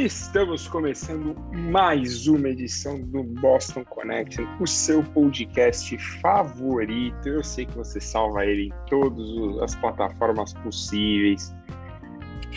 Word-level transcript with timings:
Estamos 0.00 0.66
começando 0.66 1.36
mais 1.52 2.26
uma 2.26 2.48
edição 2.48 2.98
do 2.98 3.22
Boston 3.22 3.84
Connection, 3.84 4.46
o 4.58 4.66
seu 4.66 5.04
podcast 5.04 5.98
favorito. 6.22 7.28
Eu 7.28 7.44
sei 7.44 7.66
que 7.66 7.76
você 7.76 8.00
salva 8.00 8.46
ele 8.46 8.68
em 8.68 8.72
todas 8.88 9.62
as 9.62 9.74
plataformas 9.76 10.54
possíveis. 10.54 11.54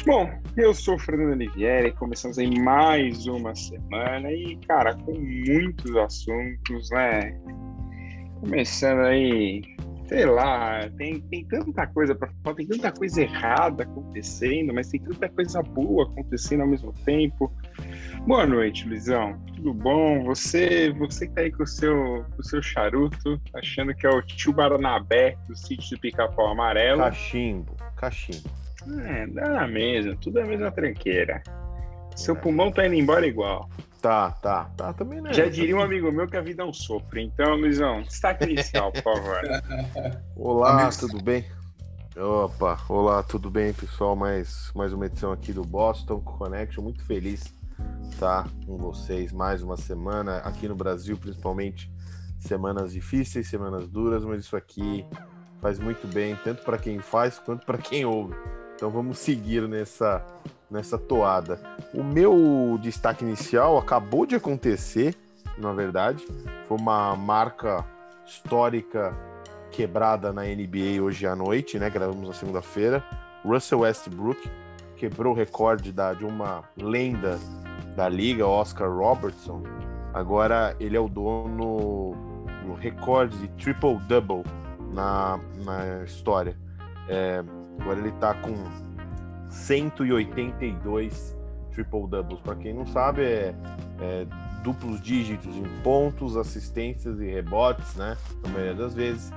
Bom, 0.05 0.31
eu 0.55 0.73
sou 0.73 0.95
o 0.95 0.99
Fernando 0.99 1.33
Olivieri, 1.33 1.91
começamos 1.91 2.39
aí 2.39 2.57
mais 2.61 3.27
uma 3.27 3.53
semana 3.53 4.31
e, 4.31 4.55
cara, 4.65 4.95
com 4.95 5.11
muitos 5.11 5.97
assuntos, 5.97 6.89
né? 6.91 7.37
Começando 8.39 9.01
aí 9.01 9.63
sei 10.13 10.27
lá, 10.27 10.87
tem, 10.95 11.19
tem 11.21 11.43
tanta 11.43 11.87
coisa 11.87 12.13
para 12.13 12.29
falar, 12.43 12.55
tem 12.55 12.67
tanta 12.67 12.91
coisa 12.91 13.23
errada 13.23 13.81
acontecendo, 13.81 14.71
mas 14.71 14.87
tem 14.89 15.01
tanta 15.01 15.27
coisa 15.27 15.63
boa 15.63 16.03
acontecendo 16.03 16.61
ao 16.61 16.67
mesmo 16.67 16.93
tempo. 17.03 17.51
Boa 18.27 18.45
noite, 18.45 18.87
Luizão. 18.87 19.35
Tudo 19.55 19.73
bom? 19.73 20.23
Você, 20.25 20.91
você 20.91 21.25
que 21.25 21.33
tá 21.33 21.41
aí 21.41 21.51
com 21.51 21.63
o 21.63 21.67
seu, 21.67 22.25
com 22.31 22.41
o 22.41 22.43
seu 22.43 22.61
charuto, 22.61 23.41
achando 23.55 23.91
que 23.95 24.05
é 24.05 24.09
o 24.11 24.21
tio 24.21 24.53
Baranabé 24.53 25.35
do 25.47 25.55
sítio 25.55 25.97
do 25.97 26.01
Pica-Pau 26.01 26.47
Amarelo. 26.47 26.99
Cachimbo, 26.99 27.75
cachimbo. 27.97 28.47
É, 29.07 29.25
dá 29.25 29.49
na 29.49 29.67
mesma, 29.67 30.15
tudo 30.17 30.37
é 30.37 30.43
a 30.43 30.45
mesma 30.45 30.71
tranqueira. 30.71 31.41
Seu 32.15 32.35
pulmão 32.35 32.71
tá 32.71 32.85
indo 32.85 32.95
embora 32.95 33.25
igual. 33.25 33.69
Tá, 34.01 34.31
tá, 34.31 34.65
tá, 34.75 34.91
também 34.93 35.21
né? 35.21 35.33
Já 35.33 35.45
diria 35.45 35.75
um 35.77 35.81
amigo 35.81 36.11
meu 36.11 36.27
que 36.27 36.35
a 36.35 36.41
vida 36.41 36.61
é 36.61 36.65
um 36.65 36.73
sopro. 36.73 37.19
Então, 37.19 37.55
Luizão, 37.55 38.01
destaque 38.01 38.43
inicial, 38.43 38.91
por 38.91 39.01
favor. 39.01 39.39
Olá, 40.35 40.73
Amigos. 40.73 40.97
tudo 40.97 41.23
bem? 41.23 41.45
Opa, 42.15 42.77
olá, 42.89 43.23
tudo 43.23 43.49
bem, 43.49 43.73
pessoal? 43.73 44.15
Mais, 44.15 44.71
mais 44.75 44.93
uma 44.93 45.07
edição 45.07 45.31
aqui 45.31 45.51
do 45.51 45.63
Boston 45.63 46.19
Connection. 46.19 46.83
Muito 46.83 47.03
feliz 47.05 47.55
estar 48.09 48.47
com 48.67 48.77
vocês 48.77 49.31
mais 49.31 49.63
uma 49.63 49.77
semana 49.77 50.37
aqui 50.39 50.67
no 50.67 50.75
Brasil, 50.75 51.17
principalmente 51.17 51.91
semanas 52.37 52.91
difíceis, 52.91 53.47
semanas 53.47 53.87
duras, 53.87 54.23
mas 54.23 54.41
isso 54.41 54.55
aqui 54.55 55.03
faz 55.59 55.79
muito 55.79 56.07
bem, 56.07 56.37
tanto 56.43 56.61
para 56.63 56.77
quem 56.77 56.99
faz 56.99 57.39
quanto 57.39 57.65
para 57.65 57.79
quem 57.79 58.05
ouve. 58.05 58.35
Então 58.75 58.91
vamos 58.91 59.17
seguir 59.17 59.67
nessa 59.67 60.23
nessa 60.73 60.97
toada. 60.97 61.59
O 61.93 62.03
meu 62.03 62.79
destaque 62.81 63.23
inicial 63.23 63.77
acabou 63.77 64.25
de 64.25 64.35
acontecer, 64.35 65.15
na 65.57 65.71
verdade. 65.71 66.25
Foi 66.67 66.77
uma 66.77 67.15
marca 67.15 67.85
histórica 68.25 69.15
quebrada 69.71 70.33
na 70.33 70.41
NBA 70.41 71.01
hoje 71.01 71.27
à 71.27 71.35
noite, 71.35 71.77
né? 71.77 71.89
Gravamos 71.89 72.27
na 72.27 72.33
segunda-feira. 72.33 73.03
Russell 73.45 73.81
Westbrook 73.81 74.49
quebrou 74.97 75.33
o 75.33 75.35
recorde 75.35 75.91
da, 75.91 76.13
de 76.13 76.25
uma 76.25 76.63
lenda 76.75 77.39
da 77.95 78.09
liga, 78.09 78.47
Oscar 78.47 78.91
Robertson. 78.91 79.61
Agora 80.11 80.75
ele 80.79 80.97
é 80.97 80.99
o 80.99 81.07
dono 81.07 82.15
do 82.65 82.73
recorde 82.73 83.37
de 83.37 83.47
triple-double 83.49 84.43
na, 84.91 85.39
na 85.63 86.03
história. 86.03 86.57
É, 87.07 87.43
agora 87.79 87.99
ele 87.99 88.11
tá 88.13 88.33
com 88.33 88.53
182 89.53 91.37
triple 91.71 92.07
doubles. 92.07 92.41
Para 92.41 92.55
quem 92.55 92.73
não 92.73 92.85
sabe, 92.85 93.23
é, 93.23 93.55
é, 94.01 94.27
duplos 94.63 94.99
dígitos 94.99 95.55
em 95.55 95.63
pontos, 95.83 96.35
assistências 96.35 97.19
e 97.19 97.25
rebotes, 97.25 97.95
né? 97.95 98.17
Na 98.43 98.49
maioria 98.49 98.75
das 98.75 98.93
vezes, 98.93 99.31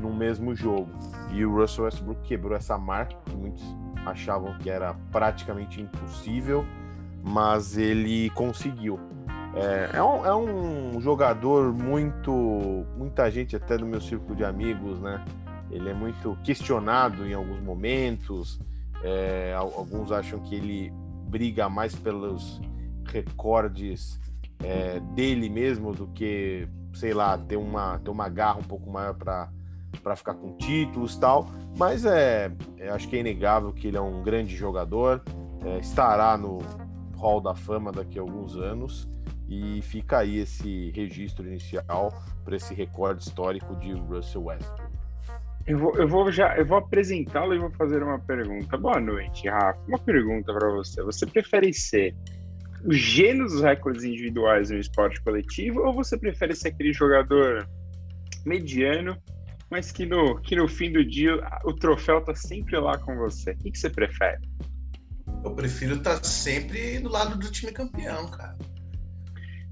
no 0.00 0.12
mesmo 0.12 0.54
jogo. 0.54 0.88
E 1.30 1.44
o 1.44 1.54
Russell 1.54 1.84
Westbrook 1.84 2.22
quebrou 2.22 2.56
essa 2.56 2.78
marca, 2.78 3.16
que 3.24 3.36
muitos 3.36 3.62
achavam 4.06 4.56
que 4.58 4.70
era 4.70 4.94
praticamente 5.12 5.80
impossível, 5.80 6.64
mas 7.22 7.76
ele 7.76 8.30
conseguiu. 8.30 8.98
É, 9.54 9.96
é, 9.98 10.02
um, 10.02 10.26
é 10.26 10.34
um 10.34 11.00
jogador 11.00 11.72
muito. 11.72 12.86
Muita 12.96 13.30
gente, 13.30 13.54
até 13.54 13.76
do 13.76 13.86
meu 13.86 14.00
círculo 14.00 14.34
de 14.34 14.44
amigos, 14.44 15.00
né? 15.00 15.22
Ele 15.70 15.90
é 15.90 15.94
muito 15.94 16.38
questionado 16.42 17.26
em 17.26 17.34
alguns 17.34 17.60
momentos. 17.60 18.58
É, 19.02 19.54
alguns 19.56 20.10
acham 20.10 20.40
que 20.40 20.54
ele 20.54 20.92
briga 21.28 21.68
mais 21.68 21.94
pelos 21.94 22.60
recordes 23.04 24.18
é, 24.62 25.00
dele 25.14 25.48
mesmo 25.48 25.92
do 25.92 26.06
que, 26.08 26.68
sei 26.94 27.14
lá, 27.14 27.36
ter 27.38 27.56
uma, 27.56 27.98
ter 27.98 28.10
uma 28.10 28.28
garra 28.28 28.58
um 28.58 28.64
pouco 28.64 28.90
maior 28.90 29.14
para 29.14 30.16
ficar 30.16 30.34
com 30.34 30.56
títulos 30.56 31.16
tal, 31.16 31.48
mas 31.76 32.04
é, 32.04 32.52
é, 32.78 32.88
acho 32.90 33.08
que 33.08 33.16
é 33.16 33.20
inegável 33.20 33.72
que 33.72 33.88
ele 33.88 33.96
é 33.96 34.00
um 34.00 34.22
grande 34.22 34.56
jogador, 34.56 35.22
é, 35.64 35.78
estará 35.78 36.36
no 36.36 36.58
Hall 37.16 37.40
da 37.40 37.54
Fama 37.54 37.92
daqui 37.92 38.18
a 38.18 38.22
alguns 38.22 38.56
anos 38.56 39.08
e 39.48 39.80
fica 39.82 40.18
aí 40.18 40.38
esse 40.38 40.90
registro 40.90 41.46
inicial 41.46 42.12
para 42.44 42.56
esse 42.56 42.74
recorde 42.74 43.22
histórico 43.22 43.74
de 43.76 43.92
Russell 43.92 44.44
Westbrook. 44.44 44.87
Eu 45.68 45.76
vou, 45.78 45.94
eu 45.96 46.08
vou 46.08 46.32
já, 46.32 46.56
eu 46.56 46.64
vou 46.64 46.78
apresentá-lo 46.78 47.54
e 47.54 47.58
vou 47.58 47.70
fazer 47.72 48.02
uma 48.02 48.18
pergunta. 48.18 48.78
Boa 48.78 48.98
noite, 48.98 49.46
Rafa. 49.50 49.78
Uma 49.86 49.98
pergunta 49.98 50.50
para 50.50 50.70
você. 50.70 51.02
Você 51.02 51.26
prefere 51.26 51.74
ser 51.74 52.16
o 52.86 52.92
gênio 52.94 53.44
dos 53.44 53.60
recordes 53.60 54.02
individuais 54.02 54.70
no 54.70 54.78
esporte 54.78 55.20
coletivo 55.20 55.80
ou 55.80 55.92
você 55.92 56.16
prefere 56.16 56.54
ser 56.54 56.68
aquele 56.68 56.90
jogador 56.90 57.68
mediano, 58.46 59.14
mas 59.70 59.92
que 59.92 60.06
no, 60.06 60.40
que 60.40 60.56
no 60.56 60.66
fim 60.66 60.90
do 60.90 61.04
dia 61.04 61.38
o 61.66 61.74
troféu 61.74 62.22
tá 62.22 62.34
sempre 62.34 62.78
lá 62.78 62.96
com 62.96 63.14
você? 63.16 63.50
O 63.50 63.58
que, 63.58 63.72
que 63.72 63.78
você 63.78 63.90
prefere? 63.90 64.48
Eu 65.44 65.50
prefiro 65.50 65.96
estar 65.96 66.16
tá 66.16 66.24
sempre 66.24 66.98
do 66.98 67.10
lado 67.10 67.36
do 67.36 67.50
time 67.50 67.72
campeão, 67.72 68.26
cara. 68.30 68.56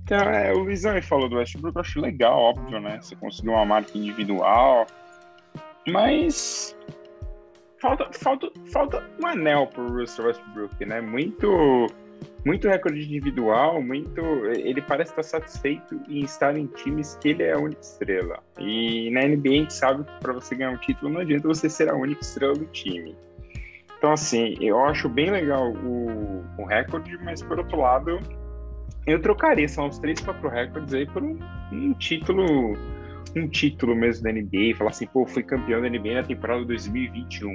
Então, 0.03 0.19
é, 0.19 0.53
o 0.53 0.59
Luizão 0.59 1.01
falou 1.01 1.27
do 1.27 1.37
Westbrook, 1.37 1.75
eu 1.75 1.81
acho 1.81 2.01
legal, 2.01 2.39
óbvio, 2.39 2.81
né? 2.81 2.99
Você 3.01 3.17
conseguiu 3.17 3.53
uma 3.53 3.65
marca 3.65 3.97
individual, 3.97 4.87
mas 5.87 6.77
falta, 7.81 8.09
falta, 8.13 8.51
falta 8.73 9.11
um 9.23 9.27
anel 9.27 9.67
pro 9.69 9.89
Russell 9.89 10.27
Westbrook, 10.27 10.85
né? 10.85 11.01
Muito, 11.01 11.87
muito 12.45 12.69
recorde 12.69 13.03
individual, 13.03 13.81
muito. 13.81 14.21
Ele 14.47 14.83
parece 14.83 15.13
estar 15.13 15.23
satisfeito 15.23 16.01
em 16.09 16.21
estar 16.21 16.57
em 16.57 16.67
times 16.67 17.17
que 17.21 17.31
ele 17.31 17.45
é 17.45 17.53
a 17.53 17.59
única 17.59 17.81
estrela. 17.81 18.43
E 18.59 19.11
na 19.11 19.23
NBA 19.23 19.49
a 19.49 19.53
gente 19.53 19.75
sabe 19.75 20.05
que 20.05 20.21
para 20.21 20.33
você 20.33 20.55
ganhar 20.57 20.71
um 20.71 20.79
título 20.79 21.13
não 21.13 21.21
adianta 21.21 21.47
você 21.47 21.69
ser 21.69 21.89
a 21.89 21.95
única 21.95 22.21
estrela 22.21 22.55
do 22.55 22.67
time. 22.67 23.17
Então, 23.99 24.13
assim, 24.13 24.57
eu 24.61 24.79
acho 24.85 25.09
bem 25.09 25.31
legal 25.31 25.73
o, 25.73 26.45
o 26.59 26.65
recorde, 26.65 27.17
mas 27.25 27.43
por 27.43 27.59
outro 27.59 27.81
lado, 27.81 28.21
eu 29.07 29.21
trocaria, 29.23 29.67
são 29.69 29.87
uns 29.87 29.99
3, 29.99 30.21
4 30.21 30.49
recordes 30.49 30.93
aí 30.93 31.07
por 31.07 31.23
um, 31.23 31.39
um 31.73 31.93
título 31.95 32.77
um 33.35 33.49
título 33.49 33.95
mesmo 33.95 34.25
da 34.25 34.33
NBA, 34.33 34.77
falar 34.77 34.91
assim, 34.91 35.07
pô, 35.07 35.27
fui 35.27 35.43
campeão 35.43 35.81
da 35.81 35.89
NBA 35.89 36.15
na 36.15 36.23
temporada 36.23 36.65
2021. 36.65 37.55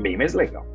Bem 0.00 0.16
mais 0.16 0.34
legal. 0.34 0.66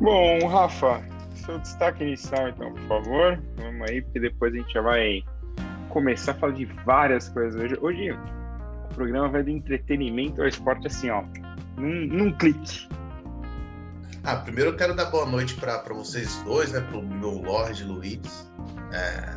Bom, 0.00 0.46
Rafa, 0.46 1.02
seu 1.34 1.58
destaque 1.58 2.04
inicial 2.04 2.48
então, 2.48 2.72
por 2.72 2.82
favor. 2.82 3.42
Vamos 3.56 3.90
aí, 3.90 4.02
porque 4.02 4.20
depois 4.20 4.54
a 4.54 4.56
gente 4.56 4.72
já 4.72 4.80
vai 4.80 5.22
começar 5.88 6.32
a 6.32 6.34
falar 6.34 6.54
de 6.54 6.64
várias 6.84 7.28
coisas 7.28 7.60
hoje. 7.60 7.78
Hoje 7.80 8.10
o 8.10 8.94
programa 8.94 9.28
vai 9.28 9.42
do 9.42 9.50
entretenimento 9.50 10.40
ao 10.40 10.48
esporte 10.48 10.86
assim, 10.86 11.10
ó, 11.10 11.22
num, 11.76 12.06
num 12.06 12.32
clique. 12.32 12.88
Ah, 14.24 14.36
primeiro 14.36 14.70
eu 14.70 14.76
quero 14.76 14.94
dar 14.94 15.06
boa 15.06 15.26
noite 15.26 15.54
para 15.56 15.82
vocês 15.92 16.42
dois, 16.44 16.72
né, 16.72 16.80
para 16.80 16.98
o 16.98 17.02
meu 17.02 17.42
Lorde 17.42 17.82
Luiz. 17.84 18.50
É, 18.92 19.36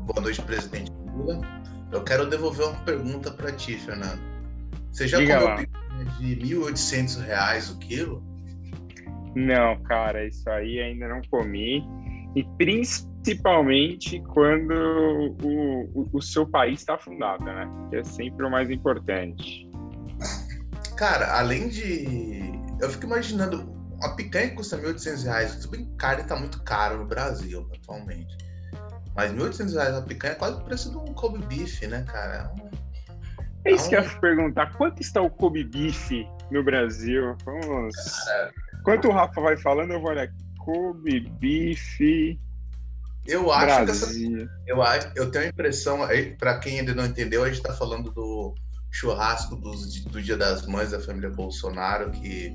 boa 0.00 0.20
noite, 0.20 0.42
presidente 0.42 0.92
Lula. 1.16 1.40
Eu 1.94 2.02
quero 2.02 2.28
devolver 2.28 2.66
uma 2.66 2.80
pergunta 2.80 3.30
para 3.30 3.52
ti, 3.52 3.76
Fernando. 3.78 4.20
Você 4.90 5.06
já 5.06 5.18
Diga 5.18 5.38
comeu 5.38 5.48
lá. 5.48 5.56
de 6.18 6.36
1.800 6.36 7.24
reais 7.24 7.70
o 7.70 7.78
quilo? 7.78 8.20
Não, 9.36 9.80
cara, 9.84 10.26
isso 10.26 10.48
aí 10.50 10.80
ainda 10.80 11.06
não 11.08 11.22
comi. 11.30 11.84
E 12.34 12.42
principalmente 12.58 14.20
quando 14.32 14.72
o, 15.40 16.00
o, 16.00 16.10
o 16.14 16.20
seu 16.20 16.44
país 16.44 16.80
está 16.80 16.96
afundado, 16.96 17.44
né? 17.44 17.68
Que 17.90 17.96
é 17.96 18.04
sempre 18.04 18.44
o 18.44 18.50
mais 18.50 18.68
importante. 18.70 19.70
Cara, 20.96 21.38
além 21.38 21.68
de. 21.68 22.38
Eu 22.80 22.90
fico 22.90 23.06
imaginando. 23.06 23.72
A 24.02 24.08
picanha 24.10 24.52
custa 24.52 24.76
1.800 24.76 25.24
reais. 25.24 25.56
Tudo 25.56 25.70
bem 25.70 25.88
caro 25.96 26.20
e 26.22 26.24
tá 26.24 26.36
muito 26.36 26.60
caro 26.64 26.98
no 26.98 27.06
Brasil 27.06 27.68
atualmente. 27.72 28.36
Mas 29.14 29.32
1.800 29.32 29.72
reais 29.74 29.94
a 29.94 30.02
picanha 30.02 30.32
é 30.32 30.36
quase 30.36 30.56
o 30.56 30.64
preço 30.64 30.90
de 30.90 30.96
um 30.96 31.14
Kobe 31.14 31.44
Beef, 31.46 31.82
né, 31.82 32.04
cara? 32.06 32.52
É, 33.64 33.72
isso 33.72 33.88
que 33.88 33.96
eu 33.96 34.02
ia 34.02 34.20
perguntar. 34.20 34.72
Quanto 34.76 35.00
está 35.00 35.22
o 35.22 35.30
Kobe 35.30 35.64
Beef 35.64 36.10
no 36.50 36.62
Brasil? 36.62 37.36
Vamos. 37.44 37.94
Cara, 38.26 38.52
Enquanto 38.80 39.08
o 39.08 39.12
Rafa 39.12 39.40
vai 39.40 39.56
falando, 39.56 39.92
eu 39.92 40.00
vou 40.00 40.10
olhar. 40.10 40.28
Kobe 40.58 41.20
Beef. 41.20 42.00
Eu 43.26 43.50
acho 43.50 43.84
Brasil. 43.84 44.36
que 44.36 44.42
essa, 44.42 44.50
eu, 44.66 44.82
acho, 44.82 45.10
eu 45.16 45.30
tenho 45.30 45.44
a 45.46 45.48
impressão, 45.48 46.00
para 46.38 46.58
quem 46.58 46.80
ainda 46.80 46.94
não 46.94 47.06
entendeu, 47.06 47.42
a 47.42 47.46
gente 47.46 47.56
está 47.56 47.72
falando 47.72 48.10
do 48.10 48.54
churrasco 48.90 49.56
do, 49.56 49.72
do 50.10 50.20
Dia 50.20 50.36
das 50.36 50.66
Mães 50.66 50.90
da 50.90 51.00
família 51.00 51.30
Bolsonaro, 51.30 52.10
que 52.10 52.54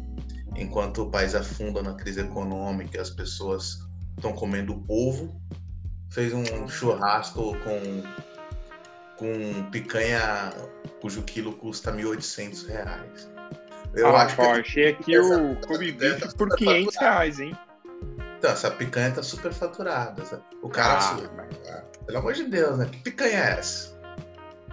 enquanto 0.55 1.03
o 1.03 1.09
país 1.09 1.33
afunda 1.33 1.81
na 1.81 1.95
crise 1.95 2.21
econômica, 2.21 3.01
as 3.01 3.09
pessoas 3.09 3.79
estão 4.15 4.33
comendo 4.33 4.83
ovo, 4.87 5.41
fez 6.09 6.33
um 6.33 6.67
churrasco 6.67 7.55
com, 7.59 8.03
com 9.15 9.63
picanha 9.69 10.51
cujo 11.01 11.21
quilo 11.23 11.53
custa 11.53 11.91
1.800 11.91 12.67
reais. 12.67 13.31
Eu 13.93 14.07
ah, 14.07 14.23
acho 14.23 14.35
pô, 14.35 14.43
que 14.43 14.59
achei 14.59 14.87
aqui 14.89 15.17
o 15.17 15.55
Clube 15.61 15.91
Beef 15.93 16.33
por 16.35 16.55
500 16.55 16.95
reais, 16.95 17.39
hein? 17.39 17.57
Então, 18.37 18.51
essa 18.51 18.71
picanha 18.71 19.11
tá 19.11 19.23
super 19.23 19.51
faturada. 19.51 20.23
O 20.61 20.69
cara, 20.69 20.99
ah, 21.01 21.29
mas... 21.35 22.05
pelo 22.05 22.19
amor 22.19 22.33
de 22.33 22.45
Deus, 22.45 22.77
né? 22.77 22.87
Que 22.89 22.97
picanha 22.99 23.37
é 23.37 23.51
essa? 23.59 23.99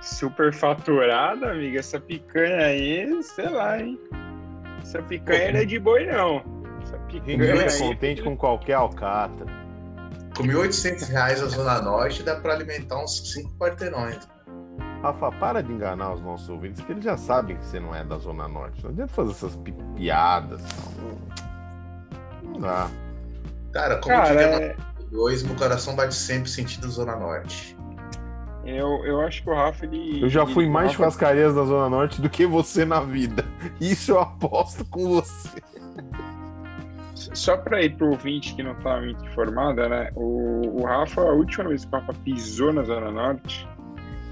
Super 0.03 0.53
faturada, 0.53 1.51
amiga. 1.51 1.81
Essa 1.81 1.99
picanha 1.99 2.67
aí, 2.67 3.23
sei 3.23 3.49
lá, 3.49 3.81
hein? 3.81 3.99
Essa 4.83 5.03
picanha 5.03 5.53
não 5.53 5.61
é 5.61 5.65
de 5.65 5.79
boi, 5.79 6.07
não. 6.07 6.45
Essa 6.83 6.99
picanha 6.99 7.39
Ninguém 7.39 7.61
é 7.61 7.79
contente 7.79 8.23
com 8.23 8.37
qualquer 8.37 8.75
alcatra. 8.75 9.66
Com 10.37 10.43
1.800 10.43 11.09
reais 11.09 11.43
a 11.43 11.47
Zona 11.47 11.81
Norte, 11.81 12.23
dá 12.23 12.37
para 12.37 12.53
alimentar 12.53 13.03
uns 13.03 13.33
5 13.33 13.57
quarteirões. 13.59 14.19
Rafa, 15.03 15.33
para 15.33 15.63
de 15.63 15.73
enganar 15.73 16.13
os 16.13 16.21
nossos 16.21 16.49
ouvintes, 16.49 16.85
que 16.85 16.93
eles 16.93 17.05
já 17.05 17.17
sabem 17.17 17.57
que 17.57 17.65
você 17.65 17.81
não 17.81 17.95
é 17.95 18.05
da 18.05 18.19
Zona 18.19 18.47
Norte. 18.47 18.83
Não 18.83 18.91
adianta 18.91 19.13
fazer 19.15 19.31
essas 19.31 19.59
piadas. 19.95 20.61
Não 22.43 22.61
dá. 22.61 22.91
Cara, 23.73 23.97
como 23.99 24.15
Cara, 24.15 24.43
é... 24.43 24.77
dois, 25.11 25.43
meu 25.43 25.57
coração 25.57 25.97
bate 25.97 26.15
sempre 26.15 26.51
sentido 26.51 26.91
Zona 26.91 27.17
Norte. 27.17 27.77
Eu, 28.65 29.07
eu 29.07 29.21
acho 29.21 29.43
que 29.43 29.49
o 29.49 29.55
Rafa, 29.55 29.87
ele. 29.87 30.23
Eu 30.23 30.29
já 30.29 30.43
ele, 30.43 30.53
fui 30.53 30.69
mais 30.69 30.89
Rafa... 30.89 30.97
churrascarias 30.97 31.55
da 31.55 31.65
Zona 31.65 31.89
Norte 31.89 32.21
do 32.21 32.29
que 32.29 32.45
você 32.47 32.85
na 32.85 33.01
vida. 33.01 33.45
Isso 33.81 34.13
eu 34.13 34.21
aposto 34.21 34.85
com 34.85 35.09
você. 35.09 35.63
Só 37.35 37.57
para 37.57 37.83
ir 37.83 37.97
pro 37.97 38.11
ouvinte 38.11 38.55
que 38.55 38.63
não 38.63 38.75
tá 38.77 39.01
muito 39.01 39.25
informado, 39.25 39.89
né? 39.89 40.11
O, 40.15 40.81
o 40.81 40.85
Rafa, 40.85 41.21
a 41.21 41.33
última 41.33 41.69
vez 41.69 41.85
que 41.85 41.95
o 41.95 41.99
Rafa 41.99 42.13
pisou 42.25 42.73
na 42.73 42.83
Zona 42.83 43.11
Norte, 43.11 43.69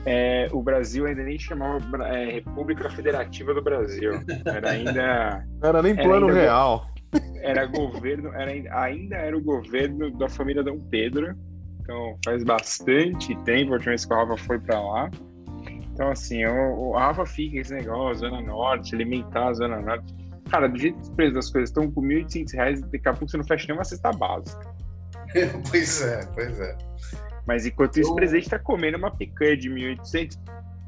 é, 0.07 0.49
o 0.53 0.63
Brasil 0.63 1.07
ainda 1.07 1.23
nem 1.23 1.39
chamava 1.39 1.83
é, 2.07 2.33
República 2.33 2.91
Federativa 2.91 3.55
do 3.55 3.63
Brasil. 3.63 4.13
Era 4.45 4.71
ainda. 4.71 5.47
Era 5.63 5.83
nem 5.83 5.97
plano 5.97 6.29
era 6.31 6.41
real. 6.41 6.87
Era 7.43 7.67
governo, 7.67 8.33
era, 8.35 8.51
ainda 8.81 9.17
era 9.17 9.37
o 9.37 9.41
governo 9.41 10.11
da 10.19 10.29
família 10.29 10.63
Dom 10.63 10.81
Pedro. 10.91 11.35
Então 11.81 12.19
faz 12.25 12.43
bastante 12.43 13.37
tempo, 13.45 13.71
a 13.71 13.75
última 13.75 13.91
vez 13.91 14.05
que 14.05 14.13
o 14.13 14.17
Rafa 14.17 14.37
foi 14.37 14.59
para 14.59 14.81
lá. 14.81 15.11
Então, 15.95 16.11
assim, 16.11 16.45
o, 16.45 16.91
o 16.91 16.93
Rafa 16.93 17.25
fica 17.25 17.59
esse 17.59 17.73
negócio, 17.73 18.29
Zona 18.29 18.41
Norte, 18.41 18.95
alimentar 18.95 19.49
a 19.49 19.53
Zona 19.55 19.81
Norte. 19.81 20.13
Cara, 20.55 20.69
do 20.69 20.79
jeito 20.79 20.95
que 20.95 21.03
os 21.03 21.11
preços 21.11 21.35
das 21.35 21.51
coisas 21.51 21.71
estão 21.71 21.91
com 21.91 22.01
R$ 22.01 22.23
1.800, 22.23 22.89
daqui 22.89 23.09
a 23.09 23.13
pouco 23.13 23.29
você 23.29 23.37
não 23.37 23.45
fecha 23.45 23.67
nenhuma 23.67 23.83
cesta 23.83 24.13
básica. 24.13 24.73
pois 25.69 26.01
é, 26.01 26.25
pois 26.33 26.61
é. 26.61 26.79
Mas 27.45 27.67
enquanto 27.67 27.99
isso, 27.99 28.13
o 28.13 28.15
presidente 28.15 28.45
está 28.45 28.59
comendo 28.61 28.97
uma 28.97 29.11
picanha 29.11 29.57
de 29.57 29.69
1.800 29.69 30.39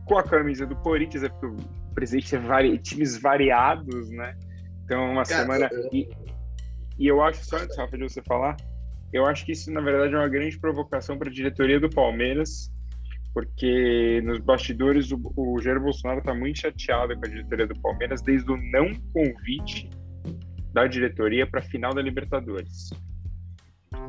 com 0.04 0.18
a 0.18 0.22
camisa 0.22 0.66
do 0.66 0.76
Corinthians, 0.76 1.24
é 1.24 1.28
porque 1.28 1.46
o 1.46 1.56
presidente 1.96 2.36
é 2.36 2.38
vari... 2.38 2.78
times 2.78 3.16
variados, 3.16 4.08
né? 4.10 4.36
Então, 4.84 5.10
uma 5.10 5.24
Cara, 5.24 5.42
semana. 5.42 5.68
Eu... 5.72 5.88
E, 5.92 6.08
e 6.96 7.08
eu 7.08 7.20
acho, 7.20 7.44
só 7.44 7.56
antes, 7.56 7.76
Rafa, 7.76 7.98
de 7.98 8.04
você 8.04 8.22
falar, 8.22 8.56
eu 9.12 9.26
acho 9.26 9.44
que 9.44 9.50
isso, 9.50 9.72
na 9.72 9.80
verdade, 9.80 10.14
é 10.14 10.16
uma 10.16 10.28
grande 10.28 10.56
provocação 10.60 11.18
para 11.18 11.28
a 11.28 11.32
diretoria 11.32 11.80
do 11.80 11.90
Palmeiras, 11.90 12.70
porque 13.36 14.22
nos 14.24 14.38
bastidores 14.38 15.12
o, 15.12 15.20
o 15.36 15.60
Jair 15.60 15.78
Bolsonaro 15.78 16.20
está 16.20 16.34
muito 16.34 16.58
chateado 16.58 17.14
com 17.14 17.26
a 17.26 17.28
diretoria 17.28 17.66
do 17.66 17.78
Palmeiras 17.80 18.22
desde 18.22 18.50
o 18.50 18.56
não 18.56 18.94
convite 19.12 19.90
da 20.72 20.86
diretoria 20.86 21.46
para 21.46 21.60
a 21.60 21.62
final 21.62 21.92
da 21.92 22.00
Libertadores. 22.00 22.88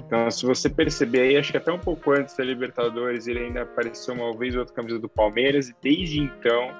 Então, 0.05 0.31
se 0.31 0.45
você 0.45 0.69
perceber 0.69 1.23
aí, 1.23 1.35
acho 1.35 1.51
que 1.51 1.57
até 1.57 1.69
um 1.69 1.77
pouco 1.77 2.11
antes 2.11 2.37
da 2.37 2.43
Libertadores, 2.45 3.27
ele 3.27 3.39
ainda 3.39 3.63
apareceu 3.63 4.13
uma 4.13 4.33
vez 4.37 4.53
ou 4.53 4.61
outra 4.61 4.73
camisa 4.73 4.97
do 4.97 5.09
Palmeiras, 5.09 5.67
e 5.67 5.75
desde 5.81 6.21
então, 6.21 6.71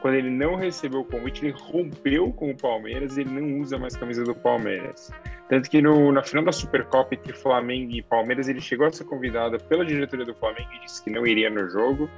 quando 0.00 0.14
ele 0.14 0.30
não 0.30 0.56
recebeu 0.56 1.00
o 1.00 1.04
convite, 1.04 1.46
ele 1.46 1.54
rompeu 1.58 2.32
com 2.32 2.50
o 2.50 2.56
Palmeiras 2.56 3.16
e 3.16 3.20
ele 3.20 3.30
não 3.30 3.60
usa 3.60 3.78
mais 3.78 3.96
camisa 3.96 4.24
do 4.24 4.34
Palmeiras. 4.34 5.10
Tanto 5.48 5.68
que 5.68 5.82
no, 5.82 6.12
na 6.12 6.22
final 6.22 6.44
da 6.44 6.52
Supercopa 6.52 7.14
entre 7.14 7.32
Flamengo 7.32 7.92
e 7.92 8.02
Palmeiras, 8.02 8.48
ele 8.48 8.60
chegou 8.60 8.86
a 8.86 8.92
ser 8.92 9.04
convidado 9.04 9.58
pela 9.64 9.84
diretoria 9.84 10.24
do 10.24 10.34
Flamengo 10.34 10.68
e 10.74 10.84
disse 10.84 11.02
que 11.02 11.10
não 11.10 11.26
iria 11.26 11.50
no 11.50 11.68
jogo. 11.68 12.08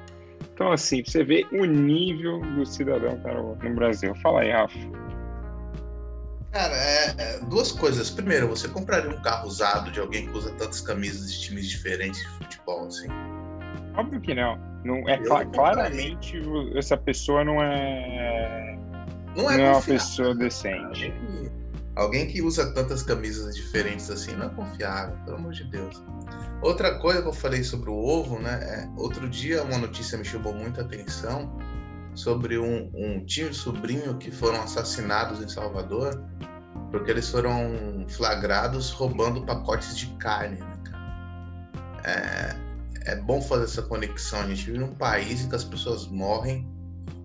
Então, 0.55 0.71
assim, 0.71 1.03
você 1.05 1.25
vê 1.25 1.47
o 1.53 1.65
nível 1.65 2.41
do 2.41 2.65
cidadão 2.67 3.19
tá 3.21 3.33
no, 3.33 3.57
no 3.57 3.75
Brasil. 3.75 4.15
Fala 4.17 4.43
aí, 4.43 4.51
Rafa. 4.51 4.79
Cara, 6.53 6.77
é, 6.77 7.15
é, 7.17 7.39
duas 7.49 7.73
coisas. 7.73 8.11
Primeiro, 8.11 8.47
você 8.47 8.69
compraria 8.69 9.11
um 9.11 9.23
carro 9.23 9.49
usado 9.49 9.91
de 9.91 9.99
alguém 9.99 10.27
que 10.27 10.37
usa 10.37 10.51
tantas 10.51 10.83
camisas 10.83 11.33
de 11.33 11.41
times 11.41 11.67
diferentes 11.67 12.21
de 12.21 12.29
futebol, 12.29 12.87
assim? 12.87 13.09
Óbvio 13.95 14.21
que 14.21 14.35
não. 14.35 14.59
não 14.85 15.09
é 15.09 15.19
cl 15.19 15.47
claramente 15.53 16.41
essa 16.75 16.97
pessoa 16.97 17.45
não 17.45 17.63
é. 17.63 18.79
Não 19.37 19.51
é, 19.51 19.57
não 19.57 19.65
é 19.65 19.73
uma 19.73 19.83
pessoa 19.83 20.35
decente. 20.35 21.13
Alguém 21.95 22.27
que, 22.27 22.41
usa 22.41 22.73
tantas 22.73 23.03
camisas 23.03 23.55
diferentes 23.55 24.11
assim 24.11 24.35
não 24.35 24.47
é 24.47 24.49
confiável, 24.51 25.17
pelo 25.25 25.37
amor 25.37 25.53
de 25.53 25.65
Deus. 25.65 26.03
Outra 26.63 26.99
coisa 26.99 27.21
que 27.21 27.29
eu 27.29 27.33
falei 27.33 27.63
sobre 27.63 27.91
o 27.91 27.95
ovo, 27.95 28.39
né? 28.39 28.61
É, 28.63 28.89
outro 29.01 29.29
dia 29.29 29.63
uma 29.63 29.79
notícia 29.79 30.17
me 30.17 30.25
chamou 30.25 30.55
muita 30.55 30.81
atenção 30.83 31.59
sobre 32.15 32.59
um, 32.59 32.91
um 32.95 33.25
tio 33.25 33.51
e 33.51 33.55
sobrinho 33.55 34.17
que 34.17 34.31
foram 34.31 34.63
assassinados 34.63 35.43
em 35.43 35.49
Salvador 35.49 36.23
porque 36.93 37.11
eles 37.11 37.29
foram 37.29 38.05
flagrados 38.07 38.91
roubando 38.91 39.45
pacotes 39.45 39.97
de 39.97 40.07
carne. 40.19 40.61
Né, 40.61 40.73
é, 42.05 42.72
é 43.07 43.17
bom 43.17 43.41
fazer 43.41 43.65
essa 43.65 43.83
conexão. 43.83 44.41
A 44.41 44.47
gente 44.47 44.67
vive 44.67 44.79
num 44.79 44.95
país 44.95 45.43
em 45.43 45.49
que 45.49 45.55
as 45.55 45.65
pessoas 45.65 46.07
morrem 46.07 46.69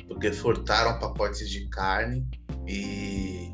porque 0.07 0.31
furtaram 0.31 0.99
pacotes 0.99 1.49
de 1.49 1.67
carne 1.69 2.25
e, 2.65 3.51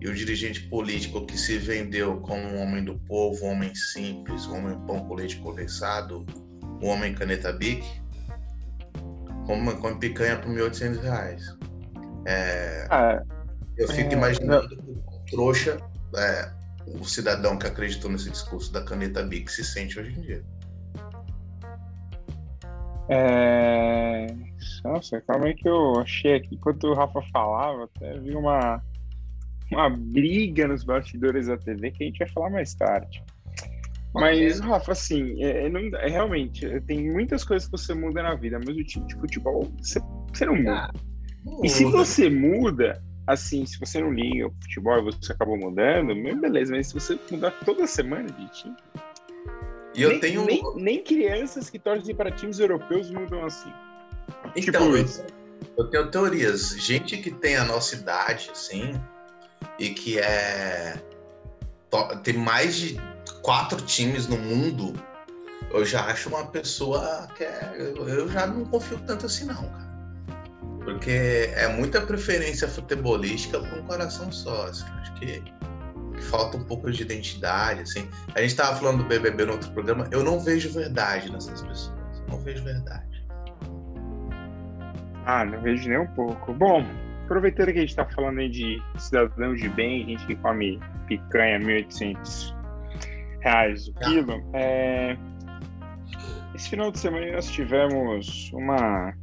e 0.00 0.08
o 0.08 0.14
dirigente 0.14 0.68
político 0.68 1.24
que 1.24 1.38
se 1.38 1.58
vendeu 1.58 2.20
como 2.20 2.42
um 2.42 2.60
homem 2.60 2.84
do 2.84 2.98
povo, 3.00 3.46
um 3.46 3.52
homem 3.52 3.74
simples, 3.74 4.46
um 4.46 4.56
homem 4.56 4.78
pão 4.86 5.06
com 5.06 5.14
leite 5.14 5.36
condensado, 5.36 6.26
um 6.82 6.88
homem 6.88 7.14
caneta 7.14 7.52
bic, 7.52 7.84
come, 9.46 9.74
come 9.76 9.98
picanha 9.98 10.36
por 10.38 10.50
1.800 10.50 11.00
reais. 11.00 11.56
É, 12.26 12.86
ah, 12.90 13.22
eu 13.78 13.88
fico 13.88 14.10
é, 14.10 14.12
imaginando 14.12 14.66
o 15.06 15.24
trouxa, 15.30 15.78
é, 16.16 16.50
o 16.86 17.04
cidadão 17.04 17.56
que 17.56 17.66
acreditou 17.66 18.10
nesse 18.10 18.30
discurso 18.30 18.72
da 18.72 18.82
caneta 18.82 19.22
Bic 19.22 19.50
se 19.50 19.64
sente 19.64 19.98
hoje 19.98 20.10
em 20.10 20.20
dia. 20.20 20.44
É... 23.08 24.26
Nossa, 24.84 25.20
calma 25.20 25.46
aí 25.46 25.54
que 25.54 25.68
eu 25.68 26.00
achei 26.00 26.34
aqui, 26.34 26.54
enquanto 26.54 26.84
o 26.84 26.94
Rafa 26.94 27.22
falava, 27.32 27.84
até 27.84 28.18
vi 28.18 28.34
uma, 28.34 28.82
uma 29.70 29.90
briga 29.90 30.66
nos 30.66 30.84
bastidores 30.84 31.46
da 31.46 31.56
TV 31.56 31.90
que 31.90 32.04
a 32.04 32.06
gente 32.06 32.18
vai 32.18 32.28
falar 32.28 32.50
mais 32.50 32.74
tarde. 32.74 33.22
Mas, 34.14 34.60
Rafa, 34.60 34.92
assim, 34.92 35.42
é, 35.44 35.66
é, 35.66 35.68
não, 35.68 35.80
é, 35.98 36.08
realmente, 36.08 36.80
tem 36.82 37.10
muitas 37.12 37.44
coisas 37.44 37.68
que 37.68 37.72
você 37.72 37.92
muda 37.92 38.22
na 38.22 38.34
vida, 38.34 38.58
mas 38.58 38.74
o 38.74 38.84
time 38.84 39.06
de 39.06 39.14
futebol 39.16 39.70
você, 39.78 40.00
você 40.32 40.46
não 40.46 40.56
muda. 40.56 40.72
Ah, 40.72 40.90
e 41.62 41.68
se 41.68 41.84
você 41.84 42.30
muda, 42.30 43.02
assim, 43.26 43.66
se 43.66 43.78
você 43.78 44.00
não 44.00 44.12
liga 44.12 44.46
o 44.46 44.54
futebol 44.62 44.98
e 44.98 45.02
você 45.02 45.32
acabou 45.32 45.58
mudando, 45.58 46.14
beleza, 46.40 46.74
mas 46.74 46.88
se 46.88 46.94
você 46.94 47.18
mudar 47.30 47.52
toda 47.64 47.86
semana 47.86 48.24
de 48.24 48.48
time. 48.48 48.76
E 49.96 50.02
eu 50.02 50.10
nem, 50.10 50.20
tenho. 50.20 50.44
Nem, 50.44 50.62
nem, 50.76 51.02
crianças 51.02 51.70
que 51.70 51.78
torcem 51.78 52.14
para 52.14 52.30
times 52.30 52.58
europeus 52.58 53.10
mudam 53.10 53.44
assim. 53.44 53.72
Então, 54.54 54.92
tipo 54.92 54.96
isso. 54.96 55.24
eu 55.76 55.88
tenho 55.88 56.10
teorias. 56.10 56.76
Gente 56.78 57.16
que 57.16 57.30
tem 57.30 57.56
a 57.56 57.64
nossa 57.64 57.96
idade, 57.96 58.50
assim, 58.52 59.00
e 59.78 59.90
que 59.90 60.18
é. 60.18 61.00
tem 62.22 62.34
mais 62.34 62.76
de 62.76 63.00
quatro 63.42 63.80
times 63.82 64.28
no 64.28 64.36
mundo, 64.36 64.92
eu 65.70 65.84
já 65.84 66.04
acho 66.06 66.28
uma 66.28 66.46
pessoa 66.46 67.26
que 67.34 67.44
é. 67.44 67.74
Eu 67.78 68.28
já 68.28 68.46
não 68.46 68.66
confio 68.66 69.00
tanto 69.06 69.24
assim, 69.24 69.46
não, 69.46 69.68
cara. 69.70 69.86
Porque 70.84 71.50
é 71.54 71.66
muita 71.68 72.00
preferência 72.00 72.68
futebolística 72.68 73.58
com 73.58 73.80
um 73.80 73.86
coração 73.86 74.30
só. 74.30 74.66
Assim. 74.66 74.84
Acho 75.00 75.14
que, 75.14 75.42
que, 76.16 76.22
falta 76.22 76.56
um 76.56 76.64
pouco 76.64 76.90
de 76.90 77.02
identidade. 77.02 77.82
Assim. 77.82 78.08
A 78.34 78.40
gente 78.40 78.50
estava 78.50 78.76
falando 78.76 78.98
do 78.98 79.04
BBB 79.04 79.44
no 79.44 79.52
outro 79.52 79.70
programa. 79.72 80.08
Eu 80.10 80.24
não 80.24 80.40
vejo 80.40 80.72
verdade 80.72 81.30
nessas 81.30 81.62
pessoas. 81.62 81.94
Não 82.28 82.38
vejo 82.40 82.64
verdade. 82.64 83.24
Ah, 85.24 85.44
não 85.44 85.60
vejo 85.60 85.88
nem 85.88 85.98
um 85.98 86.06
pouco. 86.08 86.52
Bom, 86.52 86.84
aproveitando 87.24 87.72
que 87.72 87.78
a 87.78 87.80
gente 87.80 87.90
está 87.90 88.04
falando 88.06 88.38
aí 88.38 88.48
de 88.48 88.82
cidadão 88.98 89.54
de 89.54 89.68
bem, 89.68 90.06
gente 90.06 90.26
que 90.26 90.36
come 90.36 90.80
picanha 91.06 91.58
1.800 91.60 92.54
reais 93.40 93.88
o 93.88 93.94
quilo, 93.94 94.42
é... 94.54 95.16
esse 96.54 96.70
final 96.70 96.90
de 96.90 96.98
semana 96.98 97.32
nós 97.32 97.48
tivemos 97.50 98.50
uma 98.52 99.14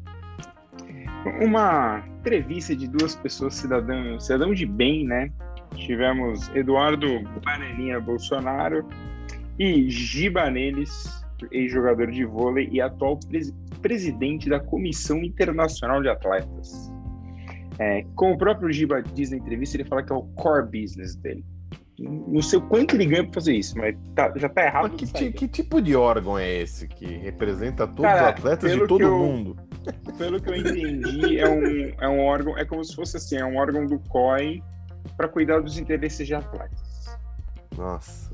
uma 1.42 2.04
entrevista 2.20 2.76
de 2.76 2.88
duas 2.88 3.16
pessoas, 3.16 3.56
cidadão, 3.56 4.20
cidadão 4.20 4.54
de 4.54 4.66
bem, 4.66 5.06
né? 5.06 5.32
Tivemos 5.74 6.50
Eduardo 6.56 7.22
Bananinha 7.44 8.00
Bolsonaro 8.00 8.88
E 9.60 9.89
Giba 9.89 10.50
Neles, 10.50 11.24
ex-jogador 11.51 12.12
de 12.12 12.25
vôlei 12.25 12.70
e 12.72 12.82
atual 12.82 13.20
pres 13.27 13.53
presidente 13.82 14.50
da 14.50 14.62
Comissão 14.62 15.22
Internacional 15.22 16.01
de 16.01 16.08
Atletas. 16.08 16.89
É, 17.77 18.06
como 18.15 18.36
o 18.36 18.38
próprio 18.38 18.72
Giba 18.72 19.01
diz 19.01 19.32
na 19.32 19.38
entrevista, 19.38 19.75
ele 19.75 19.84
fala 19.84 20.01
que 20.01 20.13
é 20.13 20.15
o 20.15 20.24
core 20.36 20.65
business 20.65 21.18
dele. 21.18 21.44
Não 22.00 22.42
sei 22.42 22.60
o 22.60 22.62
quanto 22.62 22.96
ele 22.96 23.06
ganha 23.06 23.24
para 23.24 23.34
fazer 23.34 23.53
isso, 23.53 23.77
mas 23.77 23.96
tá, 24.15 24.34
já 24.36 24.50
tá 24.50 24.65
errado. 24.65 24.96
Mas 25.00 25.12
que, 25.12 25.32
que, 25.32 25.48
tipo 25.48 25.82
de 25.82 25.96
órgão 25.96 26.39
é 26.39 26.62
esse 26.62 26.88
que 26.88 27.06
representa 27.06 27.86
todos 27.86 28.03
Cara, 28.03 28.24
os 28.24 28.30
atletas 28.30 28.72
de 28.72 28.88
todo 28.88 29.01
eu, 29.01 29.20
mundo? 29.20 29.58
Pelo 30.18 30.42
que 30.42 30.50
eu 30.50 30.56
entendi, 30.56 31.39
é 31.39 31.50
um, 31.50 31.94
é 32.01 32.10
um 32.10 32.20
órgão, 32.22 32.58
é 32.58 32.65
como 32.65 32.84
se 32.84 32.96
fosse 32.96 33.18
assim, 33.18 33.38
é 33.38 33.46
um 33.46 33.58
órgão 33.58 33.86
do 33.86 34.00
COI 34.00 34.63
para 35.15 35.27
cuidar 35.27 35.62
dos 35.62 35.77
interesses 35.77 36.25
de 36.25 36.36
atletas. 36.36 37.17
Nossa. 37.77 38.31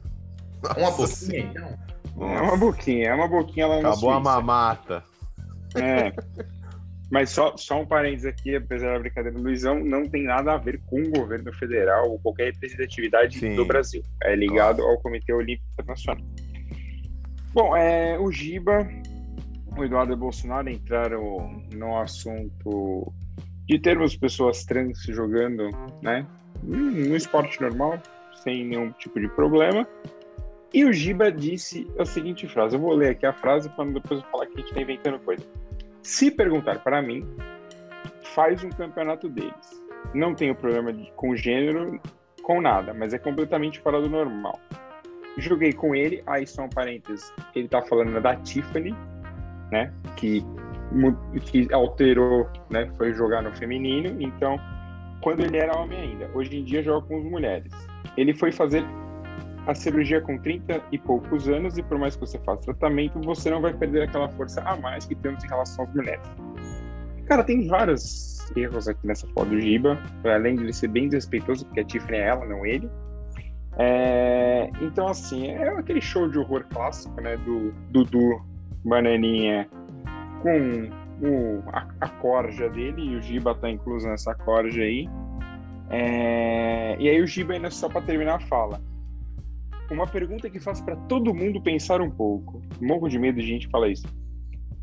Uma 0.78 0.92
boquinha, 0.92 1.40
então? 1.40 2.30
É 2.30 2.42
uma 2.42 2.58
boquinha, 2.58 3.08
é 3.08 3.14
uma 3.14 3.28
boquinha 3.28 3.68
lá 3.68 3.80
Acabou 3.80 3.98
Suíça. 3.98 4.16
a 4.16 4.20
mamata. 4.20 5.04
É. 5.76 6.12
Mas 7.10 7.32
só, 7.32 7.58
só 7.58 7.82
um 7.82 7.86
parênteses 7.86 8.28
aqui, 8.28 8.56
apesar 8.56 8.94
da 8.94 9.00
brincadeira 9.00 9.36
do 9.36 9.44
Luizão, 9.44 9.80
não 9.80 10.08
tem 10.08 10.24
nada 10.24 10.54
a 10.54 10.58
ver 10.58 10.80
com 10.86 11.02
o 11.02 11.10
governo 11.10 11.52
federal 11.54 12.12
ou 12.12 12.20
qualquer 12.20 12.54
representatividade 12.54 13.40
Sim. 13.40 13.56
do 13.56 13.66
Brasil. 13.66 14.04
É 14.22 14.36
ligado 14.36 14.78
claro. 14.78 14.92
ao 14.92 15.02
Comitê 15.02 15.34
Olímpico 15.34 15.68
Internacional. 15.74 16.24
Bom, 17.52 17.76
é, 17.76 18.20
o 18.20 18.32
Giba, 18.32 18.88
o 19.76 19.84
Eduardo 19.84 20.16
Bolsonaro 20.16 20.70
entraram 20.70 21.64
no 21.74 21.98
assunto 21.98 23.12
de 23.68 23.80
termos 23.80 24.16
pessoas 24.16 24.64
trans 24.66 25.02
jogando, 25.04 25.70
né, 26.04 26.28
no 26.64 27.16
esporte 27.16 27.62
normal, 27.62 28.00
sem 28.44 28.66
nenhum 28.66 28.92
tipo 28.94 29.20
de 29.20 29.28
problema. 29.30 29.88
E 30.74 30.86
o 30.86 30.94
Giba 30.94 31.32
disse 31.32 31.88
a 31.98 32.06
seguinte 32.06 32.48
frase: 32.48 32.76
eu 32.76 32.82
vou 32.82 32.94
ler 32.94 33.10
aqui 33.10 33.26
a 33.26 33.34
frase 33.34 33.70
para 33.70 33.86
depois 33.86 34.22
falar 34.32 34.46
que 34.46 34.54
a 34.54 34.58
gente 34.58 34.70
está 34.70 34.82
inventando 34.82 35.20
coisa. 35.20 35.44
Se 36.04 36.32
perguntar 36.32 36.80
para 36.80 37.02
mim, 37.02 37.28
faz 38.36 38.64
um 38.64 38.70
campeonato 38.70 39.28
deles. 39.28 39.84
Não 40.14 40.34
tenho 40.34 40.56
problema 40.56 40.94
de, 40.94 41.12
com 41.14 41.36
gênero, 41.36 42.00
com 42.44 42.62
nada, 42.62 42.94
mas 42.94 43.14
é 43.14 43.20
completamente 43.20 43.80
fora 43.80 44.02
do 44.02 44.10
normal. 44.10 44.60
Joguei 45.38 45.74
com 45.74 45.96
ele, 45.96 46.24
aí 46.26 46.46
só 46.46 46.64
um 46.64 46.70
parênteses, 46.70 47.32
ele 47.56 47.68
tá 47.68 47.82
falando 47.82 48.20
da 48.20 48.36
Tiffany, 48.38 48.96
né, 49.72 49.94
que, 50.16 50.44
que 51.46 51.72
alterou, 51.72 52.50
né, 52.70 52.92
foi 52.98 53.14
jogar 53.14 53.42
no 53.42 53.56
feminino, 53.56 54.20
então, 54.20 54.60
quando 55.22 55.42
ele 55.42 55.58
era 55.58 55.78
homem 55.78 56.00
ainda. 56.00 56.30
Hoje 56.34 56.58
em 56.58 56.64
dia 56.64 56.84
joga 56.84 57.08
com 57.08 57.18
as 57.18 57.24
mulheres. 57.24 57.72
Ele 58.18 58.34
foi 58.34 58.52
fazer 58.52 58.84
a 59.68 59.76
cirurgia 59.76 60.22
com 60.22 60.38
30 60.38 60.82
e 60.92 60.98
poucos 60.98 61.48
anos 61.48 61.78
e 61.78 61.84
por 61.84 61.98
mais 61.98 62.16
que 62.16 62.22
você 62.22 62.40
faça 62.40 62.62
tratamento, 62.64 63.20
você 63.22 63.50
não 63.50 63.62
vai 63.62 63.74
perder 63.74 64.04
aquela 64.04 64.30
força 64.30 64.62
a 64.62 64.76
mais 64.76 65.06
que 65.06 65.16
temos 65.16 65.44
em 65.44 65.48
relação 65.48 65.86
às 65.86 65.94
mulheres. 65.94 66.26
Cara, 67.28 67.44
tem 67.44 67.68
vários 67.68 68.40
erros 68.56 68.88
aqui 68.88 69.06
nessa 69.06 69.28
foto 69.28 69.50
do 69.50 69.62
Giba, 69.62 70.02
além 70.26 70.56
de 70.56 70.64
ele 70.64 70.74
ser 70.74 70.88
bem 70.88 71.06
desrespeitoso, 71.06 71.66
porque 71.66 71.82
a 71.82 71.84
Tiffany 71.84 72.18
é 72.18 72.28
ela, 72.28 72.46
não 72.46 72.66
ele. 72.66 72.90
É, 73.78 74.70
então, 74.82 75.08
assim, 75.08 75.50
é 75.50 75.70
aquele 75.70 76.02
show 76.02 76.28
de 76.28 76.40
horror 76.40 76.66
clássico, 76.70 77.22
né, 77.22 77.38
do 77.38 77.72
Dudu 77.92 78.42
Bananinha 78.84 79.70
com 80.42 80.90
o, 81.22 81.64
a, 81.68 81.88
a 82.02 82.10
corja 82.10 82.70
dele, 82.70 83.02
e 83.02 83.16
o 83.16 83.22
Giba 83.22 83.56
tá 83.56 83.70
incluso 83.70 84.08
nessa 84.08 84.34
corja 84.36 84.82
aí. 84.82 85.08
É, 85.90 86.96
e 87.00 87.10
aí 87.10 87.22
o 87.22 87.28
Giba 87.28 87.54
ainda 87.54 87.72
só 87.72 87.90
para 87.90 88.02
terminar 88.02 88.42
fala 88.44 88.80
uma 89.94 90.08
pergunta 90.08 90.50
que 90.50 90.60
faz 90.60 90.82
para 90.82 90.96
todo 90.96 91.34
mundo 91.34 91.62
pensar 91.62 92.02
um 92.02 92.10
pouco. 92.10 92.62
Morro 92.82 93.08
de 93.08 93.18
medo 93.18 93.40
de 93.40 93.48
gente 93.48 93.68
falar 93.70 93.90
isso. 93.90 94.08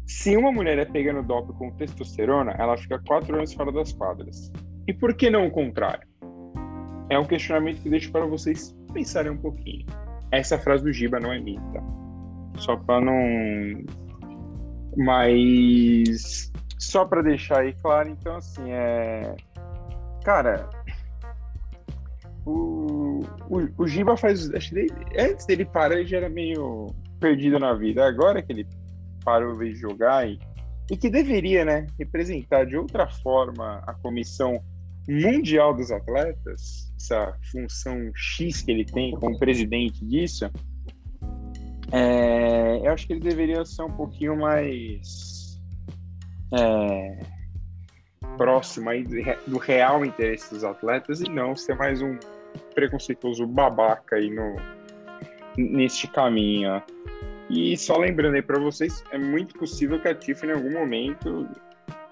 Se 0.07 0.37
uma 0.37 0.53
mulher 0.53 0.79
é 0.79 0.85
pega 0.85 1.13
no 1.13 1.23
doping 1.23 1.53
com 1.55 1.71
testosterona, 1.73 2.53
ela 2.53 2.77
fica 2.77 2.99
quatro 3.07 3.37
anos 3.37 3.53
fora 3.53 3.73
das 3.73 3.93
quadras. 3.93 4.53
E 4.87 4.93
por 4.93 5.15
que 5.15 5.31
não 5.31 5.47
o 5.47 5.51
contrário? 5.51 6.07
É 7.09 7.19
um 7.19 7.25
questionamento 7.25 7.83
que 7.83 7.91
deixo 7.91 8.11
para 8.11 8.25
vocês 8.25 8.77
pensarem 8.93 9.33
um 9.33 9.37
pouquinho. 9.37 9.87
Essa 10.31 10.59
frase 10.59 10.85
do 10.85 10.93
Giba 10.93 11.21
não 11.21 11.33
é 11.33 11.39
minha, 11.39 11.61
tá? 11.73 11.83
Só 12.59 12.77
para 12.77 13.01
não. 13.01 13.85
Mas. 14.97 16.51
Só 16.79 17.05
para 17.05 17.23
deixar 17.23 17.61
aí 17.61 17.75
claro, 17.75 18.09
então, 18.09 18.37
assim, 18.37 18.71
é. 18.71 19.35
Cara, 20.25 20.69
o, 22.45 23.21
o, 23.51 23.69
o 23.79 23.87
Giba 23.87 24.17
faz. 24.17 24.51
Acho 24.55 24.71
que 24.71 24.87
antes 25.19 25.47
dele 25.47 25.65
parar, 25.65 25.97
ele 25.97 26.07
já 26.07 26.19
era 26.19 26.29
meio 26.29 26.95
perdido 27.21 27.59
na 27.59 27.75
vida. 27.75 28.07
Agora 28.07 28.43
que 28.43 28.53
ele 28.53 28.67
parou 29.25 29.59
de 29.59 29.75
jogar 29.75 30.29
e, 30.29 30.39
e 30.91 30.97
que 30.97 31.11
deveria, 31.11 31.65
né, 31.65 31.87
representar 31.99 32.65
de 32.65 32.77
outra 32.77 33.09
forma 33.09 33.83
a 33.87 33.95
comissão 33.95 34.63
mundial 35.09 35.75
dos 35.75 35.91
atletas, 35.91 36.93
essa 36.97 37.37
função 37.51 38.11
X 38.15 38.63
que 38.63 38.71
ele 38.71 38.85
tem 38.85 39.13
como 39.13 39.39
presidente 39.39 40.05
disso, 40.05 40.51
é, 41.93 42.81
eu 42.85 42.93
acho 42.93 43.07
que 43.07 43.13
ele 43.13 43.21
deveria 43.21 43.65
ser 43.65 43.83
um 43.83 43.93
pouquinho 43.93 44.37
mais 44.37 45.61
é, 46.53 47.19
próximo 48.37 48.91
aí 48.91 49.05
do 49.47 49.59
real 49.59 50.05
interesse 50.05 50.53
dos 50.53 50.65
atletas 50.65 51.21
e 51.21 51.29
não 51.29 51.55
ser 51.55 51.77
mais 51.77 52.03
um 52.03 52.19
preconceituoso 52.75 53.47
babaca 53.47 54.17
aí 54.17 54.31
no, 54.31 54.57
neste 55.57 56.09
caminho. 56.09 56.83
E 57.49 57.77
só 57.77 57.97
lembrando 57.97 58.35
aí 58.35 58.43
para 58.43 58.59
vocês, 58.59 59.05
é 59.13 59.19
muito 59.19 59.59
possível 59.59 60.01
que 60.01 60.09
a 60.09 60.15
Tiffany 60.15 60.53
em 60.53 60.57
algum 60.57 60.73
momento 60.73 61.49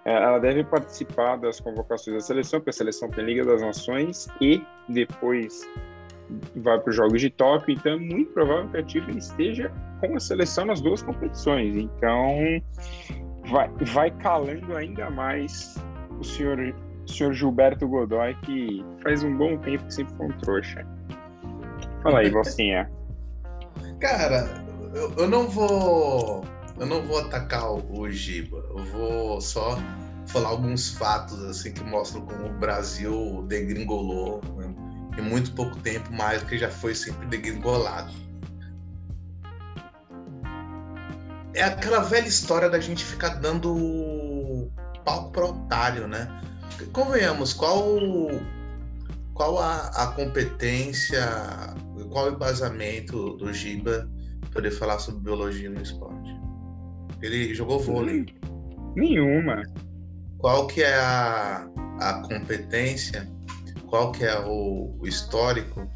é, 0.05 0.13
ela 0.13 0.39
deve 0.39 0.63
participar 0.65 1.37
das 1.37 1.59
convocações 1.61 2.17
da 2.17 2.21
seleção, 2.21 2.61
porque 2.61 2.71
a 2.71 2.75
seleção 2.75 3.11
tem 3.11 3.25
Liga 3.25 3.45
das 3.45 3.61
Nações 3.61 4.29
e 4.41 4.63
depois 4.89 5.69
vai 6.57 6.79
para 6.79 6.91
os 6.91 6.97
Jogos 6.97 7.21
de 7.21 7.31
Tóquio, 7.31 7.75
então 7.75 7.93
é 7.93 7.97
muito 7.97 8.33
provável 8.33 8.69
que 8.71 8.77
a 8.79 8.83
Tiffany 8.83 9.19
esteja 9.19 9.73
com 10.01 10.17
a 10.17 10.21
seleção 10.21 10.67
nas 10.67 10.81
duas 10.81 11.03
competições. 11.03 11.77
Então 11.77 12.63
vai, 13.51 13.71
vai 13.93 14.11
calando 14.11 14.77
ainda 14.77 15.11
mais 15.11 15.77
o 16.19 16.25
senhor 16.25 16.59
o 17.05 17.13
senhor 17.13 17.35
Gilberto 17.35 17.87
Godoy, 17.87 18.35
que 18.43 18.85
faz 19.03 19.23
um 19.23 19.37
bom 19.37 19.59
tempo 19.59 19.85
que 19.85 19.95
sempre 19.95 20.17
foi 20.17 20.27
um 20.27 20.39
trouxa. 20.39 20.87
Fala 22.03 22.21
aí, 22.21 22.31
Bocinha. 22.31 22.91
Cara, 24.01 24.65
eu, 24.95 25.13
eu, 25.17 25.29
não 25.29 25.49
vou. 25.49 26.45
Eu 26.79 26.87
não 26.87 27.03
vou 27.03 27.19
atacar 27.21 27.71
o, 27.71 28.01
o 28.01 28.11
Giba. 28.11 28.65
Eu 28.71 28.85
vou 28.85 29.41
só 29.41 29.79
falar 30.27 30.49
alguns 30.49 30.95
fatos 30.97 31.43
assim 31.45 31.73
que 31.73 31.85
mostram 31.85 32.23
como 32.23 32.47
o 32.47 32.59
Brasil 32.59 33.45
degringolou 33.47 34.41
né? 34.57 34.74
Em 35.19 35.23
muito 35.23 35.53
pouco 35.53 35.79
tempo, 35.79 36.13
mais 36.13 36.43
que 36.43 36.59
já 36.59 36.71
foi 36.71 36.95
sempre 36.95 37.27
degringolado. 37.27 38.13
É 41.55 41.63
aquela 41.63 42.01
velha 42.01 42.27
história 42.27 42.69
da 42.69 42.81
gente 42.81 43.05
ficar 43.05 43.41
dando 43.41 44.71
palco 45.05 45.31
para 45.31 45.45
otário, 45.45 46.09
né? 46.09 46.29
convenhamos, 46.93 47.53
qual, 47.53 47.99
qual 49.33 49.59
a, 49.59 49.89
a 49.89 50.07
competência, 50.09 51.25
qual 52.11 52.27
o 52.27 52.35
embasamento 52.35 53.37
do 53.37 53.53
Giba 53.53 54.09
poder 54.53 54.71
falar 54.71 54.99
sobre 54.99 55.23
biologia 55.23 55.71
no 55.71 55.81
esporte? 55.81 56.31
Ele 57.23 57.55
jogou 57.55 57.81
vôlei. 57.81 58.27
Nenhuma. 58.95 59.63
Qual 60.39 60.67
que 60.67 60.83
é 60.83 60.95
a, 60.95 61.67
a 62.01 62.23
competência, 62.23 63.29
qual 63.95 64.11
que 64.11 64.25
é 64.25 64.37
o, 64.41 64.99
o 64.99 65.07
histórico 65.07 65.89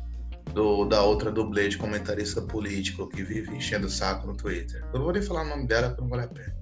do, 0.55 0.85
da 0.85 1.02
outra 1.02 1.33
dublê 1.33 1.69
de 1.69 1.76
comentarista 1.76 2.40
político 2.40 3.09
que 3.09 3.25
vive 3.25 3.57
enchendo 3.57 3.88
o 3.88 3.90
saco 3.90 4.25
no 4.25 4.37
Twitter? 4.37 4.85
Eu 4.93 5.00
não 5.00 5.02
vou 5.02 5.12
nem 5.12 5.21
falar 5.21 5.43
o 5.43 5.49
nome 5.49 5.67
dela 5.67 5.88
porque 5.88 6.02
não 6.02 6.09
vale 6.09 6.23
a 6.23 6.28
pena. 6.28 6.57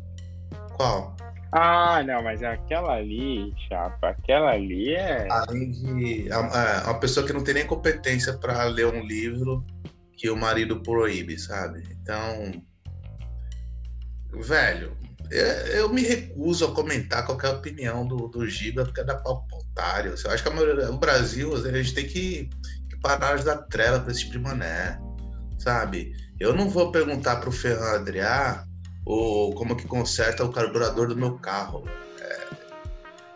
Qual? 0.75 1.15
Ah, 1.53 2.03
não, 2.03 2.23
mas 2.23 2.43
aquela 2.43 2.95
ali, 2.95 3.55
chapa, 3.69 4.09
aquela 4.09 4.53
ali 4.53 4.95
é. 4.95 5.29
Além 5.31 5.73
de. 5.73 6.27
É 6.31 6.39
uma 6.39 6.99
pessoa 7.01 7.27
que 7.27 7.35
não 7.35 7.45
tem 7.45 7.53
nem 7.53 7.67
competência 7.67 8.33
para 8.33 8.65
ler 8.65 8.87
um 8.87 9.05
livro 9.05 9.63
que 10.17 10.31
o 10.31 10.37
marido 10.39 10.81
proíbe, 10.81 11.39
sabe? 11.39 11.83
Então. 12.01 12.65
Velho, 14.41 14.97
eu 15.31 15.91
me 15.91 16.01
recuso 16.01 16.65
a 16.65 16.73
comentar 16.73 17.27
qualquer 17.27 17.51
opinião 17.51 18.07
do, 18.07 18.27
do 18.27 18.49
Giba, 18.49 18.87
porque 18.87 19.03
é 19.03 19.05
da 19.05 19.17
pau 19.17 19.47
otário. 19.77 20.15
Eu 20.25 20.31
acho 20.31 20.43
que 20.43 20.51
maioria, 20.51 20.91
o 20.91 20.97
Brasil, 20.97 21.55
a 21.55 21.73
gente 21.73 21.95
tem 21.95 22.07
que, 22.07 22.49
que 22.89 22.97
parar 23.03 23.37
de 23.37 23.45
dar 23.45 23.59
trela 23.59 24.01
para 24.01 24.11
esse 24.11 24.21
tipo 24.21 24.33
de 24.33 24.39
mané, 24.39 24.99
sabe? 25.59 26.17
Eu 26.41 26.55
não 26.55 26.69
vou 26.71 26.91
perguntar 26.91 27.37
pro 27.37 27.53
Ferran 27.53 27.97
Adriá 27.97 28.65
ou 29.05 29.55
como 29.55 29.77
que 29.77 29.87
conserta 29.87 30.45
o 30.45 30.53
carburador 30.53 31.09
do 31.09 31.17
meu 31.17 31.39
carro. 31.39 31.85
É, 32.21 32.47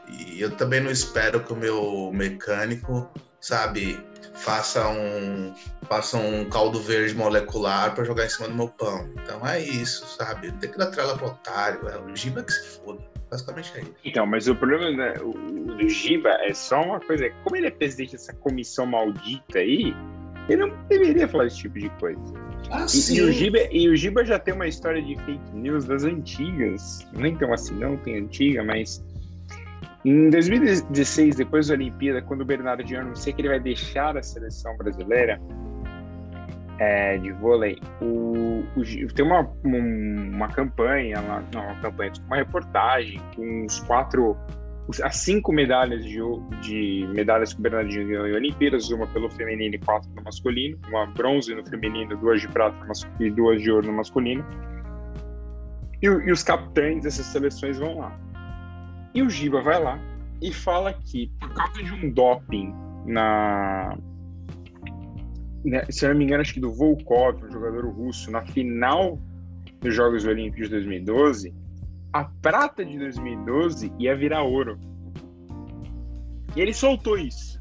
e 0.09 0.41
eu 0.41 0.51
também 0.57 0.81
não 0.81 0.91
espero 0.91 1.45
que 1.45 1.53
o 1.53 1.57
meu 1.57 2.11
mecânico 2.13 3.09
sabe, 3.41 4.03
faça 4.35 4.87
um, 4.89 5.55
faça 5.89 6.17
um 6.17 6.49
caldo 6.51 6.81
verde 6.81 7.15
molecular 7.15 7.95
para 7.95 8.05
jogar 8.05 8.27
em 8.27 8.29
cima 8.29 8.49
do 8.49 8.55
meu 8.55 8.69
pão. 8.69 9.09
Então 9.23 9.47
é 9.47 9.61
isso, 9.61 10.07
sabe? 10.17 10.53
Tem 10.53 10.71
que 10.71 10.79
dar 10.79 10.87
trela 10.87 11.17
pro 11.17 11.29
otário, 11.29 11.89
é 11.89 11.99
o 11.99 12.15
Giba 12.17 12.43
que 12.43 12.53
se 12.53 12.81
foda. 12.81 13.20
Basicamente 13.31 13.73
é 13.77 13.81
isso. 13.83 13.95
Então, 14.05 14.27
mas 14.27 14.49
o 14.49 14.57
problema 14.57 14.91
né, 14.91 15.15
do 15.15 15.89
Giba 15.89 16.31
é 16.43 16.53
só 16.53 16.83
uma 16.83 17.01
coisa, 17.01 17.31
como 17.45 17.57
ele 17.57 17.69
é 17.69 17.71
presidente 17.71 18.13
dessa 18.13 18.33
comissão 18.35 18.87
maldita 18.87 19.59
aí, 19.59 19.95
ele 20.49 20.67
não 20.67 20.77
deveria 20.89 21.29
falar 21.29 21.47
esse 21.47 21.59
tipo 21.59 21.79
de 21.79 21.89
coisa. 21.91 22.21
Ah, 22.71 22.87
E, 22.93 23.15
e 23.15 23.23
o 23.23 23.33
Giba, 23.33 23.59
e 23.71 23.89
o 23.89 23.97
Giba 23.97 24.25
já 24.25 24.39
tem 24.39 24.55
uma 24.55 24.67
história 24.67 25.01
de 25.01 25.17
fake 25.25 25.53
news 25.53 25.85
das 25.85 26.05
antigas. 26.05 27.07
Nem 27.13 27.37
tão 27.37 27.53
assim, 27.53 27.75
não 27.75 27.97
tem 27.99 28.17
antiga, 28.17 28.65
mas. 28.65 29.05
Em 30.05 30.31
2016, 30.31 31.37
depois 31.37 31.69
da 31.69 31.75
Olimpíada, 31.75 32.23
quando 32.23 32.41
o 32.41 32.45
Bernardinho 32.45 33.01
anuncia 33.01 33.33
que 33.35 33.43
ele 33.43 33.49
vai 33.49 33.61
deixar 33.61 34.17
a 34.17 34.23
seleção 34.23 34.75
brasileira 34.79 35.39
é, 36.81 37.19
de 37.19 37.31
vôlei, 37.31 37.79
o, 38.01 38.65
o 38.75 39.13
tem 39.15 39.25
uma, 39.25 39.43
um- 39.65 40.31
uma 40.35 40.49
campanha, 40.49 41.21
lá, 41.21 41.45
não, 41.55 41.63
uma 41.63 41.81
campanha, 41.81 42.13
uma 42.27 42.37
reportagem 42.37 43.21
com 43.37 43.67
os 43.67 43.81
quatro, 43.81 44.35
as 45.05 45.17
cinco 45.19 45.53
medalhas 45.53 46.03
de, 46.03 46.19
de 46.63 47.07
medalhas 47.13 47.53
que 47.53 47.61
o 47.61 47.63
Bernardinho 47.63 48.09
ganhou 48.09 48.27
em 48.27 48.33
Olimpíadas, 48.35 48.91
uma 48.91 49.07
pelo 49.09 49.31
feminino 49.31 49.75
e 49.75 49.79
quatro 49.79 50.11
no 50.17 50.23
masculino, 50.25 50.79
uma 50.89 51.05
bronze 51.07 51.55
no 51.55 51.65
feminino, 51.67 52.17
duas 52.17 52.41
de 52.41 52.49
prata 52.49 52.75
e 53.21 53.31
duas 53.31 53.61
de 53.61 53.71
ouro 53.71 53.87
no 53.87 53.93
masculino. 53.93 54.43
E, 56.03 56.07
e 56.07 56.33
os 56.33 56.43
capitães 56.43 57.03
dessas 57.03 57.27
seleções 57.27 57.79
vão 57.79 57.99
lá. 57.99 58.19
E 59.15 59.23
o 59.23 59.29
Giba 59.29 59.61
vai 59.61 59.83
lá 59.83 59.99
e 60.41 60.51
fala 60.51 60.95
que 60.95 61.31
por 61.39 61.53
causa 61.53 61.83
de 61.83 61.93
um 61.93 62.11
doping 62.11 62.75
na 63.05 63.95
se 65.91 66.05
eu 66.05 66.11
não 66.11 66.17
me 66.17 66.25
engano, 66.25 66.41
acho 66.41 66.55
que 66.55 66.61
do 66.61 66.73
Volkov, 66.73 67.45
um 67.45 67.51
jogador 67.51 67.87
russo, 67.89 68.31
na 68.31 68.43
final 68.43 69.19
dos 69.81 69.95
Jogos 69.95 70.25
Olímpicos 70.25 70.69
de 70.69 70.75
2012, 70.77 71.55
a 72.13 72.25
prata 72.25 72.85
de 72.85 72.99
2012 72.99 73.93
ia 73.99 74.17
virar 74.17 74.43
ouro. 74.43 74.79
E 76.57 76.61
ele 76.61 76.73
soltou 76.73 77.19
isso. 77.19 77.61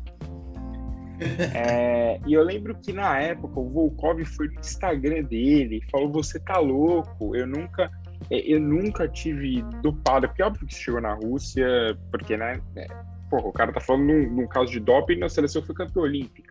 É, 1.54 2.18
e 2.26 2.34
eu 2.34 2.42
lembro 2.44 2.74
que 2.76 2.94
na 2.94 3.20
época 3.20 3.60
o 3.60 3.68
Volkov 3.70 4.24
foi 4.24 4.48
no 4.48 4.60
Instagram 4.62 5.24
dele 5.24 5.82
e 5.84 5.92
falou: 5.92 6.10
Você 6.14 6.40
tá 6.40 6.58
louco, 6.60 7.36
eu 7.36 7.46
nunca. 7.46 7.92
é, 8.32 8.40
Eu 8.40 8.62
nunca 8.62 9.06
tive 9.06 9.62
dopado, 9.84 10.30
porque 10.30 10.42
é 10.42 10.46
óbvio 10.46 10.66
que 10.66 10.74
chegou 10.74 11.02
na 11.02 11.14
Rússia, 11.16 11.68
porque, 12.10 12.38
né? 12.38 12.62
é, 12.78 12.88
porra, 13.30 13.48
o 13.48 13.52
cara 13.52 13.74
tá 13.74 13.82
falando 13.82 14.06
num, 14.06 14.30
num 14.34 14.48
caso 14.48 14.72
de 14.72 14.80
doping 14.80 15.18
na 15.18 15.28
seleção 15.28 15.62
foi 15.62 15.76
campeã 15.76 16.04
olímpica. 16.04 16.49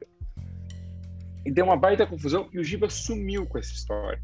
E 1.49 1.51
deu 1.51 1.65
uma 1.65 1.79
baita 1.79 2.07
confusão 2.07 2.47
e 2.53 2.59
o 2.59 2.63
Giba 2.63 2.91
sumiu 2.91 3.47
com 3.47 3.57
essa 3.57 3.73
história. 3.73 4.21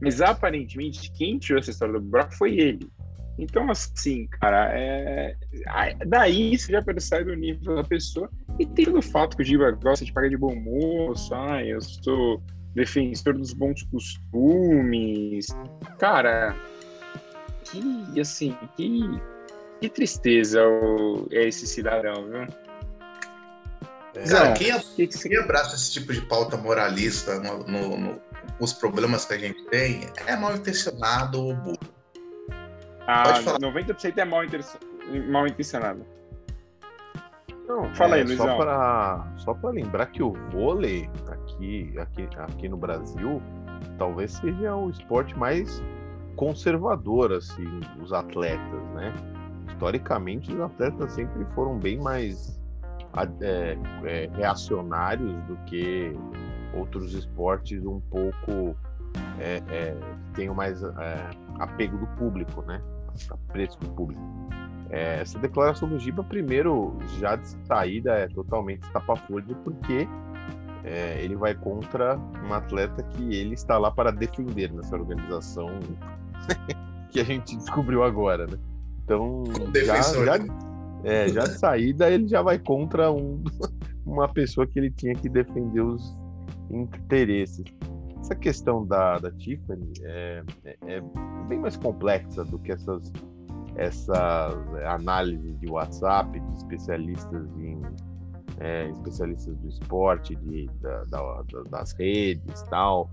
Mas 0.00 0.20
aparentemente, 0.20 1.08
quem 1.12 1.38
tirou 1.38 1.60
essa 1.60 1.70
história 1.70 1.94
do 1.94 2.00
buraco 2.00 2.34
foi 2.34 2.58
ele. 2.58 2.90
Então, 3.38 3.70
assim, 3.70 4.26
cara, 4.26 4.76
é... 4.76 5.36
aí- 5.68 5.94
daí 6.04 6.58
você 6.58 6.72
já 6.72 6.82
percebe 6.82 7.30
o 7.30 7.36
nível 7.36 7.76
da 7.76 7.84
pessoa. 7.84 8.28
E 8.58 8.66
tem 8.66 8.88
o 8.88 9.00
fato 9.00 9.36
que 9.36 9.44
o 9.44 9.46
Giba 9.46 9.70
gosta 9.70 10.04
de 10.04 10.12
pagar 10.12 10.28
de 10.28 10.36
bom 10.36 10.56
moço, 10.56 11.32
ah, 11.32 11.64
eu 11.64 11.80
sou 11.80 12.42
defensor 12.74 13.34
dos 13.34 13.52
bons 13.52 13.84
costumes. 13.84 15.46
Cara, 15.96 16.56
que, 17.70 18.20
assim, 18.20 18.56
que, 18.76 19.00
que 19.80 19.88
tristeza 19.88 20.60
é 21.30 21.46
esse 21.46 21.68
cidadão, 21.68 22.28
viu? 22.28 22.65
Cara, 24.28 24.48
Não. 24.48 24.54
quem, 24.54 24.80
Que 24.96 25.06
que 25.06 25.18
você- 25.18 25.28
quem 25.28 25.38
abraça 25.38 25.74
esse 25.74 25.92
tipo 25.92 26.12
de 26.12 26.20
pauta 26.22 26.56
moralista 26.56 27.38
no, 27.40 27.58
no- 27.64 27.96
no- 27.98 28.20
os 28.60 28.72
problemas 28.72 29.24
que 29.24 29.34
a 29.34 29.38
gente 29.38 29.62
tem 29.66 30.08
é 30.26 30.36
mal 30.36 30.54
intencionado 30.56 31.40
ou 31.42 31.54
burro. 31.54 31.78
Ah, 33.06 33.24
Pode 33.24 33.42
falar. 33.42 33.58
90% 33.60 34.18
é 34.18 34.24
mal, 34.24 34.42
mal 35.28 35.46
intencionado. 35.46 36.04
Não, 37.68 37.92
Fala 37.94 38.14
aí, 38.14 38.20
é, 38.20 38.24
Luizão. 38.24 38.46
Só 38.46 38.56
para 38.56 39.26
só 39.38 39.54
pra 39.54 39.70
lembrar 39.70 40.06
que 40.06 40.22
o 40.22 40.32
vôlei 40.50 41.10
aqui, 41.28 41.92
aqui, 41.98 42.28
aqui 42.38 42.68
no 42.68 42.76
Brasil 42.76 43.42
talvez 43.98 44.32
seja 44.32 44.74
o 44.74 44.88
esporte 44.90 45.36
mais 45.36 45.82
conservador, 46.36 47.32
assim, 47.32 47.80
os 48.00 48.12
atletas, 48.12 48.82
né? 48.94 49.12
Historicamente, 49.68 50.52
os 50.52 50.60
atletas 50.60 51.12
sempre 51.12 51.44
foram 51.54 51.76
bem 51.78 51.98
mais 51.98 52.56
é, 53.40 53.78
é, 54.04 54.30
reacionários 54.34 55.32
do 55.44 55.56
que 55.66 56.12
outros 56.74 57.14
esportes 57.14 57.84
um 57.84 58.00
pouco 58.00 58.76
é, 59.38 59.62
é, 59.70 59.96
tenham 60.34 60.54
mais 60.54 60.82
é, 60.82 61.30
apego 61.58 61.96
do 61.98 62.06
público, 62.18 62.62
né? 62.62 62.80
Apreço 63.30 63.78
do 63.80 63.88
público. 63.90 64.22
É, 64.90 65.20
essa 65.20 65.38
declaração 65.38 65.88
do 65.88 65.98
Giba, 65.98 66.22
primeiro, 66.22 66.96
já 67.18 67.36
de 67.36 67.48
saída 67.66 68.12
é 68.12 68.28
totalmente 68.28 68.84
estapafúrdia, 68.84 69.56
porque 69.64 70.06
é, 70.84 71.20
ele 71.22 71.34
vai 71.34 71.54
contra 71.54 72.16
um 72.46 72.54
atleta 72.54 73.02
que 73.02 73.34
ele 73.34 73.54
está 73.54 73.78
lá 73.78 73.90
para 73.90 74.12
defender 74.12 74.72
nessa 74.72 74.94
organização 74.94 75.68
que 77.10 77.18
a 77.18 77.24
gente 77.24 77.56
descobriu 77.56 78.04
agora, 78.04 78.46
né? 78.46 78.58
Então, 79.04 79.44
já, 79.74 80.02
já, 80.02 80.38
né? 80.38 80.46
É, 81.06 81.28
já 81.28 81.42
de 81.44 81.58
saída 81.58 82.10
ele 82.10 82.26
já 82.28 82.42
vai 82.42 82.58
contra 82.58 83.10
um, 83.12 83.42
uma 84.04 84.28
pessoa 84.28 84.66
que 84.66 84.78
ele 84.78 84.90
tinha 84.90 85.14
que 85.14 85.28
defender 85.28 85.80
os 85.80 86.16
interesses. 86.70 87.64
Essa 88.20 88.34
questão 88.34 88.84
da, 88.84 89.18
da 89.18 89.30
Tiffany 89.32 89.92
é, 90.02 90.42
é- 90.64 90.76
é 90.86 91.00
bem 91.48 91.60
mais 91.60 91.76
complexa 91.76 92.44
do 92.44 92.58
que 92.58 92.72
essas, 92.72 93.12
essas 93.76 94.74
é, 94.78 94.86
análises 94.88 95.58
de 95.60 95.70
WhatsApp 95.70 96.38
de 96.40 96.54
especialistas 96.56 97.46
em 97.58 97.80
é, 98.58 98.88
especialistas 98.90 99.54
do 99.58 99.68
esporte, 99.68 100.34
de, 100.36 100.66
da- 100.80 101.04
da- 101.04 101.42
da- 101.52 101.62
das 101.70 101.92
redes 101.92 102.62
tal. 102.70 103.08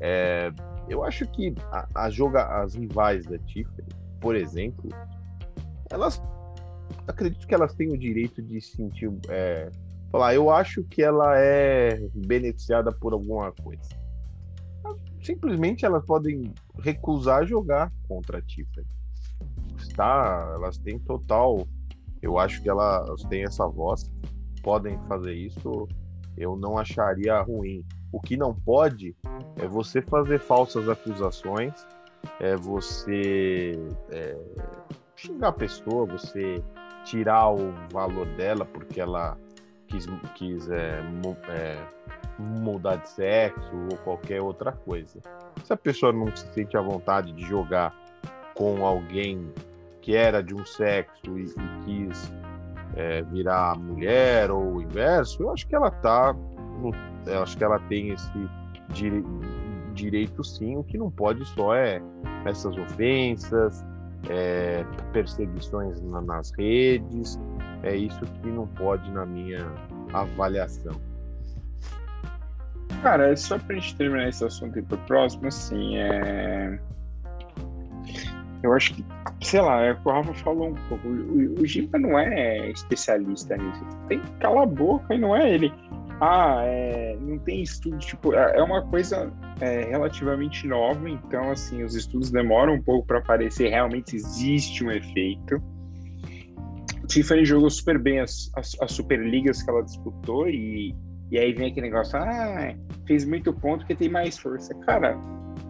É, 0.00 0.52
eu 0.88 1.02
acho 1.04 1.26
que 1.28 1.54
a, 1.72 1.86
a 1.94 2.10
joga, 2.10 2.44
as 2.60 2.74
rivais 2.74 3.24
da 3.26 3.38
Tiffany, 3.38 3.88
por 4.20 4.34
exemplo, 4.36 4.90
elas 5.90 6.20
acredito 7.06 7.46
que 7.46 7.54
elas 7.54 7.74
têm 7.74 7.92
o 7.92 7.98
direito 7.98 8.42
de 8.42 8.60
sentir 8.60 9.10
é, 9.28 9.70
falar, 10.10 10.34
eu 10.34 10.50
acho 10.50 10.82
que 10.84 11.02
ela 11.02 11.38
é 11.38 11.98
beneficiada 12.14 12.92
por 12.92 13.12
alguma 13.12 13.52
coisa. 13.52 13.88
Simplesmente 15.22 15.84
elas 15.84 16.04
podem 16.04 16.52
recusar 16.78 17.46
jogar 17.46 17.92
contra 18.06 18.38
a 18.38 18.42
Tiffany. 18.42 18.86
Está, 19.76 20.52
elas 20.54 20.78
têm 20.78 20.98
total. 20.98 21.66
Eu 22.22 22.38
acho 22.38 22.62
que 22.62 22.68
elas 22.68 23.22
têm 23.24 23.44
essa 23.44 23.66
voz, 23.66 24.10
podem 24.62 24.98
fazer 25.06 25.34
isso. 25.34 25.88
Eu 26.36 26.56
não 26.56 26.78
acharia 26.78 27.40
ruim. 27.42 27.84
O 28.10 28.20
que 28.20 28.36
não 28.36 28.54
pode 28.54 29.14
é 29.56 29.66
você 29.66 30.00
fazer 30.00 30.38
falsas 30.38 30.88
acusações, 30.88 31.74
é 32.40 32.56
você 32.56 33.72
é, 34.10 34.38
xingar 35.14 35.48
a 35.48 35.52
pessoa, 35.52 36.06
você 36.06 36.62
tirar 37.08 37.50
o 37.50 37.72
valor 37.92 38.26
dela 38.36 38.64
porque 38.64 39.00
ela 39.00 39.36
quis, 39.86 40.06
quis 40.34 40.68
é, 40.70 41.00
é, 41.48 41.78
mudar 42.38 42.96
de 42.96 43.08
sexo 43.08 43.70
ou 43.90 43.96
qualquer 43.98 44.40
outra 44.42 44.72
coisa. 44.72 45.18
Se 45.64 45.72
a 45.72 45.76
pessoa 45.76 46.12
não 46.12 46.34
se 46.36 46.46
sente 46.52 46.76
à 46.76 46.80
vontade 46.80 47.32
de 47.32 47.42
jogar 47.44 47.94
com 48.54 48.84
alguém 48.84 49.52
que 50.02 50.14
era 50.14 50.42
de 50.42 50.54
um 50.54 50.64
sexo 50.64 51.38
e, 51.38 51.44
e 51.44 51.84
quis 51.84 52.32
é, 52.96 53.22
virar 53.22 53.76
mulher 53.78 54.50
ou 54.50 54.74
o 54.74 54.82
inverso, 54.82 55.42
eu 55.42 55.52
acho 55.52 55.66
que 55.66 55.74
ela 55.74 55.90
tá, 55.90 56.32
no- 56.80 56.92
eu 57.26 57.42
acho 57.42 57.56
que 57.56 57.64
ela 57.64 57.78
tem 57.80 58.10
esse 58.10 58.30
dire- 58.90 59.24
direito 59.94 60.42
sim. 60.44 60.76
O 60.76 60.84
que 60.84 60.96
não 60.98 61.10
pode 61.10 61.44
só 61.46 61.74
é 61.74 62.00
essas 62.44 62.76
ofensas, 62.76 63.84
é, 64.28 64.84
perseguições 65.12 66.00
na- 66.02 66.20
nas 66.22 66.50
redes. 66.58 67.38
É 67.82 67.94
isso 67.94 68.20
que 68.42 68.48
não 68.48 68.66
pode 68.66 69.10
na 69.12 69.24
minha 69.24 69.66
avaliação. 70.12 70.92
Cara, 73.02 73.36
só 73.36 73.58
pra 73.58 73.76
gente 73.76 73.94
terminar 73.96 74.28
esse 74.28 74.44
assunto 74.44 74.78
e 74.78 74.82
pro 74.82 74.98
próximo, 74.98 75.46
assim, 75.46 75.96
é. 75.98 76.78
Eu 78.60 78.72
acho 78.72 78.92
que, 78.94 79.04
sei 79.40 79.60
lá, 79.60 79.82
é 79.82 79.92
o 79.92 79.96
que 79.96 80.08
o 80.08 80.10
Rafa 80.10 80.34
falou 80.34 80.70
um 80.70 80.74
pouco. 80.88 81.06
O, 81.06 81.10
o, 81.12 81.62
o 81.62 81.66
Giba 81.66 81.96
não 81.96 82.18
é 82.18 82.70
especialista 82.70 83.56
nisso. 83.56 83.84
Tem 84.08 84.18
que 84.18 84.30
calar 84.40 84.64
a 84.64 84.66
boca 84.66 85.14
e 85.14 85.18
não 85.18 85.36
é 85.36 85.48
ele. 85.48 85.72
Ah, 86.20 86.62
é, 86.64 87.16
não 87.20 87.38
tem 87.38 87.62
estudo, 87.62 87.96
tipo, 87.98 88.34
é 88.34 88.56
é 88.56 88.62
uma 88.62 88.82
coisa 88.82 89.32
é, 89.60 89.84
relativamente 89.84 90.66
nova, 90.66 91.08
então, 91.08 91.50
assim, 91.52 91.84
os 91.84 91.94
estudos 91.94 92.30
demoram 92.30 92.74
um 92.74 92.82
pouco 92.82 93.06
para 93.06 93.18
aparecer 93.18 93.68
realmente 93.68 94.16
existe 94.16 94.84
um 94.84 94.90
efeito. 94.90 95.62
Tiffany 97.06 97.44
jogou 97.44 97.70
super 97.70 97.98
bem 97.98 98.20
as, 98.20 98.50
as, 98.56 98.76
as 98.80 98.92
Superligas 98.92 99.62
que 99.62 99.70
ela 99.70 99.82
disputou 99.82 100.48
e, 100.48 100.94
e 101.30 101.38
aí 101.38 101.52
vem 101.52 101.70
aquele 101.70 101.88
negócio, 101.88 102.18
ah, 102.18 102.74
fez 103.06 103.24
muito 103.24 103.52
ponto 103.52 103.78
porque 103.78 103.94
tem 103.94 104.08
mais 104.08 104.36
força. 104.38 104.74
Cara, 104.80 105.16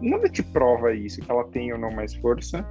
nada 0.01 0.27
te 0.29 0.43
prova 0.43 0.93
isso, 0.93 1.21
que 1.21 1.31
ela 1.31 1.45
tem 1.45 1.71
ou 1.71 1.79
não 1.79 1.91
mais 1.91 2.13
força. 2.15 2.65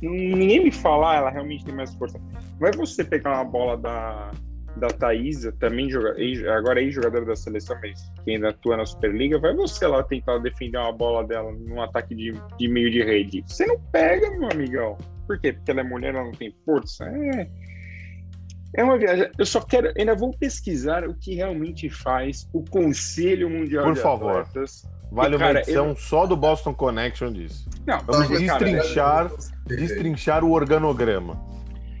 Ninguém 0.00 0.64
me 0.64 0.70
fala, 0.70 1.12
ah, 1.12 1.16
ela 1.16 1.30
realmente 1.30 1.64
tem 1.64 1.74
mais 1.74 1.94
força. 1.94 2.20
Vai 2.58 2.72
você 2.72 3.04
pegar 3.04 3.34
uma 3.34 3.44
bola 3.44 3.76
da, 3.76 4.30
da 4.76 4.88
Thaisa, 4.88 5.52
também 5.52 5.88
joga, 5.88 6.14
agora 6.56 6.80
aí 6.80 6.90
jogadora 6.90 7.24
da 7.24 7.36
seleção, 7.36 7.76
mas 7.80 8.10
que 8.24 8.32
ainda 8.32 8.48
atua 8.50 8.76
na 8.76 8.84
Superliga, 8.84 9.38
vai 9.38 9.54
você 9.54 9.86
lá 9.86 10.02
tentar 10.02 10.38
defender 10.38 10.78
uma 10.78 10.92
bola 10.92 11.24
dela 11.26 11.52
num 11.52 11.80
ataque 11.80 12.14
de, 12.14 12.32
de 12.58 12.68
meio 12.68 12.90
de 12.90 13.02
rede. 13.02 13.44
Você 13.46 13.66
não 13.66 13.78
pega, 13.92 14.30
meu 14.38 14.48
amigão. 14.50 14.98
Por 15.26 15.38
quê? 15.38 15.52
Porque 15.52 15.70
ela 15.70 15.80
é 15.80 15.84
mulher, 15.84 16.14
ela 16.14 16.24
não 16.24 16.32
tem 16.32 16.54
força. 16.64 17.04
É, 17.04 17.48
é 18.76 18.84
uma 18.84 18.98
viagem. 18.98 19.30
Eu 19.38 19.46
só 19.46 19.60
quero, 19.60 19.92
ainda 19.96 20.14
vou 20.14 20.36
pesquisar 20.36 21.06
o 21.08 21.14
que 21.14 21.34
realmente 21.36 21.88
faz 21.88 22.48
o 22.52 22.64
Conselho 22.68 23.48
Mundial 23.48 23.84
Por 23.84 23.94
de 23.94 24.00
favor. 24.00 24.40
Atletas. 24.40 24.84
Vale 25.12 25.38
cara, 25.38 25.52
uma 25.52 25.60
edição 25.60 25.88
eu- 25.90 25.96
só 25.96 26.26
do 26.26 26.36
Boston 26.36 26.74
Connection 26.74 27.32
disso. 27.32 27.68
Não, 27.86 28.00
Vamos 28.00 28.26
porque, 28.26 28.44
cara, 28.46 28.64
destrinchar, 28.64 29.30
destrinchar 29.64 30.44
o 30.44 30.50
organograma. 30.50 31.40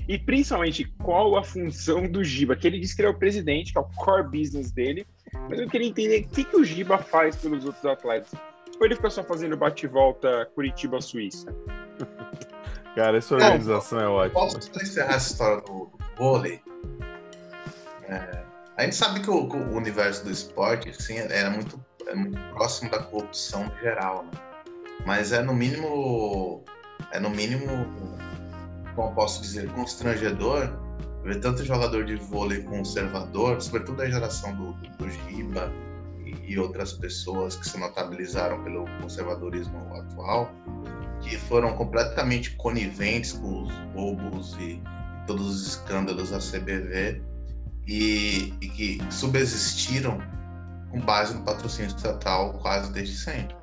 E 0.08 0.18
principalmente, 0.18 0.84
qual 1.02 1.36
a 1.36 1.42
função 1.42 2.06
do 2.06 2.22
Giba? 2.22 2.54
Que 2.56 2.66
ele 2.66 2.78
disse 2.78 2.94
que 2.94 3.02
ele 3.02 3.08
é 3.08 3.10
o 3.10 3.18
presidente, 3.18 3.72
que 3.72 3.78
é 3.78 3.80
o 3.80 3.88
core 3.96 4.24
business 4.24 4.70
dele. 4.70 5.06
Mas 5.48 5.58
eu 5.58 5.68
queria 5.68 5.88
entender 5.88 6.20
o 6.20 6.28
que, 6.28 6.44
que 6.44 6.56
o 6.56 6.64
Giba 6.64 6.98
faz 6.98 7.36
pelos 7.36 7.64
outros 7.64 7.84
atletas. 7.84 8.32
Ou 8.78 8.86
ele 8.86 8.96
fica 8.96 9.10
só 9.10 9.22
fazendo 9.24 9.56
bate-volta 9.56 10.50
Curitiba-Suíça? 10.54 11.54
Cara, 12.94 13.18
essa 13.18 13.34
organização 13.34 14.00
é 14.00 14.06
ótima. 14.06 14.40
Posso 14.40 14.58
encerrar 14.80 15.14
essa 15.14 15.32
história 15.32 15.62
do, 15.62 15.86
do 15.86 15.98
vôlei? 16.16 16.60
É, 18.08 18.44
a 18.76 18.82
gente 18.82 18.94
sabe 18.94 19.20
que 19.20 19.30
o, 19.30 19.48
o 19.48 19.76
universo 19.76 20.24
do 20.24 20.30
esporte 20.30 20.90
assim, 20.90 21.16
era 21.18 21.50
muito, 21.50 21.82
é 22.06 22.14
muito 22.14 22.38
próximo 22.50 22.90
da 22.90 23.02
corrupção 23.02 23.70
geral, 23.80 24.24
né? 24.24 24.30
Mas 25.04 25.32
é 25.32 25.42
no 25.42 25.52
mínimo, 25.52 26.64
é 27.10 27.18
no 27.18 27.30
mínimo, 27.30 27.66
como 28.94 29.14
posso 29.14 29.42
dizer, 29.42 29.68
constrangedor 29.72 30.70
ver 31.24 31.40
tanto 31.40 31.64
jogador 31.64 32.04
de 32.04 32.16
vôlei 32.16 32.62
conservador, 32.62 33.60
sobretudo 33.60 34.02
a 34.02 34.10
geração 34.10 34.54
do, 34.54 34.72
do, 34.74 34.88
do 34.98 35.10
Giba 35.10 35.72
e, 36.24 36.52
e 36.52 36.58
outras 36.58 36.92
pessoas 36.92 37.56
que 37.56 37.66
se 37.66 37.78
notabilizaram 37.78 38.62
pelo 38.62 38.84
conservadorismo 39.00 39.78
atual, 39.96 40.50
que 41.22 41.36
foram 41.36 41.72
completamente 41.74 42.54
coniventes 42.56 43.32
com 43.32 43.62
os 43.62 43.72
roubos 43.94 44.54
e, 44.58 44.72
e 44.72 45.26
todos 45.26 45.46
os 45.46 45.66
escândalos 45.66 46.30
da 46.30 46.38
CBV 46.38 47.22
e, 47.86 48.52
e, 48.60 48.68
que 48.68 48.98
subsistiram 49.10 50.18
com 50.90 51.00
base 51.00 51.34
no 51.34 51.42
patrocínio 51.42 51.88
estatal 51.88 52.52
quase 52.54 52.92
desde 52.92 53.16
sempre. 53.16 53.56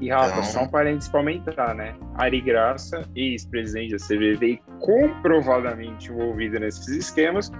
E 0.00 0.08
Rafa, 0.10 0.28
Então- 0.30 0.42
só 0.44 0.62
um 0.62 0.68
parênteses 0.68 1.08
para 1.08 1.20
aumentar, 1.20 1.74
né? 1.74 1.94
Ari 2.14 2.40
Graça, 2.40 3.02
ex-presidente 3.16 3.92
da 3.92 3.98
CBV 3.98 4.46
e 4.46 4.62
comprovadamente 4.80 6.10
envolvida 6.12 6.60
nesses 6.60 6.88
esquemas, 6.88 7.50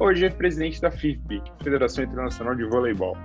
hoje 0.00 0.24
é 0.26 0.30
presidente 0.30 0.80
da 0.80 0.90
FIFB, 0.90 1.42
Federação 1.62 2.04
Internacional 2.04 2.54
de 2.54 2.64
Voleibol. 2.64 3.16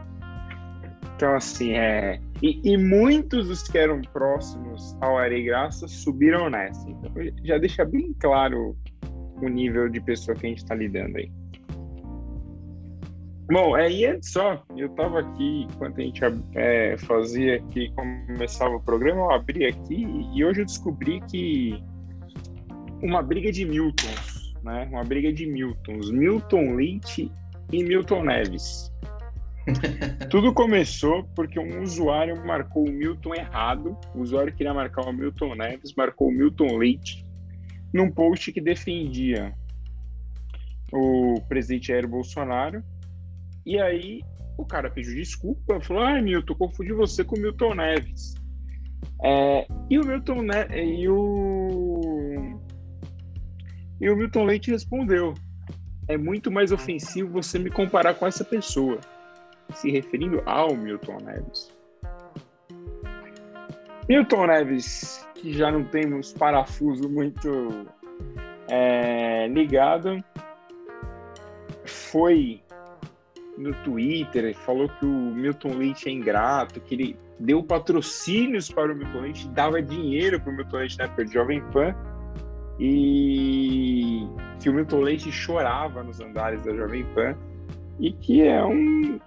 Então, 1.15 1.33
assim, 1.35 1.73
é. 1.73 2.19
E, 2.43 2.61
e 2.63 2.77
muitos 2.77 3.47
dos 3.47 3.63
que 3.63 3.77
eram 3.77 4.01
próximos 4.13 4.95
ao 5.01 5.17
Ari 5.17 5.43
Graça 5.43 5.87
subiram 5.87 6.49
nessa. 6.49 6.87
Então, 6.87 7.11
já 7.43 7.57
deixa 7.57 7.83
bem 7.83 8.13
claro 8.19 8.75
o 9.41 9.47
nível 9.47 9.89
de 9.89 9.99
pessoa 10.01 10.35
que 10.35 10.45
a 10.45 10.49
gente 10.49 10.59
está 10.59 10.75
lidando 10.75 11.17
aí. 11.17 11.31
Bom, 13.49 13.77
é, 13.77 13.89
e 13.89 14.05
antes 14.05 14.31
só, 14.31 14.61
eu 14.75 14.89
tava 14.89 15.21
aqui, 15.21 15.67
enquanto 15.71 16.01
a 16.01 16.03
gente 16.03 16.21
é, 16.55 16.97
fazia 16.97 17.55
aqui, 17.55 17.89
começava 17.95 18.75
o 18.75 18.81
programa, 18.81 19.21
eu 19.21 19.31
abri 19.31 19.65
aqui 19.65 20.05
e 20.33 20.43
hoje 20.43 20.61
eu 20.61 20.65
descobri 20.65 21.21
que 21.21 21.81
uma 23.01 23.21
briga 23.21 23.49
de 23.49 23.63
Miltons, 23.63 24.53
né? 24.61 24.89
Uma 24.91 25.05
briga 25.05 25.31
de 25.31 25.45
Miltons, 25.45 26.11
Milton 26.11 26.75
Leite 26.75 27.31
e 27.71 27.83
Milton 27.83 28.23
Neves. 28.23 28.91
Tudo 30.29 30.53
começou 30.53 31.23
porque 31.33 31.57
um 31.57 31.81
usuário 31.81 32.45
marcou 32.45 32.85
o 32.85 32.91
Milton 32.91 33.33
errado, 33.33 33.97
o 34.13 34.21
usuário 34.21 34.53
queria 34.53 34.73
marcar 34.73 35.05
o 35.05 35.13
Milton 35.13 35.55
Neves, 35.55 35.93
marcou 35.95 36.27
o 36.27 36.33
Milton 36.33 36.75
Leite 36.77 37.25
num 37.93 38.11
post 38.11 38.51
que 38.51 38.59
defendia 38.59 39.53
o 40.91 41.39
presidente 41.47 41.87
Jair 41.87 42.07
Bolsonaro 42.07 42.83
e 43.67 43.77
aí 43.81 44.21
o 44.57 44.65
cara 44.65 44.89
pediu 44.89 45.13
desculpa, 45.13 45.81
falou: 45.81 46.01
Ah, 46.01 46.21
Milton, 46.21 46.55
confundi 46.55 46.93
você 46.93 47.21
com 47.21 47.35
o 47.35 47.39
Milton 47.39 47.75
Neves. 47.75 48.33
É, 49.21 49.67
e 49.89 49.99
o 49.99 50.05
Milton 50.05 50.41
ne 50.41 50.67
e 50.73 51.09
o 51.09 52.57
e 53.99 54.09
o 54.09 54.15
Milton 54.15 54.45
Leite 54.45 54.71
respondeu: 54.71 55.33
É 56.07 56.17
muito 56.17 56.49
mais 56.49 56.71
ofensivo 56.71 57.29
você 57.29 57.59
me 57.59 57.69
comparar 57.69 58.13
com 58.13 58.25
essa 58.25 58.45
pessoa, 58.45 59.01
se 59.73 59.91
referindo 59.91 60.41
ao 60.45 60.73
Milton 60.73 61.17
Neves. 61.17 61.75
Milton 64.07 64.47
Neves, 64.47 65.27
que 65.35 65.51
já 65.51 65.69
não 65.69 65.83
temos 65.83 66.31
parafuso 66.31 67.09
muito 67.09 67.85
é, 68.69 69.49
ligado, 69.49 70.23
foi 71.85 72.61
no 73.57 73.73
Twitter, 73.83 74.55
falou 74.57 74.87
que 74.87 75.05
o 75.05 75.09
Milton 75.09 75.73
Leite 75.77 76.07
é 76.07 76.11
ingrato, 76.11 76.79
que 76.79 76.95
ele 76.95 77.19
deu 77.39 77.63
patrocínios 77.63 78.69
para 78.69 78.93
o 78.93 78.95
Milton 78.95 79.21
Leite, 79.21 79.49
dava 79.49 79.81
dinheiro 79.81 80.39
para 80.39 80.51
o 80.51 80.55
Milton 80.55 80.77
Leite 80.77 80.97
na 80.97 81.05
época 81.05 81.27
Jovem 81.27 81.61
Pan, 81.71 81.95
e 82.79 84.27
que 84.59 84.69
o 84.69 84.73
Milton 84.73 85.01
Leite 85.01 85.31
chorava 85.31 86.03
nos 86.03 86.19
andares 86.19 86.61
da 86.63 86.73
Jovem 86.75 87.05
Pan, 87.15 87.35
e 87.99 88.11
que 88.11 88.43
é 88.43 88.63
um 88.63 89.19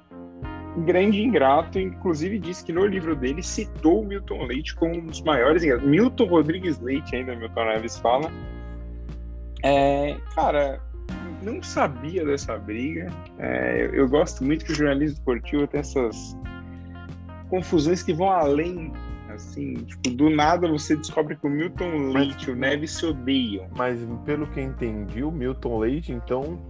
grande 0.85 1.23
ingrato, 1.23 1.79
inclusive 1.79 2.39
disse 2.39 2.65
que 2.65 2.73
no 2.73 2.87
livro 2.87 3.17
dele 3.17 3.43
citou 3.43 4.03
o 4.03 4.07
Milton 4.07 4.45
Leite 4.45 4.75
como 4.77 4.97
um 4.97 5.07
dos 5.07 5.21
maiores 5.23 5.65
ingratos. 5.65 5.87
Milton 5.87 6.25
Rodrigues 6.27 6.79
Leite, 6.81 7.17
ainda 7.17 7.35
Milton 7.35 7.65
Neves 7.65 7.99
fala. 7.99 8.31
É, 9.63 10.17
cara, 10.35 10.81
não 11.43 11.63
sabia 11.63 12.25
dessa 12.25 12.57
briga. 12.59 13.09
É, 13.39 13.87
eu, 13.87 13.95
eu 13.95 14.09
gosto 14.09 14.45
muito 14.45 14.65
que 14.65 14.73
o 14.73 14.75
jornalismo 14.75 15.15
esportivo 15.15 15.67
tem 15.67 15.81
essas 15.81 16.37
confusões 17.49 18.03
que 18.03 18.13
vão 18.13 18.31
além. 18.31 18.93
Assim, 19.29 19.75
tipo, 19.75 20.11
do 20.11 20.29
nada 20.29 20.69
você 20.69 20.97
descobre 20.97 21.37
que 21.37 21.47
o 21.47 21.51
Milton 21.51 22.11
Leite 22.13 22.51
e 22.51 22.53
o 22.53 22.57
Neves 22.57 22.91
se 22.93 23.07
odeiam. 23.07 23.69
Mas 23.77 23.99
pelo 24.25 24.47
que 24.49 24.61
entendi, 24.61 25.23
o 25.23 25.31
Milton 25.31 25.79
Leite, 25.79 26.13
então, 26.13 26.61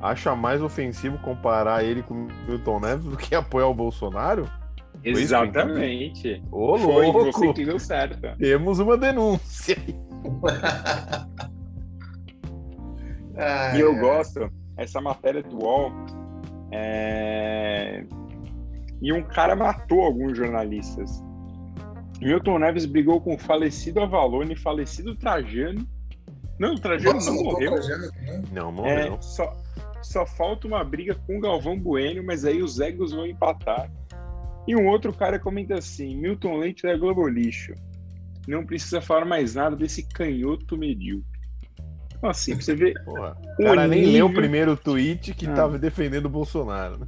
acha 0.00 0.34
mais 0.34 0.62
ofensivo 0.62 1.18
comparar 1.18 1.84
ele 1.84 2.02
com 2.02 2.14
o 2.14 2.28
Milton 2.46 2.80
Neves 2.80 3.04
do 3.04 3.16
que 3.16 3.34
apoiar 3.34 3.66
o 3.66 3.74
Bolsonaro? 3.74 4.48
Foi 5.02 5.12
que? 5.12 5.18
Exatamente. 5.18 6.42
Ô, 6.50 6.78
Foi, 6.78 7.06
louco! 7.06 7.32
você 7.32 7.46
entendeu 7.46 7.78
certo. 7.78 8.36
Temos 8.38 8.78
uma 8.78 8.96
denúncia. 8.96 9.76
Ah, 13.38 13.76
E 13.76 13.80
eu 13.80 13.94
é. 13.94 14.00
gosto, 14.00 14.50
essa 14.76 15.00
matéria 15.00 15.42
do 15.42 15.56
UOL, 15.62 15.92
é... 16.72 18.04
e 19.00 19.12
um 19.12 19.22
cara 19.22 19.54
matou 19.56 20.02
alguns 20.02 20.36
jornalistas. 20.36 21.22
Milton 22.20 22.58
Neves 22.58 22.84
brigou 22.84 23.20
com 23.20 23.34
o 23.34 23.38
falecido 23.38 24.00
Avalone, 24.00 24.56
falecido 24.56 25.14
Trajano. 25.14 25.86
Não, 26.58 26.74
o 26.74 26.78
Trajano 26.80 27.14
Nossa, 27.14 27.30
não 27.30 27.44
morreu. 27.44 27.72
trajando, 27.74 28.10
né? 28.20 28.42
Não, 28.52 28.68
É, 28.70 28.72
morreu. 28.72 29.22
só, 29.22 29.56
só 30.02 30.26
falta 30.26 30.66
uma 30.66 30.82
briga 30.82 31.14
com 31.14 31.38
o 31.38 31.40
Galvão 31.40 31.78
Bueno, 31.78 32.22
mas 32.24 32.44
aí 32.44 32.60
os 32.60 32.80
egos 32.80 33.12
vão 33.12 33.24
empatar. 33.24 33.88
E 34.66 34.74
um 34.74 34.88
outro 34.88 35.12
cara 35.12 35.38
comenta 35.38 35.78
assim: 35.78 36.16
Milton 36.16 36.56
Leite 36.56 36.82
da 36.82 36.96
Globo 36.96 37.28
Lixo. 37.28 37.72
Não 38.48 38.66
precisa 38.66 39.00
falar 39.00 39.24
mais 39.24 39.54
nada 39.54 39.76
desse 39.76 40.02
canhoto 40.08 40.76
medíocre. 40.76 41.37
Assim, 42.22 42.52
pra 42.54 42.62
você 42.64 42.74
ver. 42.74 42.94
Porra, 43.04 43.36
o 43.58 43.62
o 43.62 43.64
cara 43.66 43.86
nem 43.88 44.06
leu 44.06 44.26
o 44.26 44.34
primeiro 44.34 44.76
tweet 44.76 45.34
que 45.34 45.46
Ah. 45.46 45.54
tava 45.54 45.78
defendendo 45.78 46.26
o 46.26 46.30
Bolsonaro, 46.30 46.98
né? 46.98 47.06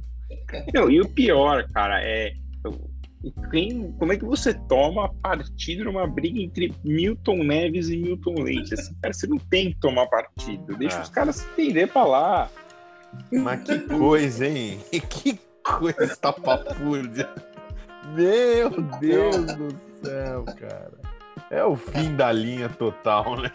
Não, 0.73 0.89
e 0.89 1.01
o 1.01 1.07
pior, 1.09 1.67
cara, 1.73 2.01
é. 2.03 2.33
Quem, 3.51 3.91
como 3.99 4.11
é 4.13 4.17
que 4.17 4.25
você 4.25 4.51
toma 4.67 5.13
partido 5.21 5.83
numa 5.83 6.07
briga 6.07 6.39
entre 6.39 6.73
Milton 6.83 7.43
Neves 7.43 7.87
e 7.89 7.97
Milton 7.97 8.33
Leite? 8.41 8.73
Assim, 8.73 8.95
cara, 9.01 9.13
você 9.13 9.27
não 9.27 9.37
tem 9.37 9.69
que 9.71 9.79
tomar 9.79 10.07
partido. 10.07 10.75
Deixa 10.77 10.97
Ah. 10.97 11.01
os 11.03 11.09
caras 11.09 11.35
se 11.35 11.47
entender 11.51 11.87
pra 11.87 12.03
lá. 12.03 12.49
Mas 13.31 13.61
que 13.63 13.77
coisa, 13.79 14.47
hein? 14.47 14.79
Que 15.09 15.39
coisa 15.63 16.03
estapafúrdia. 16.05 17.29
Meu 18.15 18.69
Deus 18.99 19.45
do 19.55 19.69
céu, 20.03 20.43
cara. 20.59 20.91
É 21.51 21.63
o 21.63 21.75
fim 21.75 22.15
da 22.15 22.31
linha 22.31 22.69
total, 22.69 23.37
né? 23.39 23.51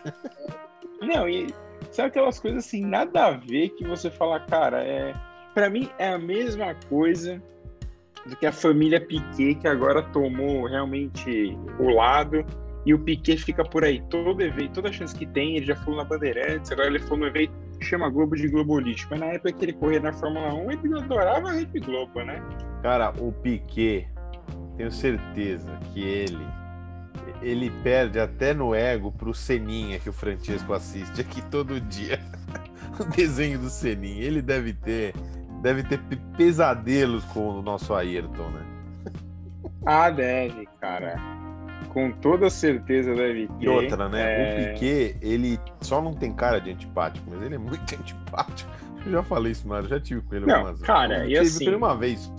Não, 1.00 1.28
e, 1.28 1.46
Sabe 1.90 2.08
aquelas 2.08 2.38
coisas 2.38 2.66
assim, 2.66 2.84
nada 2.84 3.26
a 3.26 3.30
ver 3.32 3.70
que 3.70 3.84
você 3.84 4.10
fala, 4.10 4.40
cara, 4.40 4.82
é. 4.82 5.14
Pra 5.54 5.70
mim 5.70 5.88
é 5.98 6.10
a 6.12 6.18
mesma 6.18 6.74
coisa 6.88 7.42
do 8.26 8.36
que 8.36 8.44
a 8.44 8.52
família 8.52 9.00
Piquet, 9.00 9.54
que 9.54 9.68
agora 9.68 10.02
tomou 10.02 10.66
realmente 10.66 11.56
o 11.78 11.88
lado, 11.88 12.44
e 12.84 12.92
o 12.92 12.98
Piquet 12.98 13.38
fica 13.38 13.64
por 13.64 13.84
aí 13.84 14.02
todo 14.10 14.42
evento, 14.42 14.74
toda 14.74 14.92
chance 14.92 15.16
que 15.16 15.24
tem, 15.24 15.56
ele 15.56 15.66
já 15.66 15.76
falou 15.76 15.96
na 15.96 16.04
Bandeirantes, 16.04 16.70
agora 16.70 16.88
ele 16.88 16.98
falou 16.98 17.20
no 17.20 17.26
evento 17.28 17.52
chama 17.80 18.08
Globo 18.08 18.34
de 18.34 18.48
Globolite, 18.48 19.06
mas 19.10 19.20
na 19.20 19.26
época 19.26 19.52
que 19.52 19.64
ele 19.64 19.72
corria 19.74 20.00
na 20.00 20.12
Fórmula 20.12 20.52
1, 20.54 20.70
ele 20.72 20.98
adorava 20.98 21.48
a 21.48 21.52
Rede 21.52 21.78
Globo, 21.78 22.22
né? 22.22 22.42
Cara, 22.82 23.12
o 23.18 23.32
Piquet, 23.32 24.08
tenho 24.76 24.90
certeza 24.90 25.78
que 25.92 26.02
ele 26.02 26.38
ele 27.42 27.70
perde 27.82 28.18
até 28.18 28.54
no 28.54 28.74
ego 28.74 29.12
pro 29.12 29.34
Seninha 29.34 29.98
que 29.98 30.08
o 30.08 30.12
Francesco 30.12 30.72
assiste 30.72 31.20
aqui 31.20 31.42
todo 31.42 31.80
dia. 31.80 32.20
o 32.98 33.04
desenho 33.04 33.58
do 33.58 33.70
Seninha. 33.70 34.22
Ele 34.22 34.42
deve 34.42 34.72
ter 34.72 35.14
deve 35.62 35.82
ter 35.82 35.98
pesadelos 36.36 37.24
com 37.24 37.48
o 37.48 37.62
nosso 37.62 37.94
Ayrton, 37.94 38.48
né? 38.50 38.66
Ah, 39.84 40.10
deve, 40.10 40.68
cara. 40.80 41.16
Com 41.88 42.12
toda 42.12 42.50
certeza 42.50 43.14
deve 43.14 43.46
ter. 43.46 43.64
E 43.64 43.68
outra, 43.68 44.08
né? 44.08 44.22
É... 44.22 44.70
O 44.70 44.74
Piquet, 44.74 45.16
ele 45.22 45.58
só 45.80 46.00
não 46.00 46.14
tem 46.14 46.32
cara 46.32 46.60
de 46.60 46.70
antipático, 46.70 47.26
mas 47.30 47.42
ele 47.42 47.54
é 47.54 47.58
muito 47.58 47.80
antipático. 47.94 48.70
Eu 49.04 49.12
já 49.12 49.22
falei 49.22 49.52
isso, 49.52 49.72
eu 49.72 49.88
já 49.88 50.00
tive 50.00 50.20
com 50.20 50.34
ele 50.34 50.46
não, 50.46 50.56
algumas 50.56 50.80
cara, 50.80 51.20
vezes. 51.20 51.30
e 51.30 51.34
Eu 51.34 51.42
tive 51.42 51.54
assim... 51.54 51.64
com 51.64 51.70
ele 51.70 51.76
uma 51.76 51.96
vez. 51.96 52.32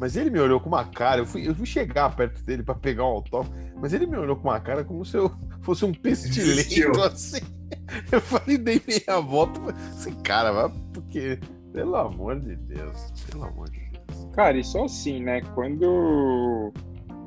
Mas 0.00 0.16
ele 0.16 0.30
me 0.30 0.40
olhou 0.40 0.58
com 0.58 0.68
uma 0.68 0.84
cara, 0.84 1.20
eu 1.20 1.26
fui, 1.26 1.46
eu 1.46 1.54
fui 1.54 1.66
chegar 1.66 2.16
perto 2.16 2.42
dele 2.42 2.62
para 2.62 2.74
pegar 2.74 3.04
um 3.04 3.08
autógrafo, 3.08 3.52
mas 3.80 3.92
ele 3.92 4.06
me 4.06 4.16
olhou 4.16 4.36
com 4.36 4.48
uma 4.48 4.60
cara 4.60 4.84
como 4.84 5.04
se 5.04 5.16
eu 5.16 5.30
fosse 5.62 5.84
um 5.84 5.92
pestilento, 5.92 7.00
assim. 7.02 7.40
Eu 8.10 8.20
falei, 8.20 8.58
dei 8.58 8.82
meia 8.86 9.20
volta, 9.20 9.60
assim, 9.90 10.14
cara, 10.22 10.52
vai, 10.52 10.70
porque, 10.92 11.38
pelo 11.72 11.96
amor 11.96 12.40
de 12.40 12.56
Deus, 12.56 13.12
pelo 13.28 13.44
amor 13.44 13.70
de 13.70 13.78
Deus. 13.78 14.28
Cara, 14.32 14.58
e 14.58 14.64
só 14.64 14.84
assim, 14.84 15.22
né? 15.22 15.40
Quando 15.54 16.72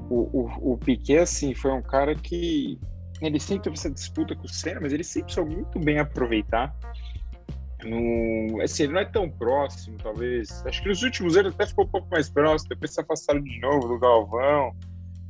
o, 0.10 0.30
o, 0.32 0.74
o 0.74 0.78
Piquet, 0.78 1.20
assim, 1.20 1.54
foi 1.54 1.72
um 1.72 1.82
cara 1.82 2.16
que 2.16 2.80
ele 3.22 3.40
sempre 3.40 3.64
teve 3.64 3.76
essa 3.76 3.90
disputa 3.90 4.36
com 4.36 4.46
o 4.46 4.50
Senna, 4.50 4.82
mas 4.82 4.94
ele 4.94 5.04
sempre 5.04 5.34
soube 5.34 5.56
muito 5.56 5.80
bem 5.80 6.00
aproveitar. 6.00 6.76
No, 7.84 8.62
assim, 8.62 8.84
ele 8.84 8.94
não 8.94 9.02
é 9.02 9.06
tão 9.06 9.30
próximo, 9.30 9.98
talvez. 10.02 10.66
Acho 10.66 10.82
que 10.82 10.90
nos 10.90 11.04
últimos 11.04 11.36
anos 11.36 11.54
até 11.54 11.68
ficou 11.68 11.86
um 11.86 11.90
pouco 11.90 12.08
mais 12.10 12.30
próximo, 12.30 12.70
depois 12.70 12.94
se 12.94 13.02
afastaram 13.02 13.42
de 13.42 13.60
novo 13.60 13.88
do 13.88 14.00
Galvão. 14.00 14.74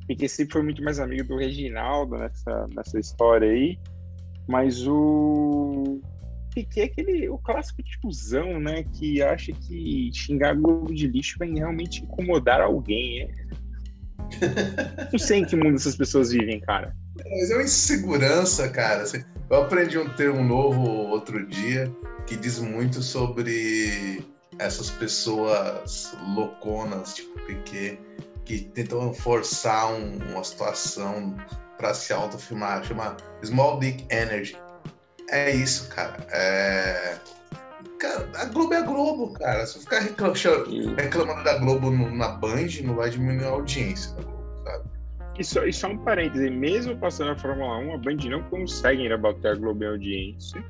Piquet 0.07 0.29
sempre 0.29 0.53
foi 0.53 0.63
muito 0.63 0.83
mais 0.83 0.99
amigo 0.99 1.27
do 1.27 1.37
Reginaldo 1.37 2.17
nessa, 2.17 2.67
nessa 2.75 2.99
história 2.99 3.49
aí. 3.49 3.77
Mas 4.47 4.85
o 4.87 6.01
Piquet 6.53 6.81
é 6.81 6.83
aquele, 6.85 7.29
o 7.29 7.37
clássico 7.37 7.81
tiozão, 7.81 8.59
né? 8.59 8.83
Que 8.83 9.21
acha 9.21 9.51
que 9.51 10.11
xingar 10.13 10.55
Globo 10.55 10.93
de 10.93 11.07
lixo 11.07 11.37
vai 11.39 11.49
realmente 11.49 12.03
incomodar 12.03 12.61
alguém. 12.61 13.21
É. 13.21 13.29
Não 15.11 15.19
sei 15.19 15.39
em 15.39 15.45
que 15.45 15.55
mundo 15.55 15.75
essas 15.75 15.95
pessoas 15.95 16.31
vivem, 16.31 16.59
cara. 16.59 16.95
Mas 17.17 17.51
é 17.51 17.55
uma 17.55 17.63
insegurança, 17.63 18.69
cara. 18.69 19.03
Eu 19.49 19.63
aprendi 19.63 19.97
um 19.97 20.09
termo 20.09 20.43
novo 20.43 20.81
outro 20.81 21.45
dia 21.47 21.91
que 22.25 22.35
diz 22.35 22.59
muito 22.59 23.01
sobre 23.01 24.23
essas 24.59 24.89
pessoas 24.89 26.15
louconas, 26.35 27.15
tipo 27.15 27.39
Piquet, 27.45 27.99
que 28.45 28.59
tentam 28.59 29.13
forçar 29.13 29.91
um- 29.93 30.17
uma 30.31 30.43
situação 30.43 31.35
para 31.77 31.93
se 31.93 32.11
autofilmar. 32.13 32.83
Chama 32.83 33.15
Small 33.43 33.79
Dick 33.79 34.05
Energy. 34.09 34.55
É 35.29 35.51
isso, 35.51 35.89
cara. 35.89 36.17
É... 36.31 37.15
Cara, 37.99 38.27
a 38.35 38.45
Globo 38.45 38.73
é 38.73 38.77
a 38.77 38.81
Globo, 38.81 39.33
cara. 39.33 39.65
Se 39.65 39.77
eu 39.77 39.81
ficar 39.81 39.99
reclamando, 39.99 40.95
reclamando 40.97 41.43
da 41.43 41.57
Globo 41.57 41.89
no- 41.89 42.11
na 42.13 42.29
Band, 42.29 42.67
não 42.83 42.95
vai 42.95 43.09
diminuir 43.09 43.45
a 43.45 43.49
audiência 43.49 44.13
da 44.15 44.23
Globo, 44.23 44.43
sabe? 44.63 44.83
e 45.39 45.43
só, 45.43 45.63
e 45.65 45.73
só 45.73 45.87
um 45.87 45.97
parêntese, 45.97 46.49
mesmo 46.49 46.95
passando 46.97 47.31
a 47.31 47.35
Fórmula 47.35 47.77
1, 47.79 47.93
a 47.95 47.97
Band 47.97 48.17
não 48.29 48.43
consegue 48.43 49.03
ainda 49.03 49.17
bater 49.17 49.51
a 49.53 49.55
Globo 49.55 49.83
em 49.83 49.87
audiência. 49.87 50.63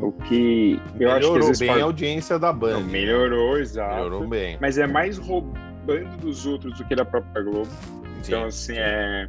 O 0.00 0.12
que 0.12 0.80
eu 1.00 1.10
acho 1.10 1.20
que 1.26 1.32
Melhorou 1.34 1.58
bem 1.58 1.68
pode- 1.68 1.80
a 1.80 1.84
audiência 1.84 2.38
da 2.38 2.52
Band. 2.52 2.72
Não, 2.74 2.80
melhorou, 2.84 3.58
exato. 3.58 3.94
Melhorou 3.96 4.28
bem. 4.28 4.56
Mas 4.60 4.78
é 4.78 4.86
mais 4.86 5.18
roubando 5.80 6.16
dos 6.20 6.46
outros 6.46 6.76
do 6.78 6.84
que 6.84 6.94
da 6.94 7.04
própria 7.04 7.42
Globo. 7.42 7.70
Então, 8.18 8.50
Sim, 8.50 8.72
assim, 8.72 8.74
sim. 8.74 8.78
é. 8.78 9.28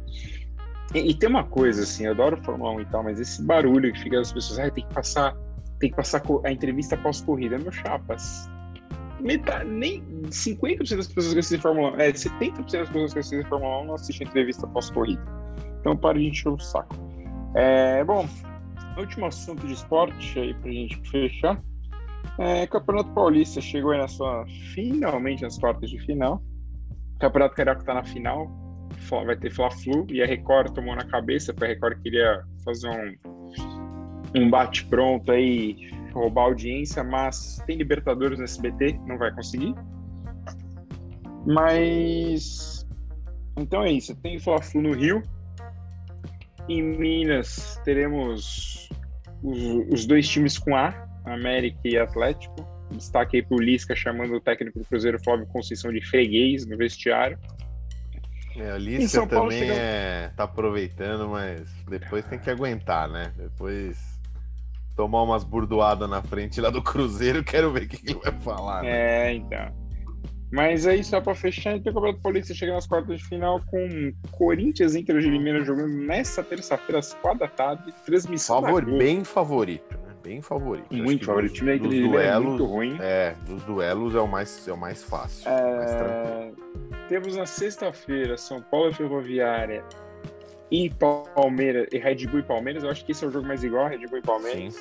E, 0.94 1.10
e 1.10 1.14
tem 1.14 1.28
uma 1.28 1.44
coisa, 1.44 1.82
assim, 1.82 2.04
eu 2.04 2.12
adoro 2.12 2.36
Fórmula 2.42 2.72
1 2.72 2.80
e 2.80 2.84
tal, 2.86 3.02
mas 3.02 3.18
esse 3.18 3.42
barulho 3.42 3.92
que 3.92 4.00
fica 4.00 4.16
das 4.18 4.32
pessoas, 4.32 4.58
ah, 4.58 4.70
tem 4.70 4.86
que 4.86 4.94
passar, 4.94 5.34
tem 5.80 5.90
que 5.90 5.96
passar 5.96 6.22
a 6.44 6.52
entrevista 6.52 6.96
pós-corrida, 6.96 7.58
meu 7.58 7.72
chapas. 7.72 8.50
Metade, 9.20 9.70
nem 9.70 10.02
50% 10.24 10.96
das 10.96 11.06
pessoas 11.06 11.32
que 11.32 11.38
assistem 11.38 11.60
Fórmula 11.60 11.92
1, 11.96 12.00
é, 12.00 12.12
70% 12.12 12.72
das 12.72 12.88
pessoas 12.88 13.12
que 13.12 13.18
assistem 13.20 13.48
Fórmula 13.48 13.82
1 13.82 13.86
não 13.86 13.94
assistem 13.94 14.26
entrevista 14.26 14.66
pós-corrida. 14.66 15.22
Então, 15.80 15.96
para 15.96 16.18
de 16.18 16.26
encher 16.26 16.48
o 16.48 16.58
saco. 16.58 16.94
É, 17.54 18.02
bom, 18.04 18.28
último 18.98 19.26
assunto 19.26 19.66
de 19.66 19.72
esporte 19.74 20.38
aí 20.38 20.54
pra 20.54 20.70
gente 20.70 21.00
fechar. 21.10 21.62
É, 22.38 22.66
Campeonato 22.66 23.10
Paulista 23.12 23.60
chegou 23.60 23.92
aí 23.92 23.98
na 23.98 24.08
sua. 24.08 24.46
Finalmente 24.74 25.42
nas 25.42 25.58
quartas 25.58 25.90
de 25.90 25.98
final. 26.00 26.42
Campeonato 27.20 27.54
Carioca 27.54 27.84
tá 27.84 27.94
na 27.94 28.04
final. 28.04 28.50
Vai 29.10 29.36
ter 29.36 29.50
Fla-Flu 29.50 30.06
e 30.10 30.22
a 30.22 30.26
Record 30.26 30.72
tomou 30.74 30.94
na 30.94 31.04
cabeça, 31.04 31.52
porque 31.52 31.66
a 31.66 31.68
Record 31.68 32.00
queria 32.02 32.42
fazer 32.64 32.88
um, 32.88 34.40
um 34.40 34.50
bate-pronto 34.50 35.30
aí, 35.30 35.90
roubar 36.12 36.44
audiência, 36.44 37.02
mas 37.04 37.58
tem 37.66 37.76
Libertadores 37.76 38.38
no 38.38 38.44
SBT, 38.44 38.98
não 39.06 39.18
vai 39.18 39.32
conseguir. 39.32 39.74
Mas. 41.46 42.86
Então 43.58 43.82
é 43.82 43.92
isso. 43.92 44.14
Tem 44.16 44.38
Fla-Flu 44.38 44.82
no 44.82 44.94
Rio. 44.94 45.22
Em 46.68 46.82
Minas 46.82 47.80
teremos 47.84 48.88
os, 49.42 49.58
os 49.90 50.06
dois 50.06 50.28
times 50.28 50.58
com 50.58 50.76
A, 50.76 50.92
América 51.24 51.78
e 51.84 51.96
Atlético. 51.98 52.54
Destaque 52.90 53.38
aí 53.38 53.42
pro 53.42 53.58
Lisca 53.58 53.96
chamando 53.96 54.34
o 54.34 54.40
técnico 54.40 54.78
do 54.78 54.84
Cruzeiro 54.84 55.18
Flávio 55.22 55.46
Conceição 55.46 55.90
de 55.92 56.04
freguês 56.06 56.66
no 56.66 56.76
vestiário. 56.76 57.38
É, 58.56 58.74
o 58.74 58.76
Lisca 58.76 59.26
também 59.26 59.60
chegou- 59.60 59.76
é, 59.76 60.28
tá 60.36 60.44
aproveitando, 60.44 61.26
mas 61.28 61.66
depois 61.88 62.24
tem 62.26 62.38
que 62.38 62.50
aguentar, 62.50 63.08
né? 63.08 63.32
Depois 63.36 63.98
tomar 64.94 65.22
umas 65.22 65.42
burdoadas 65.42 66.08
na 66.08 66.20
frente 66.22 66.60
lá 66.60 66.68
do 66.68 66.82
Cruzeiro, 66.82 67.42
quero 67.42 67.72
ver 67.72 67.84
o 67.84 67.88
que, 67.88 68.10
ele 68.10 68.20
vai 68.22 68.32
falar. 68.40 68.82
né? 68.82 68.90
É, 68.90 69.32
então. 69.32 69.82
Mas 70.52 70.86
aí, 70.86 71.02
só 71.02 71.18
pra 71.18 71.34
fechar, 71.34 71.76
então 71.76 71.90
o 71.92 71.94
Campeonato 71.94 72.20
Paulista 72.20 72.52
chega 72.52 72.74
nas 72.74 72.86
quartas 72.86 73.16
de 73.18 73.24
final 73.26 73.58
com 73.70 74.12
Corinthians 74.32 74.94
e 74.94 75.00
Inter 75.00 75.18
de 75.18 75.30
Limeira 75.30 75.64
jogando 75.64 75.94
nessa 75.94 76.42
terça-feira, 76.44 76.98
às 76.98 77.14
quatro 77.14 77.38
da 77.40 77.48
tarde. 77.48 77.90
Transmissão 78.04 78.60
Favor, 78.60 78.84
bem 78.84 79.24
favorito? 79.24 79.98
Bem 80.22 80.40
favorito. 80.40 80.94
Muito 80.94 81.24
favorito. 81.24 81.50
O 81.50 81.54
time 81.54 81.78
dos 81.78 81.94
é 81.94 82.00
duelos, 82.00 82.48
muito 82.48 82.64
ruim. 82.64 82.96
É, 83.00 83.34
dos 83.46 83.62
duelos 83.64 84.14
é 84.14 84.20
o 84.20 84.28
mais, 84.28 84.68
é 84.68 84.72
o 84.72 84.76
mais 84.76 85.02
fácil. 85.02 85.50
mais 85.50 85.94
tranquilo. 85.94 86.56
É, 86.92 87.08
temos 87.08 87.36
na 87.36 87.46
sexta-feira 87.46 88.36
São 88.36 88.62
Paulo 88.62 88.90
e 88.90 88.94
Ferroviária 88.94 89.84
e 90.70 90.90
Palmeiras, 91.34 91.88
e 91.92 91.98
Red 91.98 92.26
Bull 92.26 92.40
e 92.40 92.42
Palmeiras. 92.42 92.84
Eu 92.84 92.90
acho 92.90 93.04
que 93.04 93.12
esse 93.12 93.24
é 93.24 93.28
o 93.28 93.30
jogo 93.30 93.46
mais 93.46 93.64
igual, 93.64 93.88
Red 93.88 94.06
Bull 94.06 94.18
e 94.18 94.22
Palmeiras. 94.22 94.76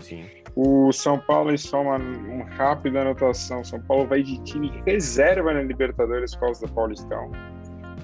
Sim. 0.00 0.26
O 0.54 0.92
São 0.92 1.18
Paulo, 1.18 1.56
só 1.58 1.82
uma, 1.82 1.96
uma 1.96 2.44
rápida 2.44 3.00
anotação: 3.00 3.64
São 3.64 3.80
Paulo 3.80 4.06
vai 4.06 4.22
de 4.22 4.42
time 4.44 4.70
reserva 4.86 5.52
na 5.52 5.62
Libertadores 5.62 6.34
por 6.34 6.40
causa 6.40 6.66
do 6.66 6.72
Paulistão. 6.72 7.30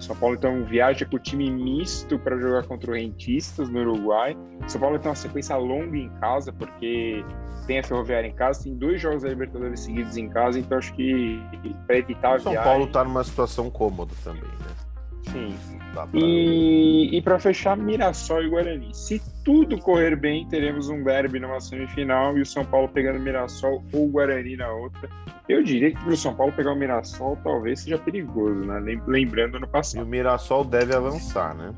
São 0.00 0.16
Paulo 0.16 0.36
então 0.36 0.64
viaja 0.64 1.04
com 1.04 1.16
o 1.16 1.18
time 1.18 1.50
misto 1.50 2.18
para 2.18 2.36
jogar 2.38 2.64
contra 2.66 2.90
o 2.90 2.94
Rentistas 2.94 3.68
no 3.68 3.80
Uruguai. 3.80 4.36
São 4.66 4.80
Paulo 4.80 4.98
tem 4.98 5.08
uma 5.08 5.14
sequência 5.16 5.56
longa 5.56 5.96
em 5.96 6.08
casa, 6.20 6.52
porque 6.52 7.24
tem 7.66 7.78
a 7.78 7.82
Ferroviária 7.82 8.26
em 8.26 8.34
casa, 8.34 8.64
tem 8.64 8.74
dois 8.74 9.00
jogos 9.00 9.22
da 9.22 9.28
Libertadores 9.28 9.80
seguidos 9.80 10.16
em 10.16 10.28
casa, 10.28 10.58
então 10.58 10.78
acho 10.78 10.92
que 10.94 11.40
para 11.86 11.98
evitar 11.98 12.36
a 12.36 12.38
São 12.38 12.52
viagem. 12.52 12.70
Paulo 12.70 12.86
tá 12.86 13.04
numa 13.04 13.24
situação 13.24 13.70
cômoda 13.70 14.14
também, 14.24 14.42
né? 14.42 14.87
Sim. 15.32 15.54
Pra- 15.92 16.06
E, 16.14 17.16
e 17.16 17.22
para 17.22 17.38
fechar, 17.38 17.76
Mirassol 17.76 18.42
e 18.44 18.48
Guarani. 18.48 18.94
Se 18.94 19.20
tudo 19.44 19.78
correr 19.78 20.14
bem, 20.16 20.46
teremos 20.48 20.88
um 20.88 21.02
derby 21.02 21.40
numa 21.40 21.60
semifinal 21.60 22.36
e 22.36 22.42
o 22.42 22.46
São 22.46 22.64
Paulo 22.64 22.88
pegando 22.88 23.18
Mirassol 23.18 23.82
ou 23.92 24.08
Guarani 24.08 24.56
na 24.56 24.70
outra. 24.70 25.08
Eu 25.48 25.62
diria 25.62 25.90
que 25.90 25.98
para 25.98 26.12
o 26.12 26.16
São 26.16 26.34
Paulo 26.34 26.52
pegar 26.52 26.72
o 26.72 26.76
Mirassol 26.76 27.38
talvez 27.42 27.80
seja 27.80 27.96
perigoso, 27.98 28.60
né? 28.66 28.78
Lem- 28.80 29.02
Lembrando 29.06 29.58
no 29.58 29.64
E 29.64 29.68
o 29.68 29.70
passado. 29.70 30.06
Mirassol 30.06 30.62
deve 30.64 30.94
avançar, 30.94 31.54
né? 31.56 31.72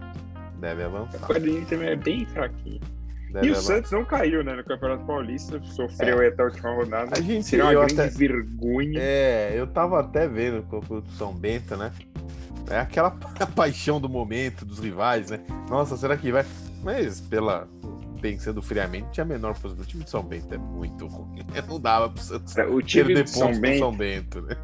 Deve 0.58 0.82
O 0.82 0.86
avançar. 0.86 1.26
Guarani 1.26 1.64
também 1.66 1.88
é 1.90 1.96
bem 1.96 2.26
fraquinho. 2.26 2.80
Deve 3.32 3.46
e 3.46 3.50
o. 3.52 3.54
Santos 3.54 3.92
não 3.92 4.04
caiu, 4.04 4.42
né? 4.42 4.56
No 4.56 4.64
Campeonato 4.64 5.04
Paulista, 5.04 5.60
sofreu 5.62 6.18
aí 6.18 6.26
até 6.26 6.42
a 6.42 6.46
última 6.46 6.74
rodada. 6.74 7.10
A 7.16 7.20
gente- 7.20 7.44
Seria 7.46 7.64
uma 7.66 7.74
grande 7.74 7.94
até- 7.94 8.08
vergonha. 8.08 8.98
É, 9.00 9.52
eu 9.54 9.68
tava 9.68 10.00
até 10.00 10.26
vendo 10.26 10.64
o 10.68 11.02
São 11.16 11.32
Bento, 11.32 11.76
né? 11.76 11.92
É 12.70 12.78
aquela 12.78 13.10
paixão 13.54 14.00
do 14.00 14.08
momento, 14.08 14.64
dos 14.64 14.78
rivais, 14.78 15.30
né? 15.30 15.40
Nossa, 15.68 15.96
será 15.96 16.16
que 16.16 16.30
vai? 16.30 16.44
Mas 16.82 17.20
pela, 17.20 17.68
pensando 18.20 18.62
friamente, 18.62 19.08
tinha 19.12 19.24
a 19.24 19.26
menor 19.26 19.54
possibilidade. 19.54 19.88
O 19.88 19.90
time 19.90 20.04
de 20.04 20.10
São 20.10 20.22
Bento 20.22 20.54
é 20.54 20.58
muito 20.58 21.06
ruim. 21.06 21.40
Não 21.68 21.80
dava 21.80 22.08
pro 22.08 22.22
Santos 22.22 22.54
O 22.56 22.80
time 22.80 23.06
perder 23.06 23.24
do 23.24 23.30
São 23.30 23.46
pontos 23.48 23.58
pro 23.58 23.68
Bento, 23.68 23.78
São 23.78 23.96
Bento, 23.96 24.42
né? 24.42 24.56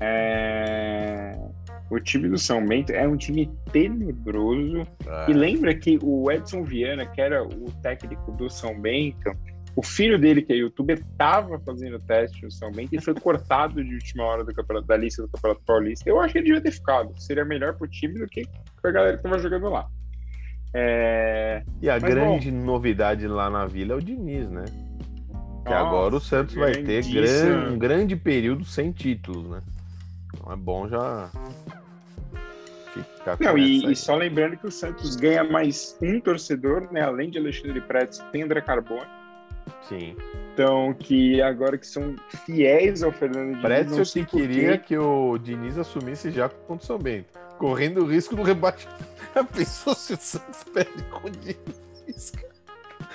é... 0.00 1.38
o 1.90 2.00
time 2.00 2.28
do 2.28 2.38
São 2.38 2.64
Bento 2.64 2.92
é 2.92 3.06
um 3.06 3.16
time 3.16 3.50
tenebroso. 3.72 4.86
Ah, 5.06 5.26
E 5.28 5.32
lembra 5.32 5.74
que 5.74 5.98
o 6.02 6.30
Edson 6.30 6.62
Viana, 6.62 7.06
que 7.06 7.20
era 7.20 7.44
o 7.44 7.70
técnico 7.82 8.32
do 8.32 8.48
São 8.48 8.80
Bento, 8.80 9.30
o 9.78 9.82
filho 9.82 10.18
dele, 10.18 10.42
que 10.42 10.52
é 10.52 10.56
youtuber, 10.56 10.98
estava 10.98 11.56
fazendo 11.60 12.00
teste 12.00 12.42
no 12.42 12.50
São 12.50 12.72
Bento 12.72 12.96
e 12.96 13.00
foi 13.00 13.14
cortado 13.14 13.74
de 13.84 13.94
última 13.94 14.24
hora 14.24 14.42
do 14.42 14.52
campeonato, 14.52 14.88
da 14.88 14.96
lista 14.96 15.22
do 15.22 15.28
Campeonato 15.28 15.62
Paulista. 15.64 16.10
Eu 16.10 16.20
acho 16.20 16.32
que 16.32 16.38
ele 16.38 16.46
devia 16.46 16.60
ter 16.60 16.72
ficado. 16.72 17.14
Seria 17.16 17.44
melhor 17.44 17.74
pro 17.76 17.86
time 17.86 18.18
do 18.18 18.26
que 18.26 18.44
pra 18.82 18.90
galera 18.90 19.16
que 19.16 19.22
tava 19.22 19.38
jogando 19.38 19.68
lá. 19.68 19.86
É... 20.74 21.62
E 21.80 21.88
a 21.88 21.92
Mas, 21.92 22.12
grande 22.12 22.50
novidade 22.50 23.28
lá 23.28 23.48
na 23.48 23.66
vila 23.66 23.92
é 23.92 23.96
o 23.96 24.02
Diniz, 24.02 24.50
né? 24.50 24.64
Que 24.64 25.72
Nossa, 25.72 25.76
agora 25.76 26.16
o 26.16 26.20
Santos 26.20 26.56
vai 26.56 26.72
ter 26.72 27.04
gran- 27.04 27.70
um 27.70 27.78
grande 27.78 28.16
período 28.16 28.64
sem 28.64 28.90
títulos, 28.90 29.48
né? 29.48 29.62
Então 30.34 30.52
é 30.52 30.56
bom 30.56 30.88
já 30.88 31.30
ficar 32.90 33.36
com 33.36 33.44
Não, 33.44 33.56
e, 33.56 33.92
e 33.92 33.94
só 33.94 34.16
lembrando 34.16 34.56
que 34.56 34.66
o 34.66 34.72
Santos 34.72 35.14
ganha 35.14 35.44
mais 35.44 35.96
um 36.02 36.20
torcedor, 36.20 36.92
né? 36.92 37.02
Além 37.02 37.30
de 37.30 37.38
Alexandre 37.38 37.80
Pretz, 37.80 38.18
tem 38.32 38.42
André 38.42 38.60
Carbone. 38.60 39.17
Sim. 39.88 40.16
Então, 40.52 40.92
que 40.92 41.40
agora 41.40 41.78
que 41.78 41.86
são 41.86 42.14
fiéis 42.44 43.02
ao 43.02 43.12
Fernando 43.12 43.56
Diniz. 43.60 43.90
Não 43.90 44.02
que 44.04 44.24
queria 44.24 44.76
que 44.76 44.98
o 44.98 45.38
Diniz 45.38 45.78
assumisse 45.78 46.30
já 46.30 46.48
contra 46.48 46.84
o 46.84 46.86
São 46.86 46.98
Bento, 46.98 47.38
correndo 47.58 48.02
o 48.02 48.06
risco 48.06 48.36
do 48.36 48.42
rebaixamento. 48.42 49.06
A 49.34 49.44
pessoa 49.44 49.94
se 49.94 50.14
o 50.14 50.18
Santos 50.18 50.64
perde 50.64 51.02
com 51.04 51.28
o 51.28 51.30
Diniz. 51.30 52.30
cara. 52.30 52.48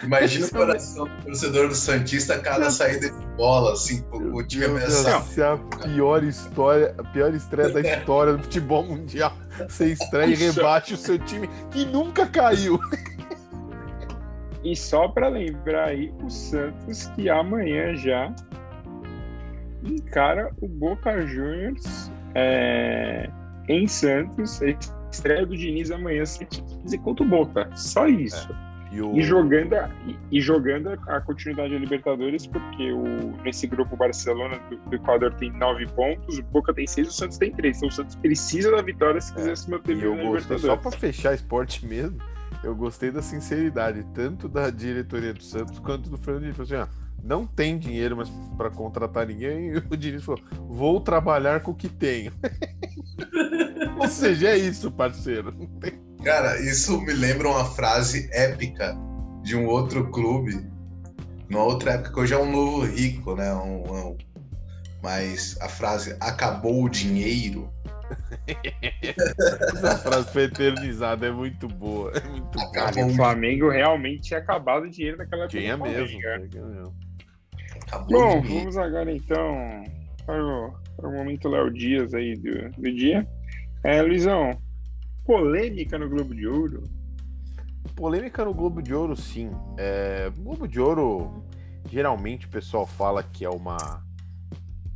Imagina 0.02 0.46
o 0.46 0.52
coração 0.52 1.06
do 1.06 1.24
torcedor 1.24 1.68
do 1.70 1.76
Santista 1.76 2.40
cada 2.40 2.70
saída 2.70 3.10
de 3.10 3.26
bola, 3.38 3.74
assim, 3.74 4.04
o, 4.12 4.38
o 4.38 4.44
time 4.44 4.66
ameaçado. 4.66 5.24
Essa 5.24 5.42
é 5.42 5.54
a 5.54 5.58
pior 5.58 6.24
história, 6.24 6.96
a 6.98 7.04
pior 7.04 7.34
estreia 7.34 7.70
da 7.70 7.80
história 7.82 8.34
do 8.34 8.44
futebol 8.44 8.84
mundial. 8.84 9.34
Você 9.68 9.94
estreia 9.94 10.32
e 10.32 10.36
rebate 10.36 10.94
o 10.94 10.98
seu 10.98 11.18
time 11.20 11.50
que 11.72 11.86
nunca 11.86 12.26
caiu. 12.26 12.80
E 14.64 14.76
só 14.76 15.08
para 15.08 15.28
lembrar 15.28 15.90
aí, 15.90 16.14
o 16.24 16.30
Santos 16.30 17.08
que 17.16 17.30
amanhã 17.30 17.94
já 17.96 18.34
encara 19.84 20.52
o 20.62 20.68
Boca 20.68 21.26
Juniors 21.28 22.12
é, 22.34 23.30
em 23.68 23.88
Santos. 23.88 24.62
A 24.62 24.68
estreia 25.12 25.46
do 25.46 25.56
Diniz 25.56 25.92
amanhã, 25.92 26.24
7h15 26.24 27.02
contra 27.02 27.26
o 27.26 27.30
Boca. 27.30 27.70
Só 27.76 28.08
isso. 28.08 28.50
E, 28.94 29.02
o... 29.02 29.16
E 29.16 29.24
jogando, 29.24 29.74
a, 29.74 29.90
e, 30.32 30.40
jogando 30.40 30.90
a 31.08 31.20
continuidade 31.20 31.74
da 31.74 31.80
Libertadores, 31.80 32.46
porque 32.46 32.92
o, 32.92 33.04
nesse 33.44 33.66
grupo 33.66 33.96
o 33.96 33.98
Barcelona 33.98 34.60
do, 34.70 34.78
do 34.78 34.96
Equador 34.96 35.34
tem 35.34 35.52
nove 35.52 35.88
pontos, 35.88 36.38
o 36.38 36.44
Boca 36.44 36.72
tem 36.74 36.86
seis, 36.86 37.08
o 37.08 37.12
Santos 37.12 37.38
tem 37.40 37.52
três. 37.52 37.78
Então 37.78 37.90
o 37.90 37.92
Santos 37.92 38.16
precisa 38.16 38.72
da 38.72 38.84
vitória 38.84 39.20
se 39.20 39.34
quiser 39.34 39.58
se 39.58 39.70
manter 39.70 39.94
É. 39.94 39.96
E 39.96 40.02
na 40.02 40.24
gostei, 40.24 40.58
só 40.60 40.74
Libertadores. 40.74 40.82
pra 40.82 40.92
fechar 40.92 41.34
esporte 41.34 41.86
mesmo, 41.86 42.18
eu 42.64 42.76
gostei 42.76 43.12
da 43.12 43.22
sinceridade, 43.22 44.06
tanto 44.14 44.48
da 44.48 44.70
diretoria 44.70 45.34
do 45.34 45.44
Santos 45.44 45.80
quanto 45.80 46.10
do 46.10 46.18
Fernando 46.18 46.44
Diniz. 46.44 46.60
Assim, 46.60 46.76
ah, 46.76 46.88
não 47.24 47.46
tem 47.46 47.78
dinheiro 47.78 48.18
mas 48.18 48.30
para 48.58 48.70
contratar 48.70 49.28
ninguém, 49.28 49.70
e 49.70 49.78
o 49.78 49.98
Diniz 49.98 50.24
falou, 50.24 50.42
vou 50.68 51.00
trabalhar 51.02 51.62
com 51.62 51.72
o 51.72 51.76
que 51.76 51.90
tenho. 51.90 52.32
Ou 54.00 54.08
seja, 54.08 54.50
é 54.50 54.58
isso, 54.58 54.92
parceiro. 54.92 55.54
Cara, 56.24 56.60
isso 56.62 57.00
me 57.02 57.14
lembra 57.14 57.50
uma 57.50 57.66
frase 57.66 58.30
épica 58.32 58.96
de 59.44 59.56
um 59.56 59.68
outro 59.68 60.10
clube, 60.10 60.66
numa 61.50 61.64
outra 61.64 61.92
época, 61.94 62.14
que 62.14 62.20
hoje 62.20 62.34
é 62.34 62.38
um 62.40 62.50
novo 62.52 62.86
rico, 62.86 63.36
né? 63.36 63.54
Um, 63.54 63.84
um- 64.10 64.18
mas 65.02 65.58
a 65.60 65.68
frase 65.68 66.16
acabou 66.22 66.84
o 66.86 66.90
dinheiro. 66.90 67.70
Essa 69.74 69.98
frase 69.98 70.32
foi 70.32 70.44
eternizada, 70.44 71.28
é 71.28 71.32
muito 71.32 71.68
boa, 71.68 72.12
é 72.12 72.28
muito. 72.28 72.58
Cara, 72.72 72.90
Acabou 72.90 73.12
o 73.12 73.16
Flamengo 73.16 73.70
realmente 73.70 74.24
tinha 74.24 74.40
acabado 74.40 74.84
o 74.84 74.90
dinheiro 74.90 75.18
naquela 75.18 75.44
época. 75.44 75.60
Tinha 75.60 75.78
mesmo, 75.78 76.20
Bom, 78.10 78.42
vamos 78.42 78.78
agora 78.78 79.12
então 79.12 79.84
para 80.26 80.44
o, 80.44 80.74
para 80.98 81.10
o 81.10 81.14
momento 81.14 81.48
Léo 81.48 81.72
Dias 81.72 82.14
aí 82.14 82.36
do, 82.36 82.70
do 82.72 82.92
dia. 82.92 83.28
É, 83.84 84.02
Luizão, 84.02 84.52
polêmica 85.26 85.98
no 85.98 86.10
Globo 86.10 86.34
de 86.34 86.48
Ouro. 86.48 86.84
Polêmica 87.96 88.44
no 88.44 88.54
Globo 88.54 88.82
de 88.82 88.94
Ouro, 88.94 89.16
sim. 89.16 89.52
É, 89.78 90.32
Globo 90.38 90.68
de 90.68 90.80
Ouro, 90.80 91.44
geralmente 91.90 92.46
o 92.48 92.50
pessoal 92.50 92.88
fala 92.88 93.22
que 93.22 93.46
é 93.46 93.50
uma 93.50 94.04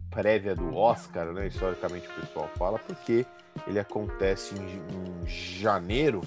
prévia 0.09 0.55
do 0.55 0.75
Oscar, 0.75 1.31
né? 1.33 1.47
Historicamente 1.47 2.07
o 2.07 2.21
pessoal 2.21 2.49
fala, 2.57 2.79
porque 2.79 3.25
ele 3.65 3.79
acontece 3.79 4.55
em, 4.55 5.23
em 5.23 5.25
janeiro 5.25 6.21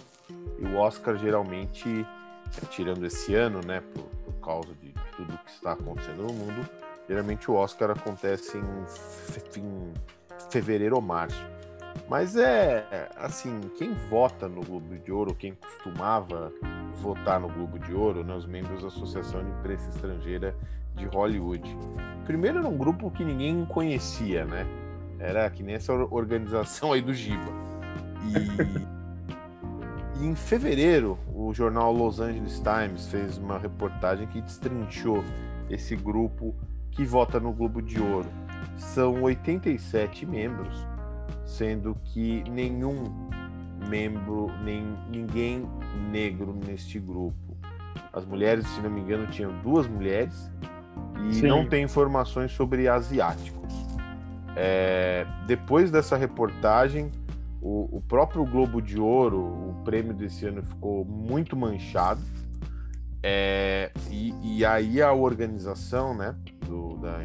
e 0.59 0.65
o 0.65 0.77
Oscar 0.77 1.17
geralmente, 1.17 2.07
tirando 2.71 3.05
esse 3.07 3.35
ano, 3.35 3.61
né? 3.65 3.83
Por, 3.95 4.05
por 4.05 4.35
causa 4.41 4.75
de 4.83 4.93
tudo 5.17 5.39
que 5.39 5.53
está 5.53 5.73
acontecendo 5.73 6.23
no 6.23 6.33
mundo, 6.33 6.69
geralmente 7.09 7.51
o 7.51 7.55
Oscar 7.55 7.91
acontece 7.91 8.59
em, 8.59 9.61
em 9.61 9.93
fevereiro 10.51 10.97
ou 10.97 11.03
março. 11.03 11.45
Mas 12.09 12.37
é 12.37 13.09
assim, 13.17 13.61
quem 13.77 13.95
vota 14.09 14.49
no 14.49 14.63
Globo 14.63 14.97
de 14.97 15.13
Ouro, 15.13 15.35
quem 15.35 15.55
costumava 15.55 16.53
votar 16.95 17.41
no 17.41 17.49
Globo 17.49 17.79
de 17.79 17.95
Ouro, 17.95 18.25
né, 18.25 18.35
os 18.35 18.47
membros 18.47 18.83
da 18.83 18.89
Associação 18.89 19.43
de 19.43 19.51
Imprensa 19.51 19.89
Estrangeira 19.91 20.55
de 20.95 21.07
Hollywood. 21.07 21.77
Primeiro 22.25 22.59
era 22.59 22.69
um 22.69 22.77
grupo 22.77 23.11
que 23.11 23.25
ninguém 23.25 23.65
conhecia, 23.65 24.45
né? 24.45 24.67
Era 25.21 25.49
que 25.51 25.63
nem 25.63 25.75
essa 25.75 25.93
or- 25.93 26.09
organização 26.13 26.93
aí 26.93 27.03
do 27.03 27.13
Giba. 27.13 27.53
E, 30.19 30.23
e 30.23 30.27
em 30.27 30.35
fevereiro, 30.35 31.19
o 31.35 31.53
jornal 31.53 31.93
Los 31.93 32.21
Angeles 32.21 32.61
Times 32.61 33.07
fez 33.09 33.37
uma 33.39 33.59
reportagem 33.59 34.27
que 34.27 34.41
destrinchou 34.41 35.23
esse 35.69 35.95
grupo 35.95 36.55
que 36.91 37.05
vota 37.05 37.39
no 37.39 37.53
Globo 37.53 37.81
de 37.83 38.01
Ouro. 38.01 38.29
São 38.77 39.23
87 39.23 40.25
membros, 40.27 40.87
sendo 41.45 41.95
que 42.05 42.43
nenhum 42.51 43.05
membro, 43.89 44.51
nem 44.65 44.83
ninguém 45.11 45.67
negro 46.11 46.59
neste 46.67 46.99
grupo. 46.99 47.37
As 48.13 48.25
mulheres, 48.25 48.67
se 48.67 48.81
não 48.81 48.91
me 48.91 49.01
engano, 49.01 49.27
tinham 49.29 49.53
duas 49.63 49.87
mulheres 49.87 50.51
e 51.29 51.35
Sim. 51.35 51.47
não 51.47 51.67
tem 51.67 51.85
informações 51.85 52.53
sobre 52.53 52.89
asiáticos. 52.89 53.61
É, 54.57 55.27
depois 55.47 55.91
dessa 55.91 56.17
reportagem, 56.17 57.11
o, 57.61 57.99
o 57.99 58.01
próprio 58.01 58.45
Globo 58.45 58.81
de 58.81 58.99
Ouro, 58.99 59.39
o 59.39 59.83
prêmio 59.85 60.15
desse 60.15 60.47
ano 60.47 60.63
ficou 60.63 61.05
muito 61.05 61.57
manchado. 61.57 62.21
É, 63.23 63.93
e, 64.11 64.35
e 64.43 64.65
aí 64.65 65.03
a 65.03 65.13
organização, 65.13 66.17
né, 66.17 66.35
do, 66.67 66.97
da 66.97 67.19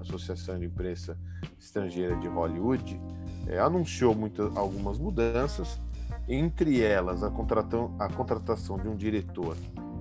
Associação 0.00 0.58
de 0.58 0.66
Imprensa 0.66 1.18
Estrangeira 1.58 2.16
de 2.16 2.28
Hollywood, 2.28 3.00
é, 3.48 3.58
anunciou 3.58 4.14
muitas, 4.14 4.56
algumas 4.56 4.98
mudanças, 4.98 5.80
entre 6.28 6.80
elas 6.82 7.22
a, 7.22 7.28
a 7.28 8.08
contratação 8.08 8.78
de 8.78 8.88
um 8.88 8.96
diretor 8.96 9.56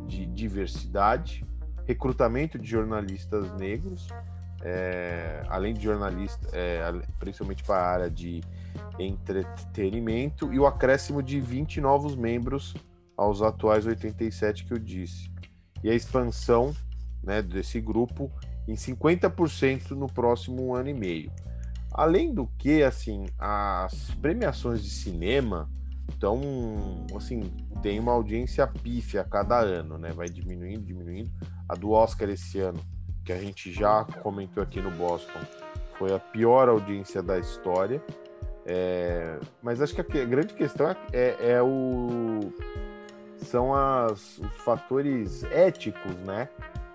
de 0.07 0.25
diversidade, 0.25 1.43
recrutamento 1.85 2.59
de 2.59 2.69
jornalistas 2.69 3.51
negros, 3.53 4.07
é, 4.63 5.43
além 5.49 5.73
de 5.73 5.83
jornalistas, 5.83 6.51
é, 6.53 6.81
principalmente 7.19 7.63
para 7.63 7.83
a 7.83 7.91
área 7.91 8.09
de 8.09 8.41
entretenimento, 8.97 10.53
e 10.53 10.59
o 10.59 10.65
acréscimo 10.65 11.21
de 11.21 11.39
20 11.39 11.81
novos 11.81 12.15
membros 12.15 12.73
aos 13.17 13.41
atuais 13.41 13.85
87 13.85 14.65
que 14.65 14.73
eu 14.73 14.79
disse. 14.79 15.29
E 15.83 15.89
a 15.89 15.93
expansão 15.93 16.73
né, 17.21 17.41
desse 17.41 17.79
grupo 17.81 18.31
em 18.67 18.75
50% 18.75 19.91
no 19.91 20.07
próximo 20.07 20.73
ano 20.73 20.89
e 20.89 20.93
meio. 20.93 21.31
Além 21.91 22.33
do 22.33 22.47
que, 22.57 22.81
assim, 22.81 23.25
as 23.37 24.11
premiações 24.21 24.81
de 24.81 24.89
cinema 24.89 25.69
estão, 26.09 26.41
assim, 27.15 27.41
tem 27.81 27.99
uma 27.99 28.13
audiência 28.13 28.65
pífia 28.65 29.21
a 29.21 29.25
cada 29.25 29.59
ano, 29.59 29.97
né? 29.97 30.11
Vai 30.11 30.27
diminuindo, 30.27 30.83
diminuindo. 30.83 31.29
A 31.69 31.75
do 31.75 31.91
Oscar 31.91 32.29
esse 32.29 32.59
ano, 32.59 32.79
que 33.23 33.31
a 33.31 33.37
gente 33.37 33.71
já 33.71 34.03
comentou 34.21 34.61
aqui 34.61 34.81
no 34.81 34.91
Boston, 34.91 35.39
foi 35.97 36.13
a 36.13 36.19
pior 36.19 36.67
audiência 36.69 37.21
da 37.21 37.37
história. 37.39 38.01
É, 38.65 39.39
mas 39.61 39.81
acho 39.81 39.93
que 39.93 40.01
a 40.19 40.25
grande 40.25 40.53
questão 40.53 40.89
é, 40.89 40.97
é- 41.11 41.51
é 41.53 41.61
o 41.61 42.39
são 43.37 43.73
as, 43.75 44.37
os 44.39 44.53
fatores 44.63 45.43
éticos, 45.45 46.15
né? 46.25 46.47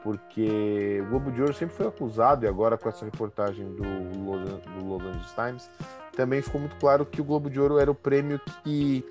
Porque 0.03 1.03
o 1.03 1.11
Globo 1.11 1.31
de 1.31 1.43
Ouro 1.43 1.53
sempre 1.53 1.74
foi 1.76 1.87
acusado, 1.87 2.47
e 2.47 2.49
agora 2.49 2.79
com 2.79 2.89
essa 2.89 3.05
reportagem 3.05 3.66
do 3.74 3.83
do 3.83 4.87
Los 4.87 5.03
Angeles 5.03 5.33
Times, 5.35 5.70
também 6.16 6.41
ficou 6.41 6.61
muito 6.61 6.76
claro 6.76 7.05
que 7.05 7.20
o 7.20 7.24
Globo 7.24 7.51
de 7.51 7.61
Ouro 7.61 7.79
era 7.79 7.91
o 7.91 7.95
prêmio 7.95 8.41
que 8.64 9.05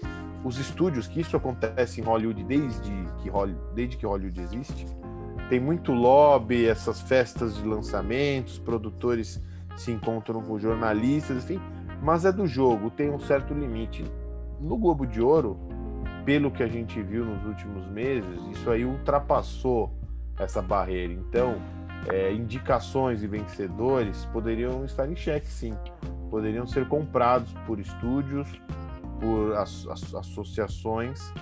os 0.43 0.57
estúdios, 0.57 1.07
que 1.07 1.19
isso 1.21 1.37
acontece 1.37 2.01
em 2.01 2.03
Hollywood 2.03 2.43
desde 2.43 2.91
que, 3.21 3.29
desde 3.75 3.97
que 3.97 4.05
Hollywood 4.05 4.41
existe, 4.41 4.87
tem 5.49 5.59
muito 5.59 5.91
lobby, 5.93 6.65
essas 6.65 7.01
festas 7.01 7.55
de 7.55 7.65
lançamentos, 7.65 8.59
produtores 8.59 9.41
se 9.77 9.91
encontram 9.91 10.41
com 10.41 10.57
jornalistas, 10.59 11.43
enfim, 11.43 11.61
mas 12.01 12.25
é 12.25 12.31
do 12.31 12.47
jogo, 12.47 12.89
tem 12.89 13.09
um 13.09 13.19
certo 13.19 13.53
limite. 13.53 14.03
No 14.59 14.77
Globo 14.77 15.05
de 15.05 15.21
Ouro, 15.21 15.57
pelo 16.25 16.51
que 16.51 16.63
a 16.63 16.67
gente 16.67 17.01
viu 17.01 17.23
nos 17.23 17.45
últimos 17.45 17.87
meses, 17.87 18.41
isso 18.51 18.69
aí 18.69 18.83
ultrapassou 18.83 19.93
essa 20.37 20.61
barreira. 20.61 21.13
Então, 21.13 21.55
é, 22.11 22.33
indicações 22.33 23.23
e 23.23 23.27
vencedores 23.27 24.25
poderiam 24.25 24.85
estar 24.85 25.09
em 25.09 25.15
xeque, 25.15 25.47
sim. 25.47 25.75
Poderiam 26.29 26.67
ser 26.67 26.87
comprados 26.87 27.53
por 27.65 27.79
estúdios, 27.79 28.47
por 29.19 29.55
as, 29.55 29.87
as, 29.87 30.13
associações, 30.13 31.33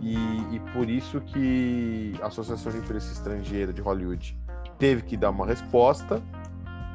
e, 0.00 0.16
e 0.56 0.60
por 0.72 0.88
isso 0.88 1.20
que 1.20 2.14
a 2.22 2.26
Associação 2.26 2.72
de 2.72 2.78
Imprensa 2.78 3.12
Estrangeira 3.12 3.72
de 3.72 3.80
Hollywood 3.80 4.36
teve 4.78 5.02
que 5.02 5.16
dar 5.16 5.30
uma 5.30 5.46
resposta. 5.46 6.22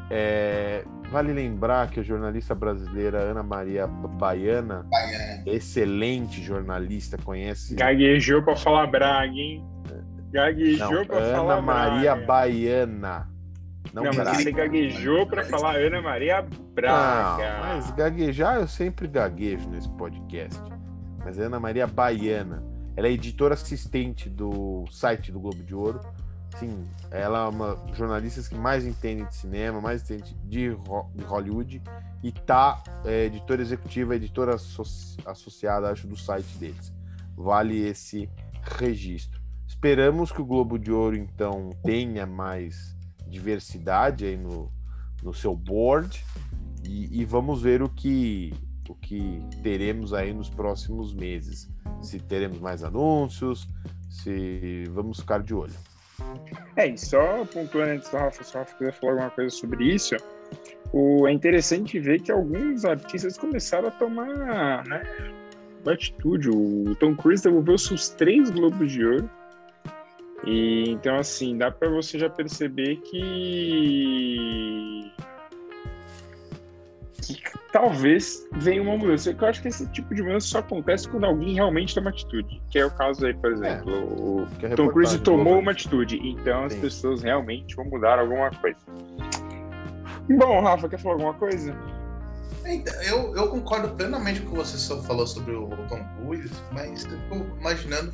É, 0.09 0.83
Vale 1.13 1.31
lembrar 1.31 1.91
que 1.91 1.99
a 1.99 2.03
jornalista 2.03 2.55
brasileira 2.55 3.19
Ana 3.19 3.43
Maria 3.43 3.85
Baiana, 3.85 4.83
Baiana. 4.89 5.43
excelente 5.45 6.41
jornalista, 6.41 7.19
conhece. 7.23 7.75
Gaguejou 7.75 8.41
para 8.41 8.55
falar 8.55 8.87
Braga, 8.87 9.31
hein? 9.31 9.63
Gaguejou 10.31 11.05
para 11.05 11.21
falar 11.35 11.53
Ana 11.53 11.61
Maria 11.61 12.15
Braga. 12.15 12.25
Baiana. 12.25 13.29
Não, 13.93 14.05
não 14.05 14.11
mas 14.11 14.39
ele 14.39 14.53
gaguejou 14.53 15.27
para 15.27 15.43
falar 15.43 15.75
Ana 15.75 16.01
Maria 16.01 16.43
Braga. 16.73 17.59
Não, 17.59 17.75
mas 17.75 17.91
gaguejar 17.91 18.55
eu 18.55 18.67
sempre 18.67 19.07
gaguejo 19.07 19.69
nesse 19.69 19.89
podcast. 19.89 20.59
Mas 21.23 21.37
é 21.37 21.43
Ana 21.43 21.59
Maria 21.59 21.85
Baiana. 21.85 22.63
Ela 22.95 23.07
é 23.07 23.11
editora 23.11 23.53
assistente 23.53 24.29
do 24.29 24.85
site 24.91 25.31
do 25.31 25.39
Globo 25.39 25.63
de 25.63 25.73
Ouro 25.73 25.99
Sim, 26.57 26.87
ela 27.09 27.45
é 27.45 27.49
uma 27.49 27.83
jornalista 27.93 28.41
que 28.47 28.55
mais 28.55 28.85
entende 28.85 29.27
de 29.27 29.35
cinema, 29.35 29.81
mais 29.81 30.03
entende 30.03 30.35
de, 30.43 30.69
Hollywood 31.25 31.81
e 32.21 32.31
tá 32.31 32.81
é, 33.05 33.25
editora 33.25 33.61
executiva, 33.61 34.15
editora 34.15 34.55
associada, 35.25 35.89
acho, 35.89 36.07
do 36.07 36.15
site 36.15 36.57
deles. 36.57 36.93
Vale 37.35 37.81
esse 37.81 38.29
registro. 38.79 39.41
Esperamos 39.67 40.31
que 40.31 40.41
o 40.41 40.45
Globo 40.45 40.77
de 40.77 40.91
Ouro, 40.91 41.15
então, 41.15 41.71
tenha 41.83 42.25
mais 42.25 42.95
diversidade 43.27 44.25
aí 44.25 44.37
no, 44.37 44.71
no 45.23 45.33
seu 45.33 45.55
board 45.55 46.23
e, 46.85 47.19
e 47.19 47.25
vamos 47.25 47.63
ver 47.63 47.81
o 47.81 47.89
que, 47.89 48.53
o 48.91 48.95
que 48.95 49.39
teremos 49.61 50.13
aí 50.13 50.33
nos 50.33 50.49
próximos 50.49 51.13
meses. 51.13 51.69
Se 52.01 52.19
teremos 52.19 52.59
mais 52.59 52.83
anúncios, 52.83 53.67
se 54.09 54.83
vamos 54.91 55.19
ficar 55.19 55.41
de 55.41 55.53
olho. 55.53 55.73
É, 56.75 56.87
e 56.87 56.97
só 56.97 57.45
pontuando 57.45 57.93
antes 57.93 58.09
do 58.09 58.17
Rafa, 58.17 58.43
se 58.43 58.55
o 58.55 58.59
Rafa 58.59 58.77
quiser 58.77 58.93
falar 58.93 59.13
alguma 59.13 59.29
coisa 59.31 59.49
sobre 59.49 59.93
isso, 59.93 60.15
o, 60.91 61.27
é 61.27 61.31
interessante 61.31 61.99
ver 61.99 62.21
que 62.21 62.31
alguns 62.31 62.85
artistas 62.85 63.37
começaram 63.37 63.87
a 63.87 63.91
tomar 63.91 64.83
né, 64.85 65.03
atitude. 65.85 66.49
O 66.49 66.95
Tom 66.99 67.15
Cruise 67.15 67.43
devolveu 67.43 67.77
seus 67.77 68.09
três 68.09 68.49
Globos 68.49 68.91
de 68.91 69.05
Ouro. 69.05 69.29
E 70.45 70.89
então, 70.89 71.17
assim, 71.17 71.57
dá 71.57 71.71
para 71.71 71.89
você 71.89 72.19
já 72.19 72.29
perceber 72.29 72.97
que 72.97 75.11
que 77.21 77.41
talvez 77.73 78.47
venha 78.53 78.81
uma 78.81 78.95
mudança. 78.95 79.31
Eu 79.31 79.47
acho 79.47 79.61
que 79.61 79.67
esse 79.67 79.85
tipo 79.87 80.13
de 80.15 80.21
mudança 80.21 80.47
só 80.47 80.59
acontece 80.59 81.09
quando 81.09 81.25
alguém 81.25 81.55
realmente 81.55 81.93
toma 81.93 82.11
atitude. 82.11 82.61
Que 82.69 82.79
é 82.79 82.85
o 82.85 82.91
caso 82.91 83.25
aí, 83.25 83.33
por 83.33 83.51
é. 83.51 83.53
exemplo, 83.55 84.47
é, 84.61 84.67
o 84.67 84.75
Tom 84.75 84.87
Cruise 84.89 85.19
tomou 85.19 85.59
uma 85.59 85.71
atitude, 85.71 86.17
então 86.23 86.63
as 86.65 86.75
pessoas 86.75 87.23
realmente 87.23 87.75
vão 87.75 87.85
mudar 87.85 88.19
alguma 88.19 88.51
coisa. 88.51 88.77
Bom, 90.29 90.61
Rafa, 90.61 90.87
quer 90.87 90.99
falar 90.99 91.15
alguma 91.15 91.33
coisa? 91.33 91.75
Então, 92.65 92.93
eu, 93.01 93.35
eu 93.35 93.49
concordo 93.49 93.89
plenamente 93.89 94.39
com 94.41 94.49
o 94.49 94.51
que 94.51 94.57
você 94.57 94.77
só 94.77 95.01
falou 95.01 95.27
sobre 95.27 95.53
o 95.53 95.67
Tom 95.89 96.01
Cruise, 96.15 96.53
mas 96.71 97.03
eu 97.05 97.19
fico 97.19 97.57
imaginando 97.59 98.13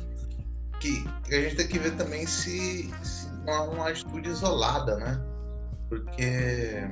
que, 0.80 1.04
que, 1.22 1.34
a 1.34 1.42
gente 1.42 1.56
tem 1.56 1.68
que 1.68 1.78
ver 1.78 1.92
também 1.92 2.26
se, 2.26 2.90
se 3.02 3.30
não 3.44 3.52
há 3.52 3.62
uma 3.64 3.88
atitude 3.90 4.28
isolada, 4.28 4.96
né? 4.96 5.20
Porque 5.88 6.88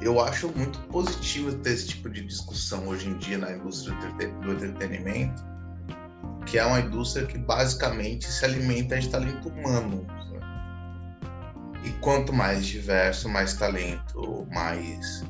eu 0.00 0.20
acho 0.20 0.48
muito 0.56 0.78
positivo 0.88 1.52
ter 1.58 1.72
esse 1.72 1.88
tipo 1.88 2.08
de 2.08 2.24
discussão 2.24 2.88
hoje 2.88 3.08
em 3.08 3.18
dia 3.18 3.38
na 3.38 3.52
indústria 3.52 3.94
do 3.96 4.52
entretenimento, 4.52 5.42
que 6.46 6.58
é 6.58 6.64
uma 6.64 6.80
indústria 6.80 7.26
que 7.26 7.36
basicamente 7.36 8.26
se 8.26 8.44
alimenta 8.44 8.98
de 8.98 9.08
talento 9.08 9.48
humano. 9.48 10.06
E 11.84 11.90
quanto 12.00 12.32
mais 12.32 12.66
diverso, 12.66 13.28
mais 13.28 13.54
talento, 13.54 14.46
mais 14.50 15.22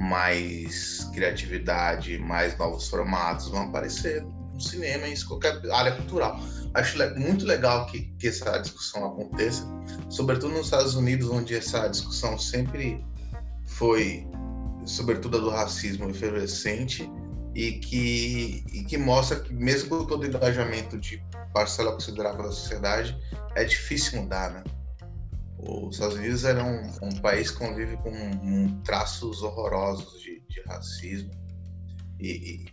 mais 0.00 1.04
criatividade, 1.12 2.18
mais 2.18 2.56
novos 2.56 2.88
formatos 2.88 3.48
vão 3.48 3.64
aparecer 3.64 4.24
no 4.54 4.60
cinema 4.60 5.06
em 5.06 5.14
qualquer 5.26 5.60
área 5.70 5.92
cultural. 5.92 6.40
Acho 6.72 6.98
muito 7.18 7.44
legal 7.44 7.84
que, 7.86 8.10
que 8.18 8.28
essa 8.28 8.56
discussão 8.58 9.04
aconteça, 9.04 9.62
sobretudo 10.08 10.54
nos 10.54 10.66
Estados 10.66 10.94
Unidos, 10.94 11.28
onde 11.28 11.54
essa 11.54 11.86
discussão 11.86 12.38
sempre 12.38 13.04
foi, 13.80 14.28
sobretudo 14.84 15.38
a 15.38 15.40
do 15.40 15.48
racismo 15.48 16.10
efervescente, 16.10 17.10
e 17.54 17.72
que, 17.72 18.62
e 18.74 18.84
que 18.84 18.98
mostra 18.98 19.40
que, 19.40 19.54
mesmo 19.54 19.88
com 19.88 20.04
todo 20.04 20.22
o 20.22 20.26
engajamento 20.26 20.98
de 20.98 21.24
parcela 21.54 21.92
considerável 21.92 22.42
da 22.42 22.52
sociedade, 22.52 23.18
é 23.56 23.64
difícil 23.64 24.20
mudar, 24.20 24.52
né? 24.52 24.64
Os 25.58 25.94
Estados 25.94 26.16
Unidos 26.16 26.44
era 26.44 26.62
um, 26.62 27.08
um 27.08 27.20
país 27.22 27.50
que 27.50 27.56
convive 27.56 27.96
com 27.96 28.10
um, 28.10 28.82
traços 28.82 29.42
horrorosos 29.42 30.20
de, 30.20 30.40
de 30.46 30.60
racismo. 30.66 31.30
E, 32.20 32.66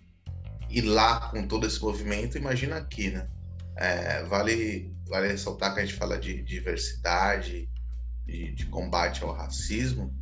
e, 0.70 0.78
e, 0.78 0.82
lá, 0.82 1.30
com 1.30 1.48
todo 1.48 1.66
esse 1.66 1.82
movimento, 1.82 2.38
imagina 2.38 2.76
aqui, 2.76 3.12
né? 3.12 3.30
É, 3.78 4.24
vale, 4.24 4.94
vale 5.08 5.30
ressaltar 5.30 5.74
que 5.74 5.80
a 5.80 5.86
gente 5.86 5.98
fala 5.98 6.18
de 6.18 6.44
diversidade, 6.44 7.70
de, 8.26 8.52
de 8.54 8.66
combate 8.66 9.24
ao 9.24 9.32
racismo, 9.32 10.14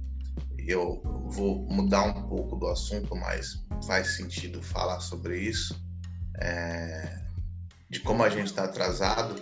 eu 0.67 1.01
vou 1.25 1.65
mudar 1.69 2.03
um 2.03 2.27
pouco 2.27 2.55
do 2.55 2.67
assunto, 2.67 3.15
mas 3.15 3.63
faz 3.85 4.15
sentido 4.15 4.61
falar 4.61 4.99
sobre 4.99 5.39
isso, 5.39 5.79
é, 6.39 7.19
de 7.89 7.99
como 7.99 8.23
a 8.23 8.29
gente 8.29 8.47
está 8.47 8.65
atrasado. 8.65 9.35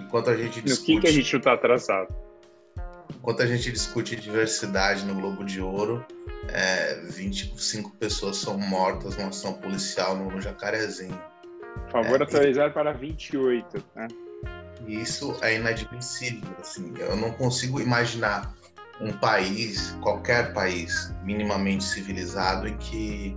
Enquanto 0.00 0.30
a 0.30 0.36
gente 0.36 0.60
discute. 0.60 0.94
No 0.94 1.00
que, 1.00 1.06
que 1.06 1.12
a 1.12 1.12
gente 1.12 1.36
está 1.36 1.52
atrasado? 1.54 2.14
Enquanto 3.14 3.42
a 3.42 3.46
gente 3.46 3.70
discute 3.72 4.16
diversidade 4.16 5.04
no 5.04 5.14
Globo 5.14 5.44
de 5.44 5.60
Ouro, 5.60 6.04
é, 6.48 6.94
25 7.04 7.90
pessoas 7.92 8.36
são 8.36 8.58
mortas 8.58 9.16
numa 9.16 9.30
ação 9.30 9.54
policial 9.54 10.16
no 10.16 10.40
Jacarezinho. 10.40 11.18
Por 11.84 11.90
favor, 11.90 12.20
é, 12.20 12.24
atualizar 12.24 12.68
e... 12.68 12.72
para 12.72 12.92
28, 12.92 13.84
né? 13.94 14.08
Isso 14.86 15.36
é 15.40 15.54
inadmissível. 15.54 16.54
Assim, 16.60 16.92
eu 16.98 17.16
não 17.16 17.32
consigo 17.32 17.80
imaginar 17.80 18.54
um 19.00 19.12
país, 19.12 19.96
qualquer 20.00 20.52
país 20.52 21.12
minimamente 21.22 21.84
civilizado, 21.84 22.68
em 22.68 22.76
que 22.78 23.36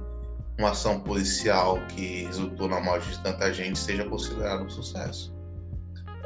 uma 0.58 0.72
ação 0.72 1.00
policial 1.00 1.80
que 1.88 2.26
resultou 2.26 2.68
na 2.68 2.80
morte 2.80 3.10
de 3.10 3.20
tanta 3.20 3.54
gente 3.54 3.78
seja 3.78 4.04
considerada 4.06 4.64
um 4.64 4.70
sucesso. 4.70 5.36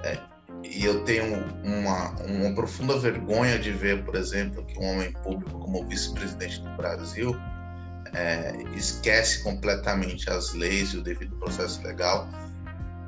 É, 0.03 0.17
e 0.63 0.85
eu 0.85 1.03
tenho 1.03 1.43
uma, 1.63 2.09
uma 2.21 2.53
profunda 2.53 2.97
vergonha 2.97 3.57
de 3.59 3.71
ver, 3.71 4.03
por 4.03 4.15
exemplo, 4.15 4.63
que 4.65 4.77
um 4.79 4.83
homem 4.83 5.11
público 5.11 5.59
como 5.59 5.85
vice-presidente 5.87 6.61
do 6.61 6.69
Brasil 6.77 7.35
é, 8.13 8.55
esquece 8.75 9.43
completamente 9.43 10.29
as 10.29 10.53
leis 10.53 10.93
e 10.93 10.97
o 10.97 11.03
devido 11.03 11.35
processo 11.37 11.81
legal 11.83 12.27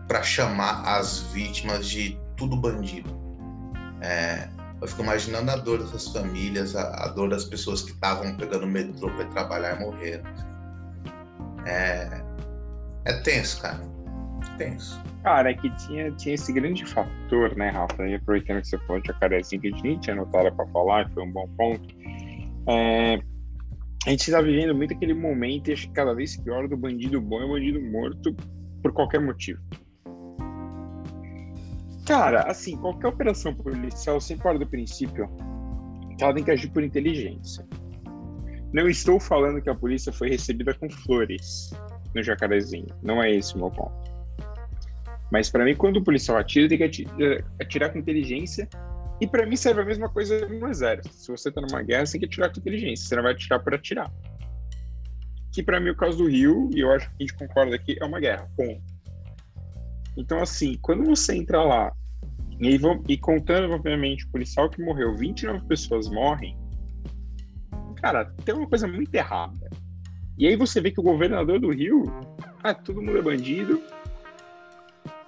para 0.07 0.21
chamar 0.23 0.81
as 0.85 1.19
vítimas 1.31 1.87
de 1.87 2.19
tudo 2.35 2.55
bandido. 2.55 3.09
É, 4.01 4.49
eu 4.83 4.87
fico 4.87 5.01
imaginando 5.01 5.49
a 5.49 5.55
dor 5.55 5.79
dessas 5.79 6.09
famílias, 6.09 6.75
a, 6.75 7.05
a 7.05 7.07
dor 7.07 7.29
das 7.29 7.45
pessoas 7.45 7.81
que 7.81 7.91
estavam 7.91 8.35
pegando 8.35 8.67
metrô 8.67 9.09
para 9.11 9.25
trabalhar 9.27 9.77
e 9.77 9.85
morreram. 9.85 10.23
É, 11.65 12.21
é 13.05 13.13
tenso, 13.21 13.61
cara. 13.61 13.79
Tenso. 14.57 15.01
Cara, 15.23 15.51
é 15.51 15.53
que 15.53 15.69
tinha, 15.77 16.11
tinha 16.11 16.35
esse 16.35 16.51
grande 16.51 16.85
fator, 16.85 17.55
né, 17.55 17.69
Rafa? 17.69 18.05
E 18.05 18.15
aproveitando 18.15 18.59
que 18.59 18.67
você 18.67 18.77
falou 18.79 19.01
de 19.01 19.07
jacarezinho, 19.07 19.61
que 19.61 19.67
a 19.69 19.71
gente 19.71 19.83
nem 19.83 19.99
tinha 19.99 20.17
notado 20.17 20.53
para 20.53 20.67
falar, 20.67 21.09
foi 21.11 21.23
um 21.23 21.31
bom 21.31 21.47
ponto. 21.55 21.87
É, 22.67 23.15
a 24.05 24.09
gente 24.09 24.19
está 24.19 24.41
vivendo 24.41 24.75
muito 24.75 24.93
aquele 24.93 25.13
momento, 25.13 25.71
acho 25.71 25.87
que 25.87 25.93
cada 25.93 26.13
vez 26.13 26.35
pior, 26.35 26.67
do 26.67 26.75
bandido 26.75 27.21
bom 27.21 27.41
e 27.41 27.47
bandido 27.47 27.81
morto 27.81 28.35
por 28.81 28.91
qualquer 28.91 29.21
motivo. 29.21 29.61
Cara, 32.05 32.41
assim, 32.43 32.75
qualquer 32.77 33.07
operação 33.07 33.53
policial 33.55 34.19
sempre 34.19 34.43
parte 34.43 34.59
do 34.59 34.67
princípio 34.67 35.29
que 36.17 36.23
ela 36.23 36.33
tem 36.33 36.43
que 36.43 36.51
agir 36.51 36.69
por 36.69 36.83
inteligência. 36.83 37.65
Não 38.73 38.89
estou 38.89 39.19
falando 39.19 39.61
que 39.61 39.69
a 39.69 39.75
polícia 39.75 40.11
foi 40.11 40.29
recebida 40.29 40.73
com 40.73 40.89
flores. 40.89 41.71
no 42.13 42.21
jacarezinho. 42.21 42.87
Não 43.01 43.21
é 43.21 43.31
esse 43.31 43.55
o 43.55 43.57
meu 43.57 43.71
ponto. 43.71 44.11
Mas 45.31 45.49
para 45.49 45.65
mim, 45.65 45.75
quando 45.75 45.97
o 45.97 46.03
policial 46.03 46.37
atira, 46.37 46.69
tem 46.69 46.77
que 46.77 46.83
atirar, 46.83 47.43
atirar 47.59 47.91
com 47.91 47.97
inteligência. 47.97 48.67
E 49.19 49.27
para 49.27 49.45
mim 49.45 49.55
serve 49.55 49.81
a 49.81 49.85
mesma 49.85 50.09
coisa 50.09 50.47
no 50.47 50.67
exército. 50.67 51.15
Se 51.15 51.31
você 51.31 51.51
tá 51.51 51.61
numa 51.61 51.81
guerra, 51.81 52.05
você 52.05 52.13
tem 52.13 52.21
que 52.21 52.25
atirar 52.27 52.51
com 52.51 52.59
inteligência. 52.59 53.07
Você 53.07 53.15
não 53.15 53.23
vai 53.23 53.33
atirar 53.33 53.63
por 53.63 53.73
atirar. 53.73 54.11
Que 55.51 55.63
para 55.63 55.79
mim 55.79 55.89
o 55.89 55.95
caso 55.95 56.17
do 56.17 56.27
Rio, 56.27 56.69
e 56.75 56.81
eu 56.81 56.91
acho 56.91 57.09
que 57.09 57.15
a 57.19 57.21
gente 57.21 57.33
concorda 57.35 57.75
aqui, 57.75 57.97
é 57.99 58.05
uma 58.05 58.19
guerra. 58.19 58.47
Ponto. 58.55 58.92
Então, 60.15 60.39
assim, 60.39 60.77
quando 60.81 61.03
você 61.03 61.35
entra 61.35 61.63
lá 61.63 61.91
e, 62.59 62.79
e 63.07 63.17
contando, 63.17 63.73
obviamente, 63.73 64.25
o 64.25 64.29
policial 64.29 64.69
que 64.69 64.81
morreu, 64.81 65.15
29 65.15 65.65
pessoas 65.65 66.09
morrem, 66.09 66.57
cara, 68.01 68.25
tem 68.45 68.53
uma 68.53 68.67
coisa 68.67 68.87
muito 68.87 69.13
errada. 69.13 69.69
E 70.37 70.47
aí 70.47 70.55
você 70.55 70.81
vê 70.81 70.91
que 70.91 70.99
o 70.99 71.03
governador 71.03 71.59
do 71.59 71.71
Rio, 71.71 72.03
ah, 72.63 72.73
todo 72.73 73.01
mundo 73.01 73.17
é 73.17 73.21
bandido. 73.21 73.81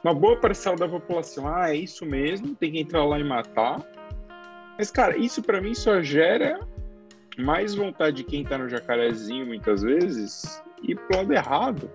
Uma 0.03 0.13
boa 0.13 0.39
parcela 0.39 0.75
da 0.75 0.87
população, 0.87 1.47
ah, 1.47 1.69
é 1.69 1.75
isso 1.75 2.05
mesmo, 2.05 2.55
tem 2.55 2.71
que 2.71 2.79
entrar 2.79 3.03
lá 3.05 3.19
e 3.19 3.23
matar. 3.23 3.81
Mas, 4.77 4.91
cara, 4.91 5.17
isso 5.17 5.41
para 5.41 5.61
mim 5.61 5.73
só 5.73 6.01
gera 6.01 6.59
mais 7.37 7.75
vontade 7.75 8.17
de 8.17 8.23
quem 8.23 8.43
tá 8.43 8.57
no 8.57 8.69
jacarezinho, 8.69 9.45
muitas 9.45 9.81
vezes, 9.81 10.61
ir 10.83 10.95
pro 10.95 11.17
lado 11.17 11.33
errado. 11.33 11.89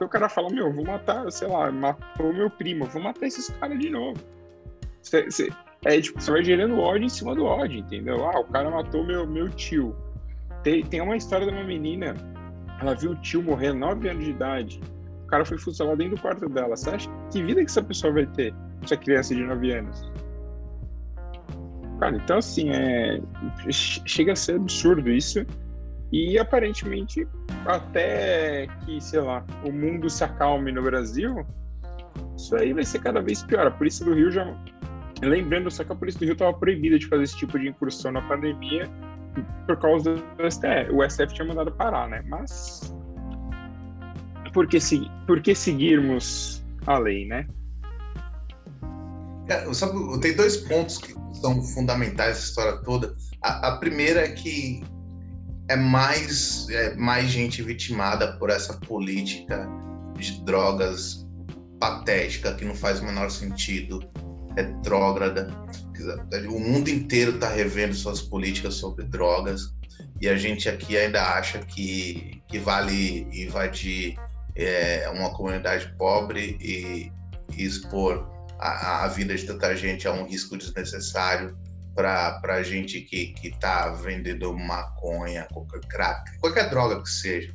Então 0.00 0.08
o 0.08 0.10
cara 0.10 0.30
fala, 0.30 0.48
meu, 0.48 0.72
vou 0.72 0.82
matar, 0.82 1.30
sei 1.30 1.46
lá, 1.46 1.70
matou 1.70 2.32
meu 2.32 2.48
primo, 2.48 2.86
vou 2.86 3.02
matar 3.02 3.26
esses 3.26 3.50
caras 3.50 3.78
de 3.78 3.90
novo. 3.90 4.18
Cê, 5.02 5.30
cê, 5.30 5.52
é 5.84 6.00
tipo, 6.00 6.18
você 6.18 6.30
vai 6.30 6.42
gerando 6.42 6.80
ódio 6.80 7.04
em 7.04 7.08
cima 7.10 7.34
do 7.34 7.44
ódio, 7.44 7.80
entendeu? 7.80 8.24
Ah, 8.24 8.40
o 8.40 8.44
cara 8.44 8.70
matou 8.70 9.04
meu, 9.04 9.26
meu 9.26 9.50
tio. 9.50 9.94
Tem, 10.62 10.82
tem 10.82 11.02
uma 11.02 11.18
história 11.18 11.46
de 11.46 11.52
uma 11.52 11.64
menina, 11.64 12.14
ela 12.80 12.94
viu 12.94 13.10
o 13.10 13.16
tio 13.16 13.42
morrer 13.42 13.74
9 13.74 14.08
anos 14.08 14.24
de 14.24 14.30
idade. 14.30 14.80
O 15.24 15.26
cara 15.26 15.44
foi 15.44 15.58
fuzilado 15.58 15.98
dentro 15.98 16.16
do 16.16 16.22
quarto 16.22 16.48
dela. 16.48 16.74
Você 16.74 16.88
acha 16.88 17.10
que 17.30 17.42
vida 17.42 17.60
que 17.60 17.70
essa 17.70 17.82
pessoa 17.82 18.10
vai 18.10 18.24
ter? 18.24 18.54
Essa 18.82 18.96
criança 18.96 19.34
de 19.34 19.42
9 19.44 19.70
anos? 19.70 20.10
Cara, 22.00 22.16
então 22.16 22.38
assim, 22.38 22.70
é... 22.70 23.20
chega 23.68 24.32
a 24.32 24.36
ser 24.36 24.56
absurdo 24.56 25.10
isso. 25.10 25.44
E 26.12 26.38
aparentemente, 26.38 27.26
até 27.64 28.66
que, 28.84 29.00
sei 29.00 29.20
lá, 29.20 29.44
o 29.64 29.70
mundo 29.70 30.10
se 30.10 30.24
acalme 30.24 30.72
no 30.72 30.82
Brasil, 30.82 31.46
isso 32.36 32.56
aí 32.56 32.72
vai 32.72 32.84
ser 32.84 33.00
cada 33.00 33.20
vez 33.20 33.42
pior. 33.42 33.66
A 33.66 33.70
Polícia 33.70 34.04
do 34.04 34.14
Rio 34.14 34.30
já. 34.30 34.44
Lembrando 35.22 35.70
só 35.70 35.84
que 35.84 35.92
a 35.92 35.94
Polícia 35.94 36.18
do 36.18 36.24
Rio 36.24 36.32
estava 36.32 36.52
proibida 36.52 36.98
de 36.98 37.06
fazer 37.06 37.24
esse 37.24 37.36
tipo 37.36 37.58
de 37.58 37.68
incursão 37.68 38.10
na 38.10 38.22
pandemia 38.22 38.88
por 39.66 39.76
causa 39.78 40.14
do 40.14 40.50
STF. 40.50 40.90
O 40.92 41.08
STF 41.08 41.34
tinha 41.34 41.46
mandado 41.46 41.70
parar, 41.72 42.08
né? 42.08 42.22
Mas. 42.26 42.92
Por 44.52 44.66
que, 44.66 44.78
por 45.28 45.40
que 45.40 45.54
seguirmos 45.54 46.64
a 46.86 46.98
lei, 46.98 47.26
né? 47.26 47.46
Tem 50.20 50.34
dois 50.34 50.56
pontos 50.56 50.98
que 50.98 51.14
são 51.34 51.62
fundamentais 51.62 52.30
nessa 52.30 52.48
história 52.48 52.78
toda. 52.78 53.14
A, 53.42 53.68
a 53.68 53.76
primeira 53.78 54.22
é 54.22 54.28
que 54.30 54.82
é 55.70 55.76
mais, 55.76 56.68
é 56.68 56.96
mais 56.96 57.30
gente 57.30 57.62
vitimada 57.62 58.32
por 58.38 58.50
essa 58.50 58.74
política 58.74 59.68
de 60.18 60.44
drogas 60.44 61.24
patética 61.78 62.52
que 62.54 62.64
não 62.64 62.74
faz 62.74 62.98
o 62.98 63.04
menor 63.04 63.30
sentido, 63.30 64.00
retrógrada. 64.56 65.48
O 66.48 66.58
mundo 66.58 66.88
inteiro 66.88 67.36
está 67.36 67.48
revendo 67.48 67.94
suas 67.94 68.20
políticas 68.20 68.74
sobre 68.74 69.04
drogas 69.04 69.72
e 70.20 70.28
a 70.28 70.36
gente 70.36 70.68
aqui 70.68 70.96
ainda 70.96 71.22
acha 71.22 71.60
que, 71.60 72.42
que 72.48 72.58
vale 72.58 73.28
invadir 73.32 74.18
é, 74.56 75.08
uma 75.10 75.30
comunidade 75.30 75.94
pobre 75.96 76.58
e, 76.60 77.12
e 77.56 77.64
expor 77.64 78.28
a, 78.58 79.04
a, 79.04 79.08
vida 79.08 79.36
de 79.36 79.44
tanta 79.44 79.76
gente 79.76 80.08
a 80.08 80.12
um 80.12 80.26
risco 80.26 80.58
desnecessário 80.58 81.56
para 81.94 82.62
gente 82.62 83.00
que, 83.02 83.28
que 83.34 83.50
tá 83.58 83.90
vendendo 83.90 84.56
maconha, 84.56 85.46
qualquer 85.52 85.80
crack, 85.80 86.38
qualquer 86.38 86.70
droga 86.70 87.02
que 87.02 87.10
seja. 87.10 87.54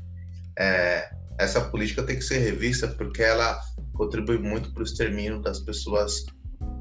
É, 0.58 1.10
essa 1.38 1.62
política 1.62 2.04
tem 2.04 2.16
que 2.16 2.24
ser 2.24 2.40
revista 2.40 2.88
porque 2.88 3.22
ela 3.22 3.60
contribui 3.94 4.38
muito 4.38 4.72
para 4.72 4.82
o 4.82 4.86
extermínio 4.86 5.42
das 5.42 5.60
pessoas 5.60 6.26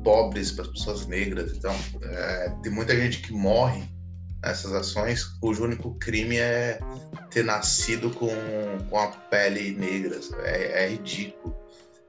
pobres, 0.03 0.53
para 0.53 0.65
as 0.65 0.71
pessoas 0.71 1.07
negras. 1.07 1.57
Então, 1.57 1.75
é, 2.03 2.51
tem 2.63 2.71
muita 2.71 2.95
gente 2.97 3.21
que 3.21 3.33
morre 3.33 3.83
nessas 4.43 4.73
ações 4.73 5.25
cujo 5.25 5.65
único 5.65 5.95
crime 5.99 6.37
é 6.37 6.79
ter 7.31 7.45
nascido 7.45 8.11
com, 8.11 8.29
com 8.89 8.99
a 8.99 9.09
pele 9.09 9.73
negra. 9.73 10.21
É, 10.43 10.85
é 10.85 10.89
ridículo. 10.91 11.57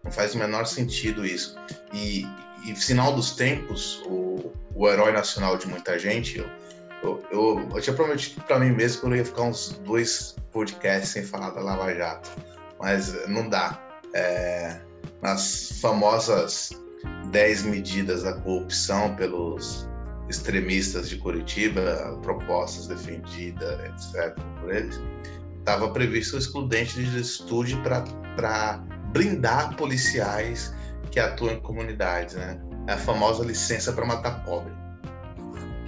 Não 0.04 0.12
faz 0.12 0.36
o 0.36 0.38
menor 0.38 0.66
sentido 0.66 1.26
isso. 1.26 1.56
E, 1.93 2.28
e 2.66 2.76
final 2.76 3.13
dos 3.13 3.32
tempos, 3.32 4.01
o, 4.05 4.51
o 4.74 4.89
herói 4.89 5.11
nacional 5.11 5.57
de 5.57 5.68
muita 5.68 5.97
gente, 5.99 6.39
eu, 6.39 6.49
eu, 7.03 7.24
eu, 7.32 7.70
eu 7.76 7.82
tinha 7.82 7.95
prometido 7.95 8.41
para 8.41 8.59
mim 8.59 8.72
mesmo 8.72 9.01
que 9.01 9.07
eu 9.07 9.16
ia 9.16 9.26
ficar 9.26 9.43
uns 9.43 9.80
dois 9.86 10.36
podcasts 10.51 11.09
sem 11.09 11.24
falar 11.24 11.51
da 11.51 11.61
Lava 11.61 11.93
Jato, 11.93 12.30
mas 12.80 13.28
não 13.28 13.47
dá. 13.47 13.82
É, 14.13 14.80
nas 15.22 15.80
famosas 15.82 16.72
10 17.32 17.63
medidas 17.63 18.24
da 18.24 18.34
corrupção 18.34 19.16
pelos 19.16 19.88
extremistas 20.30 21.09
de 21.09 21.18
Curitiba, 21.18 22.18
propostas 22.24 22.88
defendidas, 22.88 23.80
etc., 23.80 24.36
por 24.59 24.74
eles, 24.74 24.99
estava 25.59 25.89
previsto 25.89 26.36
o 26.36 26.39
excludente 26.39 27.03
de 27.03 27.20
estúdio 27.20 27.82
para 27.84 28.78
blindar 29.11 29.76
policiais 29.76 30.74
que 31.16 31.20
atuam 31.22 31.53
em 31.53 31.59
comunidades, 31.61 32.36
né? 32.36 32.59
É 32.89 32.91
a 32.91 32.97
famosa 32.97 33.45
licença 33.45 33.93
para 33.93 34.05
matar 34.05 34.43
pobre. 34.43 34.74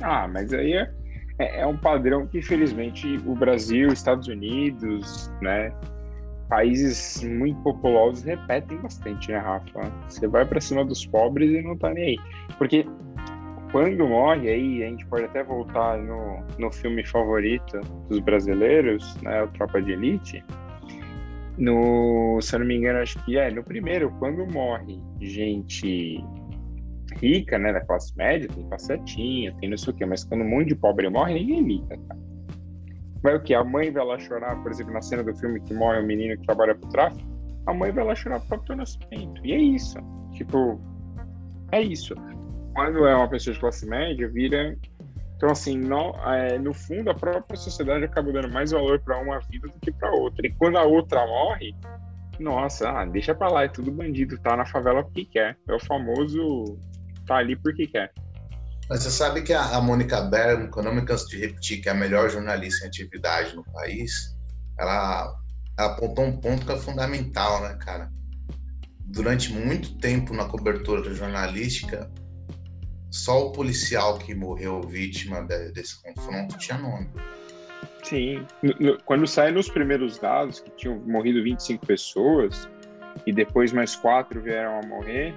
Ah, 0.01 0.25
mas 0.25 0.53
aí 0.53 0.71
é, 0.71 0.89
é, 1.37 1.59
é 1.59 1.67
um 1.67 1.75
padrão 1.75 2.25
que, 2.25 2.39
infelizmente, 2.39 3.17
o 3.25 3.35
Brasil, 3.35 3.91
Estados 3.91 4.29
Unidos, 4.29 5.29
né? 5.41 5.73
países 6.47 7.21
muito 7.25 7.61
populosos 7.61 8.23
repetem 8.23 8.77
bastante, 8.77 9.29
né, 9.29 9.39
Rafa? 9.39 9.91
Você 10.07 10.29
vai 10.29 10.45
para 10.45 10.61
cima 10.61 10.85
dos 10.85 11.05
pobres 11.05 11.51
e 11.51 11.61
não 11.61 11.77
tá 11.77 11.93
nem 11.93 12.05
aí. 12.05 12.17
Porque 12.57 12.85
quando 13.73 14.07
morre, 14.07 14.49
aí 14.49 14.81
a 14.81 14.87
gente 14.87 15.05
pode 15.07 15.25
até 15.25 15.43
voltar 15.43 15.97
no, 15.97 16.41
no 16.57 16.71
filme 16.71 17.05
favorito 17.05 17.81
dos 18.07 18.19
brasileiros, 18.19 19.17
né, 19.21 19.43
o 19.43 19.47
Tropa 19.49 19.81
de 19.81 19.91
Elite, 19.91 20.41
no, 21.57 22.39
se 22.41 22.55
eu 22.55 22.59
não 22.59 22.67
me 22.67 22.75
engano, 22.75 22.99
acho 22.99 23.23
que 23.25 23.37
é 23.37 23.49
no 23.49 23.63
primeiro, 23.63 24.11
quando 24.19 24.45
morre 24.51 25.01
gente 25.21 26.23
rica, 27.21 27.57
né, 27.57 27.73
da 27.73 27.81
classe 27.81 28.15
média, 28.15 28.47
tem 28.47 28.63
passetinha, 28.69 29.53
tem 29.59 29.69
não 29.69 29.77
sei 29.77 29.93
o 29.93 29.95
quê, 29.95 30.05
mas 30.05 30.23
quando 30.23 30.41
um 30.41 30.49
monte 30.49 30.67
de 30.69 30.75
pobre 30.75 31.09
morre, 31.09 31.33
ninguém 31.33 31.63
liga, 31.63 31.97
tá? 32.07 32.15
Vai 33.23 33.35
o 33.35 33.41
quê? 33.41 33.55
A 33.55 33.63
mãe 33.63 33.91
vai 33.91 34.05
lá 34.05 34.19
chorar, 34.19 34.55
por 34.61 34.71
exemplo, 34.71 34.93
na 34.93 35.01
cena 35.01 35.23
do 35.23 35.35
filme 35.35 35.59
que 35.61 35.73
morre 35.73 35.99
um 35.99 36.05
menino 36.05 36.37
que 36.37 36.45
trabalha 36.45 36.75
pro 36.75 36.89
tráfico, 36.89 37.27
a 37.65 37.73
mãe 37.73 37.91
vai 37.91 38.03
lá 38.03 38.13
chorar 38.13 38.39
pro 38.41 38.49
próprio 38.49 38.77
nascimento. 38.77 39.43
E 39.43 39.53
é 39.53 39.57
isso. 39.57 39.97
Tipo, 40.33 40.79
é 41.71 41.81
isso. 41.81 42.13
Quando 42.75 43.05
é 43.07 43.15
uma 43.15 43.27
pessoa 43.27 43.53
de 43.53 43.59
classe 43.59 43.87
média, 43.87 44.29
vira 44.29 44.77
então, 45.37 45.51
assim, 45.51 45.77
no, 45.77 46.15
é, 46.25 46.57
no 46.57 46.73
fundo, 46.73 47.11
a 47.11 47.13
própria 47.13 47.57
sociedade 47.57 48.03
acaba 48.03 48.33
dando 48.33 48.49
mais 48.49 48.71
valor 48.71 48.99
para 48.99 49.19
uma 49.19 49.39
vida 49.41 49.67
do 49.67 49.79
que 49.79 49.91
para 49.91 50.11
outra. 50.11 50.45
E 50.47 50.51
quando 50.53 50.77
a 50.77 50.83
outra 50.83 51.25
morre, 51.27 51.75
nossa, 52.39 52.89
ah, 52.89 53.05
deixa 53.05 53.35
para 53.35 53.47
lá, 53.47 53.63
é 53.63 53.67
tudo 53.67 53.91
bandido, 53.91 54.39
tá 54.39 54.57
na 54.57 54.65
favela 54.65 55.03
porque 55.03 55.25
quer. 55.25 55.55
É 55.69 55.75
o 55.75 55.79
famoso 55.79 56.79
tá 57.27 57.35
ali 57.35 57.55
porque 57.55 57.85
quer. 57.85 58.11
Mas 58.89 59.03
você 59.03 59.11
sabe 59.11 59.43
que 59.43 59.53
a, 59.53 59.79
Mônica 59.79 60.21
Bergman, 60.21 60.71
que 60.71 60.79
eu 60.79 60.83
não 60.83 60.95
me 60.95 61.05
canso 61.05 61.27
de 61.27 61.37
repetir, 61.37 61.81
que 61.81 61.89
é 61.89 61.91
a 61.91 61.95
melhor 61.95 62.29
jornalista 62.31 62.85
em 62.85 62.87
atividade 62.87 63.55
no 63.55 63.63
país, 63.65 64.35
ela, 64.79 65.35
ela 65.77 65.91
apontou 65.91 66.25
um 66.25 66.37
ponto 66.37 66.65
que 66.65 66.71
é 66.71 66.77
fundamental, 66.77 67.61
né, 67.61 67.77
cara? 67.79 68.09
Durante 69.01 69.53
muito 69.53 69.99
tempo 69.99 70.33
na 70.33 70.45
cobertura 70.45 71.13
jornalística, 71.13 72.09
só 73.09 73.47
o 73.47 73.51
policial 73.51 74.17
que 74.17 74.35
morreu 74.35 74.81
vítima 74.81 75.41
de, 75.41 75.71
desse 75.71 76.01
confronto 76.01 76.57
tinha 76.57 76.77
nome. 76.77 77.09
Sim. 78.03 78.45
Quando 79.05 79.27
sai 79.27 79.51
nos 79.51 79.69
primeiros 79.69 80.17
dados 80.17 80.59
que 80.59 80.71
tinham 80.71 80.99
morrido 81.05 81.43
25 81.43 81.85
pessoas 81.85 82.69
e 83.25 83.33
depois 83.33 83.73
mais 83.73 83.95
quatro 83.95 84.41
vieram 84.41 84.79
a 84.79 84.85
morrer, 84.85 85.33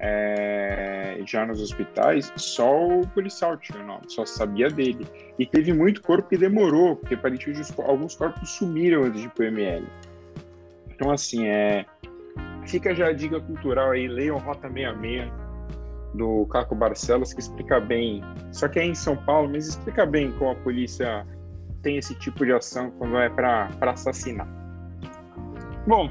é, 0.00 1.18
já 1.26 1.46
nos 1.46 1.62
hospitais, 1.62 2.32
só 2.36 2.86
o 2.86 3.06
policial 3.08 3.56
tinha 3.56 3.82
nome, 3.82 4.02
só 4.08 4.26
sabia 4.26 4.68
dele. 4.68 5.06
E 5.38 5.46
teve 5.46 5.72
muito 5.72 6.02
corpo 6.02 6.28
que 6.28 6.36
demorou, 6.36 6.96
porque 6.96 7.14
aparentemente 7.14 7.72
alguns 7.78 8.14
corpos 8.14 8.50
sumiram 8.50 9.04
antes 9.04 9.20
de 9.20 9.28
ir 9.28 9.46
ML. 9.46 9.86
Então, 10.90 11.10
assim, 11.10 11.46
é, 11.46 11.86
fica 12.66 12.94
já 12.94 13.08
a 13.08 13.12
dica 13.12 13.40
cultural 13.40 13.92
aí, 13.92 14.06
leiam 14.06 14.38
Rota 14.38 14.68
66, 14.68 15.43
do 16.14 16.46
Caco 16.46 16.74
Barcelos, 16.74 17.32
que 17.32 17.40
explica 17.40 17.80
bem, 17.80 18.22
só 18.52 18.68
que 18.68 18.78
é 18.78 18.84
em 18.84 18.94
São 18.94 19.16
Paulo, 19.16 19.50
mas 19.50 19.68
explica 19.68 20.06
bem 20.06 20.32
como 20.32 20.52
a 20.52 20.54
polícia 20.54 21.26
tem 21.82 21.98
esse 21.98 22.14
tipo 22.14 22.44
de 22.44 22.52
ação 22.52 22.90
quando 22.92 23.18
é 23.18 23.28
para 23.28 23.70
assassinar. 23.82 24.48
Bom, 25.86 26.10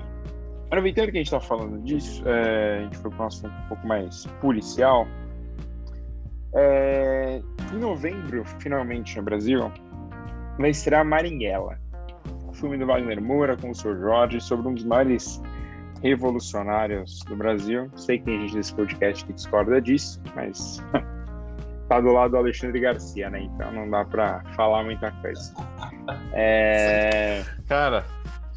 aproveitando 0.67 1.05
que 1.05 1.17
a 1.17 1.19
gente 1.19 1.27
está 1.27 1.39
falando 1.39 1.81
disso, 1.83 2.23
é, 2.27 2.79
a 2.79 2.81
gente 2.83 2.97
foi 2.97 3.09
para 3.11 3.23
um 3.23 3.27
assunto 3.27 3.53
um 3.53 3.67
pouco 3.67 3.87
mais 3.87 4.25
policial. 4.39 5.07
É, 6.55 7.41
em 7.73 7.79
novembro, 7.79 8.43
finalmente 8.59 9.17
no 9.17 9.23
Brasil, 9.23 9.71
vai 10.59 10.69
estrear 10.69 11.03
Maringuela, 11.03 11.79
o 12.47 12.53
filme 12.53 12.77
do 12.77 12.85
Wagner 12.85 13.19
Moura 13.19 13.57
com 13.57 13.71
o 13.71 13.75
Sr. 13.75 13.99
Jorge 13.99 14.39
sobre 14.39 14.67
um 14.67 14.75
dos 14.75 14.83
maiores 14.83 15.41
revolucionários 16.03 17.19
do 17.27 17.35
Brasil. 17.35 17.89
Sei 17.95 18.19
que 18.19 18.25
tem 18.25 18.41
gente 18.41 18.57
nesse 18.57 18.75
podcast 18.75 19.25
que 19.25 19.33
discorda 19.33 19.81
disso, 19.81 20.21
mas 20.35 20.83
tá 21.87 22.01
do 22.01 22.11
lado 22.11 22.31
do 22.31 22.37
Alexandre 22.37 22.79
Garcia, 22.79 23.29
né? 23.29 23.41
Então 23.41 23.71
não 23.71 23.89
dá 23.89 24.03
para 24.03 24.43
falar 24.55 24.83
muita 24.83 25.11
coisa. 25.13 25.53
É... 26.33 27.43
Cara, 27.67 28.05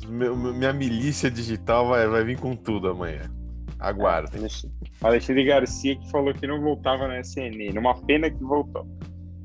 meu, 0.08 0.36
minha 0.36 0.72
milícia 0.72 1.30
digital 1.30 1.88
vai, 1.88 2.06
vai 2.08 2.24
vir 2.24 2.38
com 2.38 2.56
tudo 2.56 2.88
amanhã. 2.88 3.30
Aguardem. 3.78 4.44
É, 4.44 5.06
Alexandre 5.06 5.44
Garcia 5.44 5.96
que 5.96 6.10
falou 6.10 6.34
que 6.34 6.46
não 6.46 6.60
voltava 6.60 7.06
na 7.06 7.20
SNN. 7.20 7.78
Uma 7.78 7.94
pena 8.02 8.28
que 8.28 8.42
voltou. 8.42 8.86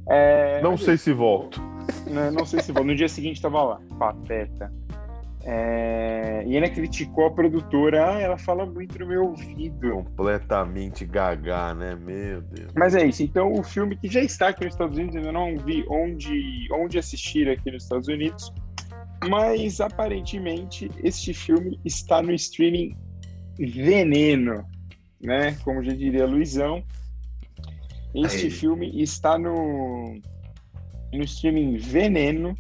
É... 0.10 0.60
Não 0.62 0.76
sei 0.76 0.98
se 0.98 1.14
volto. 1.14 1.62
Não, 2.10 2.32
não 2.32 2.46
sei 2.46 2.62
se 2.62 2.72
volto. 2.72 2.88
No 2.88 2.96
dia 2.96 3.10
seguinte 3.10 3.36
estava 3.36 3.62
lá. 3.62 3.82
Pateta. 4.00 4.74
É... 5.44 6.44
E 6.46 6.56
ainda 6.56 6.70
criticou 6.70 7.28
a 7.28 7.32
produtora. 7.32 8.16
Ah, 8.16 8.20
ela 8.20 8.38
fala 8.38 8.66
muito 8.66 8.98
no 9.00 9.08
meu 9.08 9.26
ouvido. 9.26 9.92
Completamente 9.92 11.06
gaga, 11.06 11.74
né? 11.74 11.96
Meu 11.96 12.42
Deus. 12.42 12.72
Mas 12.76 12.96
é 12.96 13.06
isso. 13.06 13.24
Então, 13.24 13.52
o 13.54 13.64
filme 13.64 13.98
que 13.98 14.08
já 14.08 14.22
está 14.22 14.50
aqui 14.50 14.66
nos 14.66 14.74
Estados 14.74 14.98
Unidos, 14.98 15.16
ainda 15.16 15.32
não 15.32 15.58
vi 15.58 15.86
onde, 15.90 16.68
onde 16.72 16.98
assistir 16.98 17.50
aqui 17.50 17.72
nos 17.72 17.84
Estados 17.84 18.08
Unidos. 18.08 18.54
Mas 19.30 19.80
aparentemente 19.80 20.90
este 21.04 21.34
filme 21.34 21.80
está 21.86 22.22
no 22.22 22.32
streaming 22.34 22.98
Veneno, 23.60 24.66
né? 25.22 25.56
Como 25.64 25.84
já 25.84 25.94
diria 25.94 26.26
Luizão. 26.26 26.84
Este 28.16 28.46
Aí. 28.46 28.52
filme 28.52 29.02
está 29.02 29.38
no, 29.38 30.20
no 31.14 31.24
streaming 31.24 31.78
Veneno. 31.78 32.56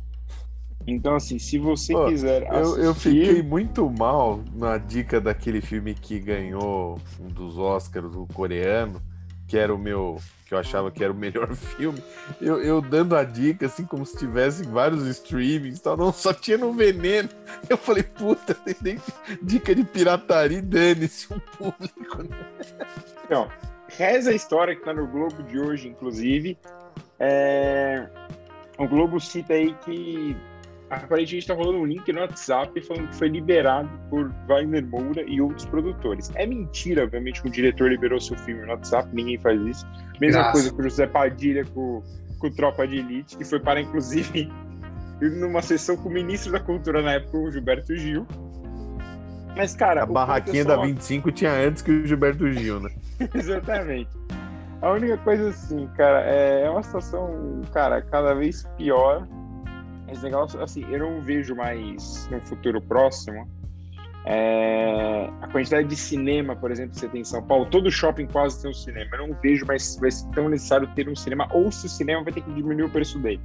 Então, 0.87 1.15
assim, 1.15 1.39
se 1.39 1.57
você 1.57 1.93
Pô, 1.93 2.05
quiser 2.05 2.47
assistir... 2.49 2.79
Eu, 2.79 2.85
eu 2.85 2.95
fiquei 2.95 3.41
muito 3.41 3.89
mal 3.89 4.41
na 4.53 4.77
dica 4.77 5.19
daquele 5.21 5.61
filme 5.61 5.93
que 5.93 6.19
ganhou 6.19 6.99
um 7.19 7.27
dos 7.27 7.57
Oscars, 7.57 8.15
o 8.15 8.27
coreano, 8.33 9.01
que 9.47 9.57
era 9.57 9.73
o 9.73 9.77
meu 9.77 10.17
que 10.51 10.55
eu 10.55 10.59
achava 10.59 10.91
que 10.91 11.01
era 11.01 11.13
o 11.13 11.15
melhor 11.15 11.47
filme, 11.55 12.03
eu, 12.41 12.61
eu 12.61 12.81
dando 12.81 13.15
a 13.15 13.23
dica, 13.23 13.67
assim, 13.67 13.85
como 13.85 14.05
se 14.05 14.17
tivesse 14.17 14.63
vários 14.63 15.07
streamings 15.07 15.79
tal, 15.79 15.95
não, 15.95 16.11
só 16.11 16.33
tinha 16.33 16.57
no 16.57 16.73
veneno. 16.73 17.29
Eu 17.69 17.77
falei, 17.77 18.03
puta, 18.03 18.53
tem 18.83 18.99
dica 19.41 19.73
de 19.73 19.85
pirataria, 19.85 20.61
dane-se 20.61 21.33
um 21.33 21.39
público. 21.39 22.27
Então, 23.23 23.49
reza 23.87 24.31
a 24.31 24.33
história 24.33 24.75
que 24.75 24.83
tá 24.83 24.93
no 24.93 25.07
Globo 25.07 25.41
de 25.43 25.57
hoje, 25.57 25.87
inclusive. 25.87 26.57
É... 27.17 28.09
O 28.77 28.85
Globo 28.89 29.21
cita 29.21 29.53
aí 29.53 29.73
que 29.85 30.35
aparentemente 30.91 31.37
está 31.37 31.53
rolando 31.53 31.79
um 31.79 31.85
link 31.85 32.11
no 32.11 32.19
WhatsApp 32.19 32.81
falando 32.81 33.07
que 33.07 33.15
foi 33.15 33.29
liberado 33.29 33.89
por 34.09 34.29
Wagner 34.47 34.85
Moura 34.85 35.23
e 35.25 35.39
outros 35.39 35.65
produtores. 35.65 36.29
É 36.35 36.45
mentira, 36.45 37.05
obviamente, 37.05 37.41
que 37.41 37.47
o 37.47 37.51
diretor 37.51 37.89
liberou 37.89 38.19
seu 38.19 38.37
filme 38.39 38.61
no 38.63 38.71
WhatsApp, 38.71 39.07
ninguém 39.13 39.39
faz 39.39 39.59
isso. 39.61 39.87
Mesma 40.19 40.41
Graças. 40.41 40.51
coisa 40.51 40.73
com 40.73 40.81
o 40.81 40.83
José 40.83 41.07
Padilha 41.07 41.65
com, 41.73 42.03
com 42.39 42.51
Tropa 42.51 42.85
de 42.85 42.97
Elite, 42.97 43.37
que 43.37 43.45
foi 43.45 43.59
para, 43.59 43.79
inclusive, 43.79 44.51
numa 45.21 45.61
sessão 45.61 45.95
com 45.95 46.09
o 46.09 46.11
ministro 46.11 46.51
da 46.51 46.59
Cultura 46.59 47.01
na 47.01 47.13
época, 47.13 47.37
o 47.37 47.49
Gilberto 47.49 47.95
Gil. 47.95 48.27
Mas, 49.55 49.73
cara. 49.73 50.03
A 50.03 50.05
barraquinha 50.05 50.63
só... 50.63 50.75
da 50.75 50.81
25 50.81 51.31
tinha 51.31 51.53
antes 51.53 51.81
que 51.81 51.91
o 51.91 52.05
Gilberto 52.05 52.51
Gil, 52.51 52.81
né? 52.81 52.89
Exatamente. 53.33 54.09
A 54.81 54.91
única 54.91 55.17
coisa 55.19 55.49
assim, 55.49 55.87
cara, 55.95 56.21
é 56.21 56.69
uma 56.69 56.83
situação, 56.83 57.61
cara, 57.71 58.01
cada 58.01 58.33
vez 58.33 58.67
pior 58.77 59.27
esse 60.11 60.23
negócio, 60.23 60.61
assim, 60.61 60.85
eu 60.91 60.99
não 60.99 61.21
vejo 61.21 61.55
mais 61.55 62.27
no 62.29 62.39
futuro 62.41 62.81
próximo 62.81 63.47
é, 64.25 65.29
a 65.41 65.47
quantidade 65.47 65.87
de 65.87 65.95
cinema, 65.95 66.55
por 66.55 66.71
exemplo, 66.71 66.91
que 66.91 66.99
você 66.99 67.09
tem 67.09 67.21
em 67.21 67.25
São 67.25 67.41
Paulo. 67.41 67.65
Todo 67.65 67.89
shopping 67.89 68.27
quase 68.27 68.61
tem 68.61 68.69
um 68.69 68.73
cinema. 68.73 69.09
Eu 69.15 69.27
não 69.27 69.35
vejo 69.41 69.65
mais 69.65 69.97
vai 69.99 70.11
ser 70.11 70.27
tão 70.29 70.49
necessário 70.49 70.87
ter 70.95 71.09
um 71.09 71.15
cinema, 71.15 71.47
ou 71.51 71.71
se 71.71 71.87
o 71.87 71.89
cinema 71.89 72.23
vai 72.23 72.33
ter 72.33 72.41
que 72.41 72.53
diminuir 72.53 72.83
o 72.83 72.89
preço 72.89 73.17
dele. 73.19 73.41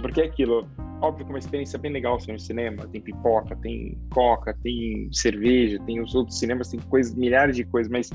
Porque 0.00 0.20
é 0.20 0.24
aquilo, 0.24 0.66
óbvio 1.00 1.24
que 1.26 1.32
é 1.32 1.34
uma 1.34 1.38
experiência 1.38 1.78
bem 1.78 1.92
legal 1.92 2.18
ser 2.20 2.32
no 2.32 2.38
cinema. 2.38 2.86
Tem 2.86 3.00
pipoca, 3.00 3.56
tem 3.56 3.98
coca, 4.10 4.56
tem 4.62 5.08
cerveja, 5.12 5.78
tem 5.84 6.00
os 6.00 6.14
outros 6.14 6.38
cinemas, 6.38 6.68
tem 6.68 6.80
coisas, 6.80 7.14
milhares 7.14 7.56
de 7.56 7.64
coisas, 7.64 7.90
mas 7.90 8.10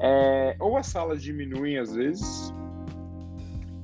é, 0.00 0.56
ou 0.58 0.76
as 0.76 0.86
salas 0.86 1.22
diminuem 1.22 1.78
às 1.78 1.94
vezes, 1.94 2.52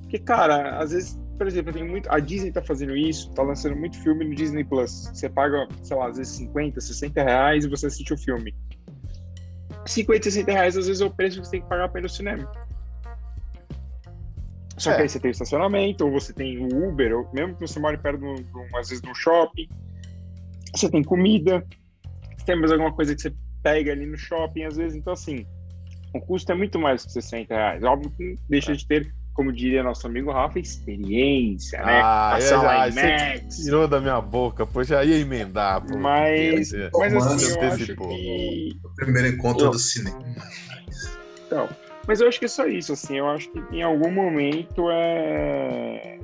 porque, 0.00 0.18
cara, 0.18 0.78
às 0.78 0.90
vezes 0.90 1.20
por 1.38 1.46
exemplo, 1.46 1.72
tem 1.72 1.86
muito. 1.86 2.10
A 2.10 2.18
Disney 2.18 2.52
tá 2.52 2.60
fazendo 2.60 2.96
isso, 2.96 3.30
tá 3.30 3.42
lançando 3.42 3.76
muito 3.76 3.96
filme 4.02 4.24
no 4.24 4.34
Disney 4.34 4.64
Plus. 4.64 5.08
Você 5.14 5.28
paga, 5.28 5.68
sei 5.82 5.96
lá, 5.96 6.08
às 6.08 6.18
vezes 6.18 6.34
50, 6.34 6.80
60 6.80 7.22
reais 7.22 7.64
e 7.64 7.68
você 7.68 7.86
assiste 7.86 8.12
o 8.12 8.18
filme. 8.18 8.54
50, 9.86 10.24
60 10.24 10.52
reais 10.52 10.76
às 10.76 10.86
vezes 10.86 11.00
é 11.00 11.06
o 11.06 11.10
preço 11.10 11.40
que 11.40 11.46
você 11.46 11.52
tem 11.52 11.62
que 11.62 11.68
pagar 11.68 11.88
para 11.88 12.00
ir 12.00 12.02
no 12.02 12.08
cinema. 12.08 12.50
Só 14.76 14.92
é. 14.92 14.96
que 14.96 15.02
aí 15.02 15.08
você 15.08 15.18
tem 15.18 15.30
o 15.30 15.32
estacionamento, 15.32 16.04
ou 16.04 16.10
você 16.10 16.32
tem 16.32 16.58
o 16.58 16.88
Uber, 16.88 17.16
ou 17.16 17.32
mesmo 17.32 17.54
que 17.54 17.60
você 17.60 17.80
mora 17.80 17.96
perto, 17.96 18.18
de 18.18 18.26
um, 18.26 18.76
às 18.76 18.88
vezes, 18.88 19.00
de 19.00 19.08
um 19.08 19.14
shopping. 19.14 19.68
Você 20.74 20.90
tem 20.90 21.02
comida, 21.02 21.64
tem 22.44 22.56
mais 22.56 22.70
alguma 22.70 22.92
coisa 22.92 23.14
que 23.14 23.22
você 23.22 23.34
pega 23.62 23.92
ali 23.92 24.06
no 24.06 24.16
shopping, 24.16 24.64
às 24.64 24.76
vezes. 24.76 24.96
Então, 24.96 25.12
assim, 25.12 25.46
o 26.14 26.20
custo 26.20 26.52
é 26.52 26.54
muito 26.54 26.78
mais 26.78 27.04
que 27.04 27.12
60 27.12 27.54
reais. 27.54 27.82
Óbvio 27.82 28.10
que 28.10 28.36
deixa 28.48 28.72
é. 28.72 28.74
de 28.74 28.86
ter 28.86 29.14
como 29.38 29.52
diria 29.52 29.84
nosso 29.84 30.04
amigo 30.04 30.32
Rafa, 30.32 30.58
experiência, 30.58 31.78
né? 31.78 32.00
Ah, 32.02 32.34
a 32.34 32.40
sala 32.40 32.88
IMAX. 32.88 33.58
Tirou 33.58 33.86
da 33.86 34.00
minha 34.00 34.20
boca, 34.20 34.66
pois 34.66 34.88
já 34.88 35.04
ia 35.04 35.16
emendar. 35.16 35.80
Pô, 35.86 35.96
mas, 35.96 36.72
mas 36.92 37.14
assim, 37.14 37.54
eu 37.54 37.68
acho 37.68 37.86
que... 37.94 38.80
O 38.84 38.94
primeiro 38.96 39.28
encontro 39.28 39.66
eu... 39.66 39.70
do 39.70 39.78
cinema. 39.78 40.18
Então, 41.46 41.68
mas 42.04 42.20
eu 42.20 42.26
acho 42.26 42.40
que 42.40 42.46
é 42.46 42.48
só 42.48 42.66
isso, 42.66 42.94
assim, 42.94 43.18
eu 43.18 43.28
acho 43.28 43.48
que 43.52 43.62
em 43.70 43.80
algum 43.80 44.10
momento 44.10 44.90
é... 44.90 46.18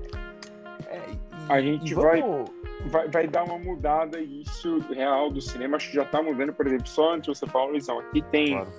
é 0.88 1.00
a 1.48 1.60
gente 1.60 1.94
vamos... 1.94 2.50
vai, 2.90 2.90
vai, 2.90 3.08
vai 3.10 3.28
dar 3.28 3.44
uma 3.44 3.60
mudada 3.60 4.18
isso 4.18 4.80
real 4.92 5.30
do 5.30 5.40
cinema, 5.40 5.76
acho 5.76 5.90
que 5.90 5.94
já 5.94 6.04
tá 6.04 6.20
mudando, 6.20 6.52
por 6.52 6.66
exemplo, 6.66 6.88
só 6.88 7.14
antes 7.14 7.32
de 7.32 7.38
você 7.38 7.46
falar, 7.46 7.66
Luizão, 7.66 8.00
aqui 8.00 8.22
tem... 8.22 8.54
Claro. 8.54 8.72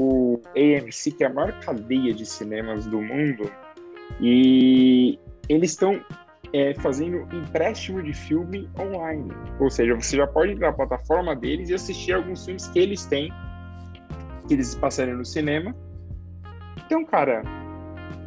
O 0.00 0.40
AMC, 0.54 1.10
que 1.10 1.24
é 1.24 1.26
a 1.26 1.32
maior 1.32 1.58
cadeia 1.58 2.14
de 2.14 2.24
cinemas 2.24 2.86
do 2.86 3.02
mundo, 3.02 3.50
e 4.20 5.18
eles 5.48 5.70
estão 5.70 6.00
é, 6.52 6.74
fazendo 6.74 7.26
empréstimo 7.34 8.02
de 8.02 8.12
filme 8.12 8.68
online. 8.78 9.32
Ou 9.60 9.70
seja, 9.70 9.94
você 9.94 10.16
já 10.16 10.26
pode 10.26 10.52
entrar 10.52 10.68
na 10.68 10.76
plataforma 10.76 11.34
deles 11.36 11.68
e 11.68 11.74
assistir 11.74 12.12
alguns 12.12 12.44
filmes 12.44 12.66
que 12.68 12.78
eles 12.78 13.04
têm, 13.06 13.32
que 14.46 14.54
eles 14.54 14.74
passaram 14.74 15.16
no 15.16 15.24
cinema. 15.24 15.74
Então, 16.86 17.04
cara, 17.04 17.42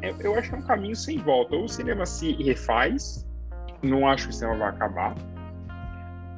eu, 0.02 0.16
eu 0.22 0.36
acho 0.36 0.50
que 0.50 0.56
é 0.56 0.60
um 0.60 0.64
caminho 0.64 0.96
sem 0.96 1.18
volta. 1.20 1.56
Ou 1.56 1.66
o 1.66 1.70
cinema 1.70 2.06
se 2.06 2.34
refaz, 2.34 3.28
não 3.82 4.08
acho 4.08 4.28
que 4.28 4.34
o 4.34 4.34
cinema 4.34 4.58
vai 4.58 4.70
acabar, 4.70 5.16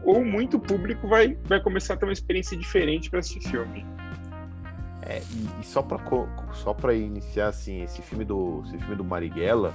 ou 0.05 0.23
muito 0.23 0.59
público 0.59 1.07
vai, 1.07 1.37
vai 1.45 1.61
começar 1.61 1.93
a 1.93 1.97
ter 1.97 2.05
uma 2.05 2.13
experiência 2.13 2.57
diferente 2.57 3.09
para 3.09 3.19
assistir 3.19 3.49
filme. 3.49 3.85
É, 5.05 5.21
e, 5.31 5.61
e, 5.61 5.65
só 5.65 5.81
para 5.81 5.99
só 6.53 6.73
para 6.73 6.93
iniciar 6.93 7.47
assim 7.47 7.81
esse 7.83 8.01
filme 8.01 8.23
do 8.23 8.61
esse 8.65 8.77
filme 8.77 8.95
do 8.95 9.03
Marighella 9.03 9.73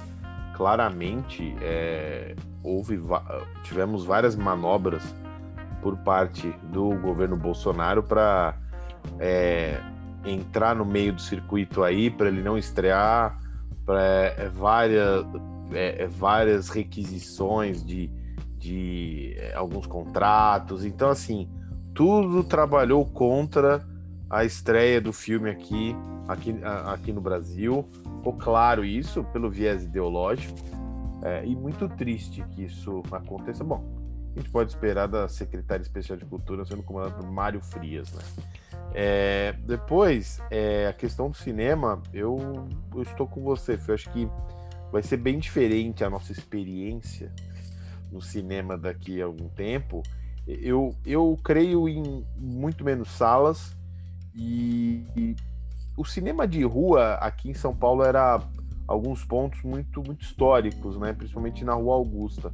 claramente 0.55 1.55
é, 1.61 2.35
houve 2.63 2.99
tivemos 3.63 4.03
várias 4.03 4.35
manobras 4.35 5.03
por 5.81 5.95
parte 5.97 6.49
do 6.63 6.89
governo 6.97 7.37
Bolsonaro 7.37 8.01
para 8.01 8.57
é, 9.19 9.79
entrar 10.25 10.75
no 10.75 10.83
meio 10.83 11.13
do 11.13 11.21
circuito 11.21 11.83
aí 11.83 12.09
para 12.09 12.27
ele 12.27 12.41
não 12.41 12.57
estrear 12.57 13.39
para 13.85 14.01
é, 14.01 14.49
várias 14.49 15.25
é, 15.71 16.03
é, 16.03 16.07
várias 16.07 16.69
requisições 16.69 17.85
de, 17.85 18.11
de 18.57 19.37
alguns 19.53 19.85
contratos. 19.85 20.83
Então 20.83 21.09
assim 21.09 21.47
tudo 21.93 22.43
trabalhou 22.43 23.05
contra 23.05 23.85
a 24.29 24.45
estreia 24.45 25.01
do 25.01 25.11
filme 25.11 25.49
aqui, 25.49 25.95
aqui, 26.27 26.55
aqui 26.85 27.11
no 27.11 27.21
Brasil. 27.21 27.87
Ficou 28.17 28.33
claro 28.33 28.85
isso 28.85 29.23
pelo 29.25 29.49
viés 29.49 29.83
ideológico. 29.83 30.55
É, 31.21 31.45
e 31.45 31.55
muito 31.55 31.89
triste 31.89 32.43
que 32.51 32.63
isso 32.63 33.03
aconteça. 33.11 33.63
Bom, 33.63 33.83
a 34.35 34.39
gente 34.39 34.49
pode 34.51 34.71
esperar 34.71 35.07
da 35.07 35.27
secretária 35.27 35.81
especial 35.81 36.17
de 36.17 36.25
cultura 36.25 36.65
sendo 36.65 36.83
comandada 36.83 37.15
por 37.15 37.29
Mário 37.29 37.61
Frias, 37.61 38.13
né? 38.13 38.21
É, 38.93 39.55
depois, 39.65 40.41
é, 40.49 40.87
a 40.87 40.93
questão 40.93 41.29
do 41.29 41.37
cinema, 41.37 42.01
eu, 42.13 42.37
eu 42.95 43.01
estou 43.01 43.27
com 43.27 43.43
você, 43.43 43.77
eu 43.87 43.93
acho 43.93 44.09
que 44.11 44.27
vai 44.91 45.03
ser 45.03 45.17
bem 45.17 45.37
diferente 45.37 46.03
a 46.03 46.09
nossa 46.09 46.31
experiência 46.31 47.31
no 48.11 48.21
cinema 48.21 48.77
daqui 48.77 49.21
a 49.21 49.25
algum 49.25 49.47
tempo 49.49 50.01
Eu, 50.47 50.95
eu 51.05 51.37
creio 51.43 51.87
em 51.87 52.25
muito 52.35 52.83
menos 52.83 53.09
salas 53.11 53.77
e, 54.39 55.05
e 55.17 55.35
o 55.97 56.05
cinema 56.05 56.47
de 56.47 56.63
rua 56.63 57.15
aqui 57.15 57.49
em 57.49 57.53
São 57.53 57.75
Paulo 57.75 58.03
era 58.03 58.39
alguns 58.87 59.23
pontos 59.25 59.61
muito, 59.63 60.01
muito 60.01 60.23
históricos, 60.23 60.97
né? 60.97 61.11
Principalmente 61.11 61.65
na 61.65 61.73
Rua 61.73 61.95
Augusta. 61.95 62.53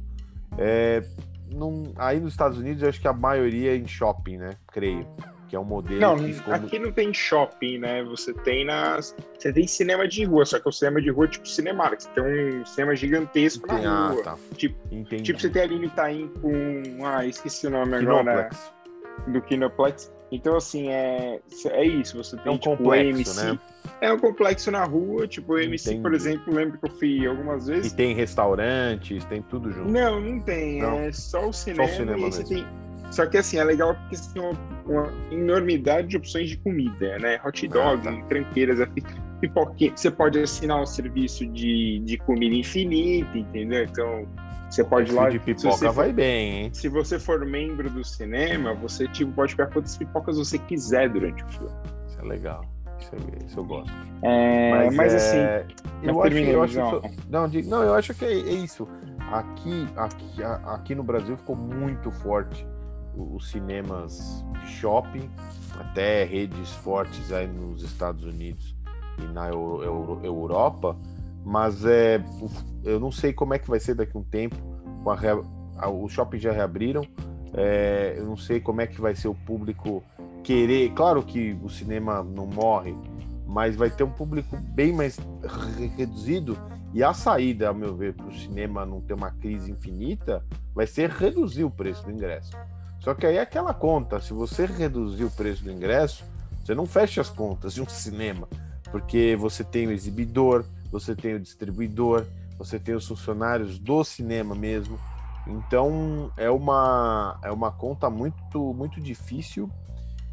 É, 0.58 1.02
num, 1.50 1.92
aí 1.96 2.18
nos 2.18 2.32
Estados 2.32 2.58
Unidos, 2.58 2.82
eu 2.82 2.88
acho 2.88 3.00
que 3.00 3.06
a 3.06 3.12
maioria 3.12 3.72
é 3.72 3.76
em 3.76 3.86
shopping, 3.86 4.38
né? 4.38 4.50
Creio. 4.66 5.06
Que 5.48 5.54
é 5.54 5.60
um 5.60 5.64
modelo. 5.64 6.00
Não, 6.00 6.16
aqui 6.52 6.76
não 6.76 6.90
tem 6.90 7.14
shopping, 7.14 7.78
né? 7.78 8.02
Você 8.02 8.34
tem 8.34 8.64
nas. 8.64 9.14
Você 9.38 9.52
tem 9.52 9.64
cinema 9.64 10.08
de 10.08 10.24
rua, 10.24 10.44
só 10.44 10.58
que 10.58 10.68
o 10.68 10.72
cinema 10.72 11.00
de 11.00 11.08
rua 11.08 11.26
é 11.26 11.28
tipo 11.28 11.48
Cinemark. 11.48 12.00
Você 12.00 12.10
tem 12.10 12.24
um 12.24 12.66
cinema 12.66 12.96
gigantesco 12.96 13.68
Tem- 13.68 13.82
na 13.82 14.06
ah, 14.06 14.10
rua. 14.10 14.22
tá. 14.24 14.36
Tipo, 14.56 14.76
Entendi. 14.90 15.22
tipo, 15.22 15.40
você 15.40 15.48
tem 15.48 15.62
ali 15.62 15.78
no 15.78 15.84
Itaim 15.84 16.28
com. 16.42 17.06
Ah, 17.06 17.24
esqueci 17.24 17.68
o 17.68 17.70
nome 17.70 17.94
agora. 17.94 18.48
Kinoplex. 18.48 18.72
Do 19.28 19.40
Kinoplex. 19.42 20.15
Então, 20.32 20.56
assim, 20.56 20.88
é, 20.88 21.40
é 21.66 21.84
isso. 21.84 22.16
Você 22.16 22.36
tem 22.36 22.46
É 22.46 22.50
um 22.50 22.58
tipo, 22.58 22.76
complexo, 22.76 23.06
o 23.06 23.16
MC. 23.16 23.42
né? 23.44 23.58
É 24.00 24.12
um 24.12 24.18
complexo 24.18 24.70
na 24.70 24.84
rua. 24.84 25.26
Tipo, 25.28 25.54
o 25.54 25.58
MC, 25.58 25.96
por 26.00 26.12
exemplo, 26.14 26.52
lembro 26.52 26.78
que 26.78 26.86
eu 26.86 26.90
fui 26.98 27.26
algumas 27.26 27.68
E 27.68 27.72
vezes. 27.72 27.92
tem 27.92 28.14
restaurantes, 28.14 29.24
tem 29.26 29.40
tudo 29.42 29.70
junto. 29.70 29.90
Não, 29.90 30.20
não 30.20 30.40
tem. 30.40 30.80
Não. 30.80 30.98
É 30.98 31.12
só 31.12 31.48
o 31.48 31.52
cinema. 31.52 31.86
cinema 31.88 32.12
e 32.18 32.24
aí 32.24 32.32
você 32.32 32.38
mesmo. 32.40 32.56
tem... 32.56 32.86
Só 33.12 33.24
que 33.24 33.38
assim, 33.38 33.56
é 33.58 33.62
legal 33.64 33.94
porque 33.94 34.16
você 34.16 34.32
tem 34.34 34.42
uma, 34.42 34.58
uma 34.84 35.12
enormidade 35.30 36.08
de 36.08 36.16
opções 36.16 36.48
de 36.50 36.56
comida, 36.56 37.16
né? 37.20 37.40
Hot 37.46 37.68
dog, 37.68 38.08
Ah, 38.08 38.12
tá. 38.12 38.22
tranqueiras, 38.28 38.80
pipoquinha. 39.40 39.92
Você 39.94 40.10
pode 40.10 40.40
assinar 40.40 40.82
um 40.82 40.86
serviço 40.86 41.46
de, 41.46 42.00
de 42.04 42.18
comida 42.18 42.54
infinita, 42.56 43.38
entendeu? 43.38 43.84
Então, 43.84 44.26
você 44.68 44.84
pode 44.84 45.10
ir 45.10 45.14
lá. 45.14 45.28
de 45.28 45.38
se 45.38 45.44
pipoca 45.44 45.76
você 45.76 45.84
vai 45.90 46.06
for- 46.08 46.14
bem, 46.14 46.52
hein? 46.64 46.70
Se 46.74 46.88
você 46.88 47.18
for 47.18 47.44
membro 47.46 47.88
do 47.90 48.04
cinema, 48.04 48.74
você 48.74 49.06
tipo, 49.08 49.32
pode 49.32 49.54
pegar 49.56 49.70
quantas 49.72 49.96
pipocas 49.96 50.36
você 50.38 50.58
quiser 50.58 51.08
durante 51.10 51.42
o 51.44 51.48
filme. 51.48 51.72
Isso 52.08 52.18
é 52.20 52.22
legal. 52.24 52.64
Isso, 52.98 53.10
é- 53.14 53.44
isso 53.46 53.60
eu 53.60 53.64
gosto. 53.64 53.92
É, 54.22 54.90
mas, 54.90 55.14
assim, 55.14 55.36
é, 55.38 55.66
eu 56.02 56.14
mas 56.14 56.26
acho, 56.32 56.38
eu 56.44 56.62
acho 56.62 56.72
isso- 56.80 57.02
não, 57.28 57.48
não, 57.48 57.82
eu 57.82 57.94
acho 57.94 58.14
que 58.14 58.24
é, 58.24 58.32
é 58.32 58.52
isso. 58.52 58.88
Aqui, 59.32 59.86
aqui, 59.96 60.42
aqui 60.64 60.94
no 60.94 61.02
Brasil 61.02 61.36
ficou 61.36 61.54
muito 61.56 62.10
forte 62.10 62.66
os 63.16 63.50
cinemas 63.50 64.44
de 64.60 64.68
shopping, 64.72 65.28
até 65.78 66.24
redes 66.24 66.70
fortes 66.76 67.32
aí 67.32 67.46
nos 67.46 67.82
Estados 67.82 68.24
Unidos 68.24 68.74
e 69.18 69.26
na 69.32 69.48
Euro- 69.48 69.82
Euro- 69.82 70.20
Europa, 70.22 70.96
mas 71.46 71.84
é, 71.84 72.20
eu 72.82 72.98
não 72.98 73.12
sei 73.12 73.32
como 73.32 73.54
é 73.54 73.58
que 73.58 73.70
vai 73.70 73.78
ser 73.78 73.94
daqui 73.94 74.16
a 74.16 74.20
um 74.20 74.24
tempo. 74.24 74.56
com 75.04 75.10
a 75.12 75.16
a- 75.78 75.88
os 75.88 76.10
shoppings 76.12 76.42
já 76.42 76.50
reabriram, 76.50 77.02
é, 77.54 78.14
eu 78.18 78.26
não 78.26 78.36
sei 78.36 78.58
como 78.60 78.80
é 78.80 78.86
que 78.88 79.00
vai 79.00 79.14
ser 79.14 79.28
o 79.28 79.34
público 79.34 80.02
querer. 80.42 80.90
Claro 80.94 81.22
que 81.22 81.56
o 81.62 81.68
cinema 81.68 82.24
não 82.24 82.44
morre, 82.46 82.92
mas 83.46 83.76
vai 83.76 83.88
ter 83.88 84.02
um 84.02 84.10
público 84.10 84.56
bem 84.56 84.92
mais 84.92 85.16
re- 85.76 85.86
reduzido. 85.96 86.58
E 86.92 87.04
a 87.04 87.12
saída, 87.14 87.68
ao 87.68 87.74
meu 87.74 87.94
ver, 87.94 88.14
para 88.14 88.26
o 88.26 88.34
cinema 88.34 88.84
não 88.84 89.00
ter 89.00 89.14
uma 89.14 89.30
crise 89.30 89.70
infinita, 89.70 90.42
vai 90.74 90.86
ser 90.88 91.10
reduzir 91.10 91.62
o 91.62 91.70
preço 91.70 92.02
do 92.04 92.10
ingresso. 92.10 92.56
Só 92.98 93.14
que 93.14 93.24
aí 93.26 93.36
é 93.36 93.40
aquela 93.42 93.72
conta: 93.72 94.18
se 94.20 94.32
você 94.32 94.66
reduzir 94.66 95.22
o 95.24 95.30
preço 95.30 95.62
do 95.62 95.70
ingresso, 95.70 96.24
você 96.64 96.74
não 96.74 96.86
fecha 96.86 97.20
as 97.20 97.30
contas 97.30 97.74
de 97.74 97.80
um 97.82 97.86
cinema, 97.88 98.48
porque 98.90 99.36
você 99.38 99.62
tem 99.62 99.86
o 99.86 99.92
exibidor, 99.92 100.64
você 100.90 101.14
tem 101.14 101.34
o 101.34 101.40
distribuidor, 101.40 102.26
você 102.58 102.78
tem 102.78 102.94
os 102.94 103.06
funcionários 103.06 103.78
do 103.78 104.02
cinema 104.04 104.54
mesmo. 104.54 104.98
Então 105.46 106.32
é 106.36 106.50
uma, 106.50 107.38
é 107.42 107.52
uma 107.52 107.70
conta 107.70 108.10
muito, 108.10 108.74
muito 108.74 109.00
difícil 109.00 109.70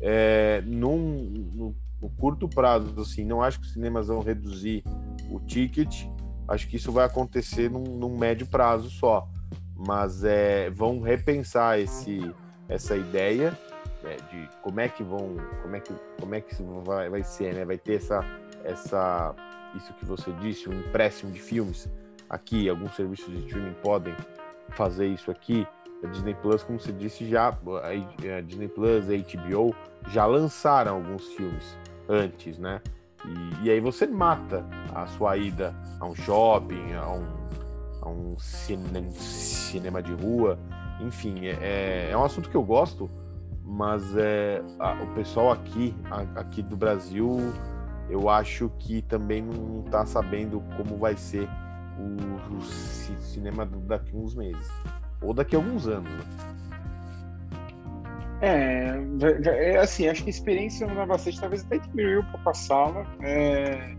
é, 0.02 0.62
num, 0.66 1.50
no, 1.54 1.76
no 2.02 2.10
curto 2.10 2.48
prazo. 2.48 3.00
Assim, 3.00 3.24
não 3.24 3.42
acho 3.42 3.60
que 3.60 3.66
os 3.66 3.74
cinemas 3.74 4.08
vão 4.08 4.22
reduzir 4.22 4.84
o 5.30 5.40
ticket. 5.40 6.06
Acho 6.48 6.68
que 6.68 6.76
isso 6.76 6.92
vai 6.92 7.06
acontecer 7.06 7.70
num, 7.70 7.84
num 7.84 8.18
médio 8.18 8.48
prazo 8.48 8.90
só. 8.90 9.28
Mas 9.76 10.24
é, 10.24 10.70
vão 10.70 11.02
repensar 11.02 11.80
esse, 11.80 12.34
essa 12.68 12.96
ideia 12.96 13.58
né, 14.04 14.18
de 14.30 14.50
como 14.62 14.80
é 14.80 14.90
que 14.90 15.04
vão, 15.04 15.38
como 15.62 15.76
é 15.76 15.80
que, 15.80 15.94
como 16.20 16.36
é 16.36 16.42
que 16.42 16.56
vai, 16.86 17.10
vai 17.10 17.24
ser, 17.24 17.54
né? 17.54 17.66
Vai 17.66 17.78
ter 17.78 17.96
essa, 17.96 18.24
essa, 18.64 19.34
isso 19.76 19.94
que 19.94 20.06
você 20.06 20.32
disse, 20.34 20.70
um 20.70 20.80
empréstimo 20.80 21.32
de 21.32 21.40
filmes 21.40 21.90
aqui. 22.30 22.70
Alguns 22.70 22.96
serviços 22.96 23.28
de 23.28 23.46
streaming 23.46 23.74
podem 23.82 24.16
fazer 24.70 25.08
isso 25.08 25.32
aqui. 25.32 25.68
A 26.04 26.08
Disney 26.08 26.34
Plus, 26.36 26.64
como 26.64 26.80
você 26.80 26.92
disse, 26.92 27.28
já 27.30 27.48
a 27.48 28.42
Disney 28.42 28.68
Plus, 28.68 29.10
a 29.10 29.14
HBO 29.14 29.74
já 30.10 30.26
lançaram 30.26 30.96
alguns 30.96 31.28
filmes 31.34 31.78
antes, 32.10 32.58
né? 32.58 32.82
E, 33.26 33.68
e, 33.68 33.72
aí 33.72 33.80
você 33.80 34.06
mata 34.06 34.66
a 34.94 35.08
sua 35.08 35.38
ida 35.38 35.74
a 36.00 36.06
um 36.06 36.14
shopping, 36.14 36.94
a 36.94 37.10
um, 37.10 37.26
a 38.02 38.10
um 38.10 38.38
cine, 38.38 39.10
cinema 39.14 40.04
de 40.04 40.14
rua, 40.14 40.60
enfim, 41.00 41.46
é, 41.46 42.10
é 42.12 42.18
um 42.18 42.24
assunto 42.24 42.50
que 42.50 42.56
eu 42.58 42.64
gosto, 42.64 43.10
mas 43.64 44.16
é, 44.18 44.62
a, 44.78 44.92
o 45.02 45.08
pessoal 45.16 45.52
aqui, 45.52 45.96
a, 46.12 46.42
aqui 46.42 46.62
do 46.62 46.76
Brasil, 46.76 47.38
eu 48.10 48.30
acho 48.30 48.72
que 48.80 49.02
também 49.04 49.42
não 49.42 49.84
está 49.86 50.06
sabendo 50.06 50.62
como 50.78 50.98
vai 50.98 51.16
ser 51.16 51.48
o, 51.98 52.58
o 52.58 52.62
cinema 53.22 53.66
daqui 53.66 54.16
a 54.16 54.18
uns 54.18 54.36
meses 54.36 54.72
ou 55.22 55.34
daqui 55.34 55.56
a 55.56 55.60
alguns 55.60 55.88
anos. 55.88 56.12
Né? 56.12 56.24
É, 58.42 59.00
é, 59.46 59.78
assim, 59.78 60.08
acho 60.10 60.24
que 60.24 60.30
a 60.30 60.32
experiência 60.32 60.86
dá 60.86 61.06
bastante, 61.06 61.40
talvez 61.40 61.64
até 61.64 61.78
diminuiu 61.78 62.20
um 62.20 62.26
pouco 62.26 62.50
a 62.50 62.54
sala. 62.54 63.08
É, 63.22 63.96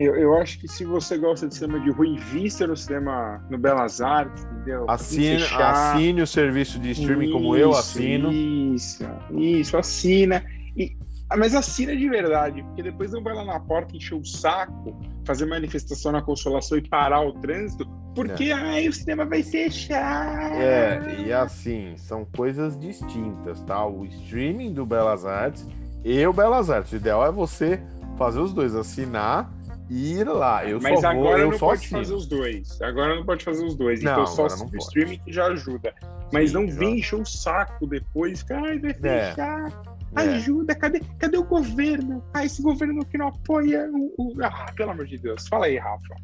eu, 0.00 0.16
eu 0.16 0.34
acho 0.38 0.58
que 0.58 0.66
se 0.66 0.84
você 0.86 1.18
gosta 1.18 1.46
de 1.46 1.54
cinema 1.54 1.78
de 1.78 1.90
rua, 1.90 2.06
invista 2.06 2.66
no 2.66 2.74
cinema, 2.74 3.44
no 3.50 3.58
Belas 3.58 4.00
Artes, 4.00 4.44
entendeu? 4.44 4.86
Assine, 4.88 5.42
assine 5.44 6.22
o 6.22 6.26
serviço 6.26 6.78
de 6.78 6.92
streaming 6.92 7.26
isso, 7.26 7.32
como 7.34 7.54
eu 7.54 7.70
assino. 7.72 8.32
Isso, 8.32 9.04
isso, 9.30 9.76
assina. 9.76 10.42
E, 10.74 10.96
mas 11.36 11.54
assina 11.54 11.96
de 11.96 12.08
verdade, 12.08 12.62
porque 12.62 12.82
depois 12.82 13.12
não 13.12 13.22
vai 13.22 13.34
lá 13.34 13.44
na 13.44 13.60
porta 13.60 13.96
encher 13.96 14.14
o 14.14 14.24
saco, 14.24 14.96
fazer 15.24 15.46
manifestação 15.46 16.12
na 16.12 16.22
consolação 16.22 16.78
e 16.78 16.88
parar 16.88 17.20
o 17.20 17.32
trânsito, 17.34 17.86
porque 18.14 18.44
é. 18.44 18.52
ai, 18.52 18.88
o 18.88 18.92
cinema 18.92 19.24
vai 19.24 19.42
fechar. 19.42 20.52
É, 20.60 21.22
e 21.26 21.32
assim, 21.32 21.94
são 21.96 22.24
coisas 22.24 22.78
distintas, 22.78 23.62
tá? 23.62 23.86
O 23.86 24.04
streaming 24.04 24.72
do 24.72 24.84
Belas 24.84 25.24
Artes 25.24 25.66
e 26.04 26.26
o 26.26 26.32
Belas 26.32 26.70
Artes. 26.70 26.92
O 26.92 26.96
ideal 26.96 27.24
é 27.26 27.30
você 27.30 27.80
fazer 28.18 28.40
os 28.40 28.52
dois, 28.52 28.74
assinar 28.74 29.50
e 29.88 30.14
ir 30.14 30.24
lá. 30.24 30.64
Eu 30.64 30.80
Mas 30.80 31.00
só 31.00 31.08
agora 31.08 31.22
vou, 31.22 31.38
eu 31.38 31.50
não 31.50 31.58
pode 31.58 31.84
assino. 31.84 32.00
fazer 32.00 32.14
os 32.14 32.26
dois. 32.26 32.82
Agora 32.82 33.14
não 33.16 33.24
pode 33.24 33.44
fazer 33.44 33.64
os 33.64 33.74
dois. 33.74 34.02
Não, 34.02 34.12
então 34.12 34.26
só 34.26 34.46
o 34.46 34.76
streaming 34.78 35.18
que 35.18 35.32
já 35.32 35.46
ajuda. 35.46 35.94
Mas 36.32 36.50
Sim, 36.50 36.56
não 36.56 36.68
vem 36.68 36.98
encher 36.98 37.20
o 37.20 37.24
saco 37.26 37.86
depois. 37.86 38.44
Ai, 38.50 38.78
vai 38.78 38.90
É. 38.90 39.30
fechar. 39.30 39.68
É. 39.68 40.01
Ajuda, 40.14 40.74
cadê, 40.74 41.00
cadê 41.18 41.36
o 41.38 41.44
governo? 41.44 42.22
Ah, 42.34 42.44
esse 42.44 42.60
governo 42.62 43.04
que 43.06 43.16
não 43.16 43.28
apoia 43.28 43.88
o, 43.90 44.14
o- 44.18 44.44
Ah, 44.44 44.70
pelo 44.76 44.90
amor 44.90 45.06
de 45.06 45.16
Deus. 45.18 45.48
Fala 45.48 45.66
aí, 45.66 45.78
Rafa. 45.78 46.14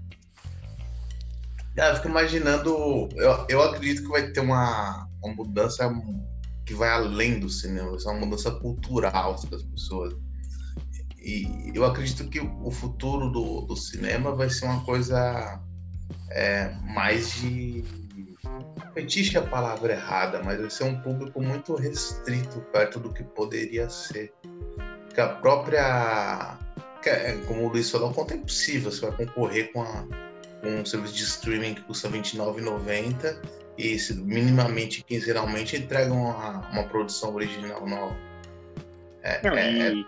Cara, 1.74 1.93
eu 1.93 1.97
fico 1.97 2.09
imaginando. 2.09 3.09
Eu, 3.16 3.47
eu 3.49 3.62
acredito 3.62 4.03
que 4.03 4.09
vai 4.09 4.30
ter 4.30 4.41
uma, 4.41 5.09
uma 5.22 5.34
mudança 5.34 5.91
que 6.66 6.74
vai 6.74 6.91
além 6.91 7.39
do 7.41 7.49
cinema, 7.49 7.91
vai 7.91 7.99
ser 8.01 8.09
uma 8.11 8.20
mudança 8.26 8.51
cultural 8.51 9.36
das 9.51 9.62
pessoas. 9.62 10.14
E 11.18 11.72
eu 11.74 11.84
acredito 11.84 12.28
que 12.28 12.41
o 12.41 12.70
futuro 12.70 13.30
do, 13.30 13.62
do 13.62 13.76
cinema 13.76 14.34
vai 14.34 14.51
ser 14.51 14.64
uma 14.66 14.82
coisa 14.84 15.61
é, 16.30 16.74
mais 16.93 17.32
de. 17.34 17.84
Fetiche 18.94 19.36
é 19.36 19.40
a 19.40 19.44
palavra 19.46 19.92
errada, 19.92 20.42
mas 20.44 20.61
vai 20.61 20.70
ser 20.70 20.84
um 20.84 21.01
público 21.01 21.40
muito 21.40 21.74
restrito 21.74 22.61
perto 22.72 22.99
do 22.99 23.12
que 23.12 23.22
poderia 23.22 23.88
ser. 23.88 24.32
Que 25.14 25.20
a 25.20 25.28
própria. 25.28 26.57
é, 27.05 27.32
como 27.46 27.64
o 27.66 27.68
Luiz 27.68 27.90
falou, 27.90 28.12
quanto 28.12 28.32
é 28.32 28.36
impossível 28.36 28.90
você 28.90 29.07
vai 29.09 29.26
concorrer 29.26 29.72
com 29.72 29.82
a 29.82 30.05
um 30.64 30.84
serviço 30.84 31.14
de 31.14 31.22
streaming 31.22 31.74
que 31.74 31.82
custa 31.82 32.09
R$ 32.09 32.18
29,90 32.18 33.36
e 33.78 33.96
se 33.96 34.14
minimamente, 34.14 35.05
quinzenalmente, 35.05 35.76
entregam 35.76 36.16
uma, 36.20 36.68
uma 36.70 36.82
produção 36.84 37.32
original 37.34 37.86
nova. 37.86 38.16
É, 39.22 39.40
Não, 39.49 39.57
é- 39.57 39.92
e, 39.92 40.07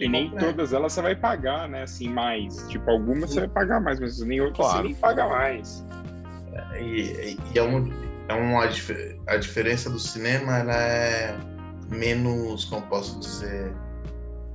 e 0.00 0.08
nem 0.08 0.30
todas 0.30 0.72
elas 0.72 0.92
você 0.92 1.02
vai 1.02 1.14
pagar, 1.14 1.68
né? 1.68 1.84
Assim, 1.84 2.08
mais. 2.08 2.66
Tipo, 2.68 2.90
algumas 2.90 3.30
você 3.30 3.40
vai 3.40 3.48
pagar 3.48 3.80
mais, 3.80 4.00
mas 4.00 4.18
nem 4.20 4.40
outras 4.40 4.56
Claro. 4.66 4.82
você 4.82 4.84
nem 4.88 4.94
paga 4.96 5.28
mais. 5.28 5.84
E, 6.80 7.36
e 7.54 7.58
é, 7.58 7.62
um, 7.62 7.90
é 8.28 8.34
uma 8.34 8.64
a 9.26 9.36
diferença 9.36 9.90
do 9.90 9.98
cinema 9.98 10.58
ela 10.58 10.74
é 10.74 11.38
menos, 11.90 12.64
como 12.64 12.86
posso 12.86 13.18
dizer, 13.20 13.72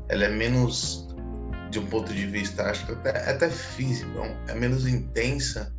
ela 0.10 0.26
é 0.26 0.30
menos 0.30 1.08
de 1.70 1.80
um 1.80 1.86
ponto 1.86 2.14
de 2.14 2.28
vista, 2.28 2.64
acho 2.64 2.86
que 2.86 2.92
até, 2.92 3.30
até 3.30 3.50
físico, 3.50 4.12
é 4.48 4.54
menos 4.54 4.86
intensa 4.86 5.74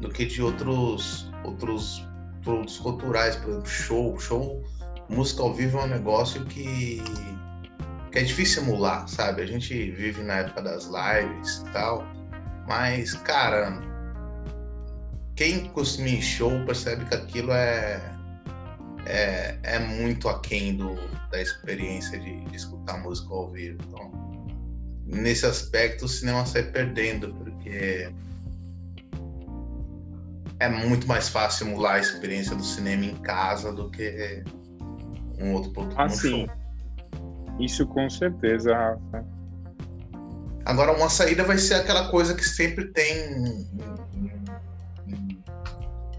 do 0.00 0.08
que 0.08 0.24
de 0.24 0.40
outros 0.40 1.30
outros 1.44 2.06
produtos 2.42 2.78
culturais, 2.78 3.36
por 3.36 3.50
exemplo, 3.50 3.66
show, 3.66 4.18
show 4.18 4.62
música 5.08 5.42
ao 5.42 5.52
vivo 5.52 5.78
é 5.78 5.84
um 5.84 5.88
negócio 5.88 6.44
que, 6.46 7.02
que 8.10 8.18
é 8.18 8.22
difícil 8.22 8.62
emular, 8.62 9.06
sabe? 9.08 9.42
A 9.42 9.46
gente 9.46 9.90
vive 9.90 10.22
na 10.22 10.34
época 10.34 10.62
das 10.62 10.86
lives 10.86 11.58
e 11.58 11.72
tal, 11.72 12.06
mas, 12.66 13.14
cara, 13.14 13.80
quem 15.36 15.68
costuma 15.70 16.08
em 16.08 16.22
show 16.22 16.50
percebe 16.64 17.04
que 17.06 17.14
aquilo 17.14 17.52
é, 17.52 18.00
é, 19.06 19.58
é 19.62 19.78
muito 19.78 20.28
aquém 20.28 20.76
do, 20.76 20.94
da 21.30 21.40
experiência 21.40 22.18
de, 22.18 22.44
de 22.44 22.56
escutar 22.56 23.02
música 23.02 23.32
ao 23.32 23.50
vivo. 23.50 23.78
Então, 23.88 24.46
nesse 25.06 25.44
aspecto, 25.44 26.04
o 26.04 26.08
cinema 26.08 26.46
sai 26.46 26.62
perdendo, 26.62 27.34
porque 27.34 28.12
é 30.60 30.68
muito 30.68 31.06
mais 31.08 31.28
fácil 31.28 31.66
emular 31.66 31.96
a 31.96 32.00
experiência 32.00 32.54
do 32.54 32.64
cinema 32.64 33.04
em 33.04 33.16
casa 33.16 33.72
do 33.72 33.90
que 33.90 34.42
um 35.38 35.52
outro 35.52 35.72
produto 35.72 36.00
ah, 36.00 36.08
sim. 36.08 36.46
Isso 37.58 37.86
com 37.86 38.08
certeza, 38.08 38.74
Rafa. 38.74 39.24
Agora, 40.64 40.92
uma 40.92 41.10
saída 41.10 41.44
vai 41.44 41.58
ser 41.58 41.74
aquela 41.74 42.08
coisa 42.08 42.34
que 42.34 42.44
sempre 42.44 42.86
tem 42.86 43.66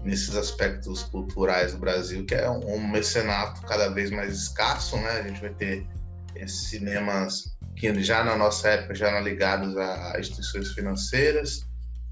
nesses 0.06 0.36
aspectos 0.36 1.02
culturais 1.02 1.72
do 1.72 1.78
Brasil, 1.78 2.24
que 2.24 2.34
é 2.34 2.48
um 2.48 2.86
mecenato 2.88 3.60
cada 3.62 3.88
vez 3.88 4.10
mais 4.10 4.32
escasso, 4.32 4.96
né? 4.98 5.10
A 5.10 5.22
gente 5.22 5.40
vai 5.40 5.52
ter 5.52 5.86
esses 6.36 6.68
cinemas 6.68 7.56
que 7.74 7.92
já 8.02 8.22
na 8.24 8.36
nossa 8.36 8.68
época 8.68 8.94
já 8.94 9.08
eram 9.08 9.22
ligados 9.22 9.76
a 9.76 10.18
instituições 10.18 10.72
financeiras, 10.72 11.66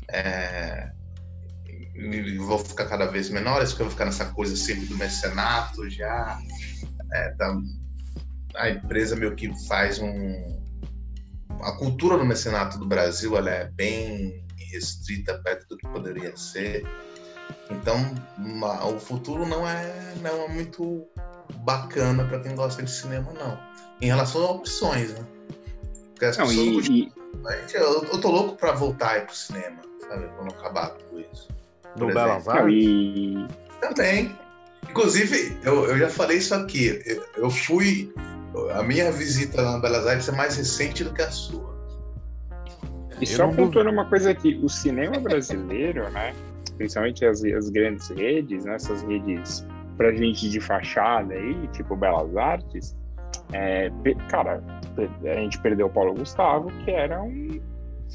é, 0.08 0.90
vão 2.38 2.58
ficar 2.58 2.86
cada 2.86 3.06
vez 3.06 3.30
menores, 3.30 3.70
porque 3.70 3.84
vão 3.84 3.92
ficar 3.92 4.06
nessa 4.06 4.26
coisa 4.26 4.56
sempre 4.56 4.86
do 4.86 4.96
mecenato 4.96 5.88
já. 5.88 6.38
É, 7.12 7.30
tá, 7.30 7.56
a 8.56 8.70
empresa 8.70 9.14
meio 9.14 9.36
que 9.36 9.52
faz 9.66 10.00
um. 10.00 10.62
A 11.62 11.72
cultura 11.78 12.18
do 12.18 12.26
mecenato 12.26 12.76
do 12.78 12.86
Brasil 12.86 13.36
ela 13.36 13.50
é 13.50 13.70
bem 13.70 14.44
restrita 14.72 15.40
perto 15.42 15.68
do 15.68 15.76
que 15.76 15.86
poderia 15.88 16.36
ser. 16.36 16.84
Então, 17.70 17.96
uma, 18.38 18.86
o 18.86 18.98
futuro 18.98 19.46
não 19.46 19.68
é, 19.68 20.14
não 20.20 20.44
é 20.44 20.48
muito 20.48 21.04
bacana 21.58 22.24
para 22.24 22.40
quem 22.40 22.54
gosta 22.54 22.82
de 22.82 22.90
cinema, 22.90 23.32
não. 23.32 23.58
Em 24.00 24.06
relação 24.06 24.44
a 24.44 24.50
opções, 24.52 25.12
né? 25.14 25.24
Porque 26.10 26.24
as 26.26 26.36
Não, 26.36 26.46
pessoas 26.46 26.86
e, 26.86 26.92
e- 26.92 27.12
eu, 27.74 28.04
eu 28.04 28.20
tô 28.20 28.30
louco 28.30 28.56
para 28.56 28.72
voltar 28.72 29.10
aí 29.12 29.20
pro 29.22 29.34
cinema, 29.34 29.78
sabe? 30.08 30.28
Quando 30.36 30.52
acabar 30.52 30.90
tudo 30.90 31.20
isso. 31.32 31.48
No 31.98 32.06
Por 32.06 32.14
Belas 32.14 32.48
Artes? 32.48 32.84
Também. 33.80 34.36
Inclusive, 34.88 35.58
eu, 35.62 35.86
eu 35.86 35.98
já 35.98 36.08
falei 36.08 36.38
isso 36.38 36.54
aqui. 36.54 37.02
Eu, 37.06 37.24
eu 37.36 37.50
fui. 37.50 38.12
A 38.74 38.82
minha 38.82 39.10
visita 39.10 39.62
na 39.62 39.78
Belas 39.78 40.06
Artes 40.06 40.28
é 40.28 40.32
mais 40.32 40.56
recente 40.56 41.02
do 41.02 41.12
que 41.12 41.22
a 41.22 41.30
sua. 41.30 41.74
E 43.20 43.24
Eu 43.24 43.26
só 43.26 43.46
não 43.46 43.54
pontuando 43.54 43.90
uma 43.90 44.08
coisa 44.08 44.30
aqui, 44.30 44.60
o 44.62 44.68
cinema 44.68 45.18
brasileiro, 45.18 46.08
né? 46.10 46.34
Principalmente 46.76 47.24
as, 47.24 47.44
as 47.44 47.70
grandes 47.70 48.08
redes, 48.10 48.64
né? 48.64 48.74
Essas 48.74 49.02
redes 49.02 49.66
pra 49.96 50.12
gente 50.12 50.48
de 50.50 50.60
fachada 50.60 51.34
aí, 51.34 51.68
tipo 51.68 51.94
Belas 51.96 52.36
Artes, 52.36 52.96
é, 53.52 53.90
cara, 54.28 54.62
a 55.24 55.34
gente 55.34 55.58
perdeu 55.60 55.86
o 55.86 55.90
Paulo 55.90 56.14
Gustavo, 56.14 56.70
que 56.84 56.90
era 56.90 57.22
um 57.22 57.60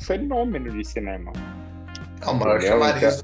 fenômeno 0.05 0.71
de 0.71 0.85
cinema. 0.85 1.31
É 2.21 2.29
o 2.29 2.35
maior 2.35 2.61
chamariz. 2.61 3.23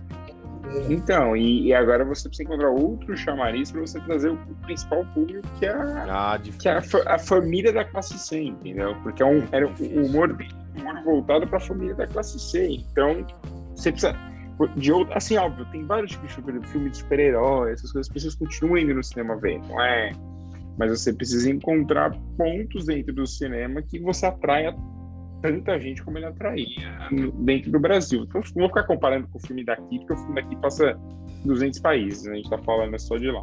Então, 0.89 1.37
e, 1.37 1.67
e 1.67 1.73
agora 1.73 2.03
você 2.03 2.27
precisa 2.27 2.49
encontrar 2.49 2.69
outro 2.69 3.15
chamariz 3.15 3.71
para 3.71 3.81
você 3.81 3.99
trazer 4.01 4.29
o 4.29 4.37
principal 4.63 5.05
público, 5.13 5.47
que 5.59 5.65
é 5.65 5.71
a, 5.71 6.33
Ah, 6.33 6.39
que 6.39 6.67
é 6.67 6.71
a, 6.71 6.81
a 7.07 7.19
família 7.19 7.71
da 7.71 7.85
classe 7.85 8.17
C, 8.17 8.41
entendeu? 8.41 8.95
Porque 9.03 9.21
é 9.21 9.25
um, 9.25 9.43
era 9.51 9.67
um 9.67 9.73
humor, 10.05 10.35
humor 10.75 11.03
voltado 11.03 11.47
para 11.47 11.57
a 11.57 11.61
família 11.61 11.95
da 11.95 12.07
classe 12.07 12.39
C. 12.39 12.67
Então, 12.67 13.25
você 13.75 13.91
precisa. 13.91 14.15
De 14.77 14.91
outro, 14.91 15.15
assim, 15.15 15.37
óbvio, 15.37 15.65
tem 15.71 15.85
vários 15.85 16.11
tipos 16.11 16.29
de 16.29 16.35
filme, 16.35 16.67
filme 16.67 16.89
de 16.89 16.97
super-herói, 16.97 17.73
essas 17.73 17.91
coisas, 17.91 18.07
as 18.07 18.13
pessoas 18.13 18.35
continuam 18.35 18.77
indo 18.77 18.93
no 18.93 19.03
cinema 19.03 19.35
ver, 19.37 19.59
não 19.59 19.81
é? 19.81 20.11
Mas 20.77 20.91
você 20.91 21.13
precisa 21.13 21.49
encontrar 21.49 22.11
pontos 22.37 22.85
dentro 22.85 23.13
do 23.13 23.27
cinema 23.27 23.81
que 23.81 23.99
você 23.99 24.25
atraia 24.25 24.73
tanta 25.41 25.79
gente 25.79 26.03
como 26.03 26.17
ele 26.17 26.25
atraía 26.25 27.09
dentro 27.39 27.71
do 27.71 27.79
Brasil. 27.79 28.23
Então, 28.23 28.41
não 28.55 28.61
vou 28.61 28.69
ficar 28.69 28.83
comparando 28.83 29.27
com 29.27 29.37
o 29.37 29.41
filme 29.41 29.63
daqui, 29.63 29.99
porque 29.99 30.13
o 30.13 30.17
filme 30.17 30.35
daqui 30.35 30.55
passa 30.57 30.97
200 31.43 31.79
países, 31.79 32.23
né? 32.23 32.33
a 32.33 32.35
gente 32.35 32.49
tá 32.49 32.57
falando 32.59 32.97
só 32.99 33.17
de 33.17 33.29
lá. 33.29 33.41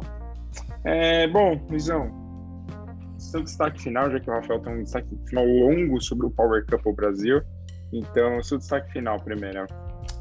É, 0.83 1.27
bom, 1.27 1.59
Luizão, 1.69 2.11
seu 3.17 3.41
destaque 3.41 3.81
final, 3.81 4.11
já 4.11 4.19
que 4.19 4.29
o 4.29 4.33
Rafael 4.33 4.59
tem 4.59 4.73
um 4.73 4.83
destaque 4.83 5.07
final 5.27 5.45
longo 5.45 6.01
sobre 6.01 6.27
o 6.27 6.31
Power 6.31 6.65
Couple 6.65 6.93
Brasil. 6.93 7.41
Então, 7.91 8.41
seu 8.43 8.57
destaque 8.57 8.91
final 8.91 9.19
primeiro. 9.19 9.65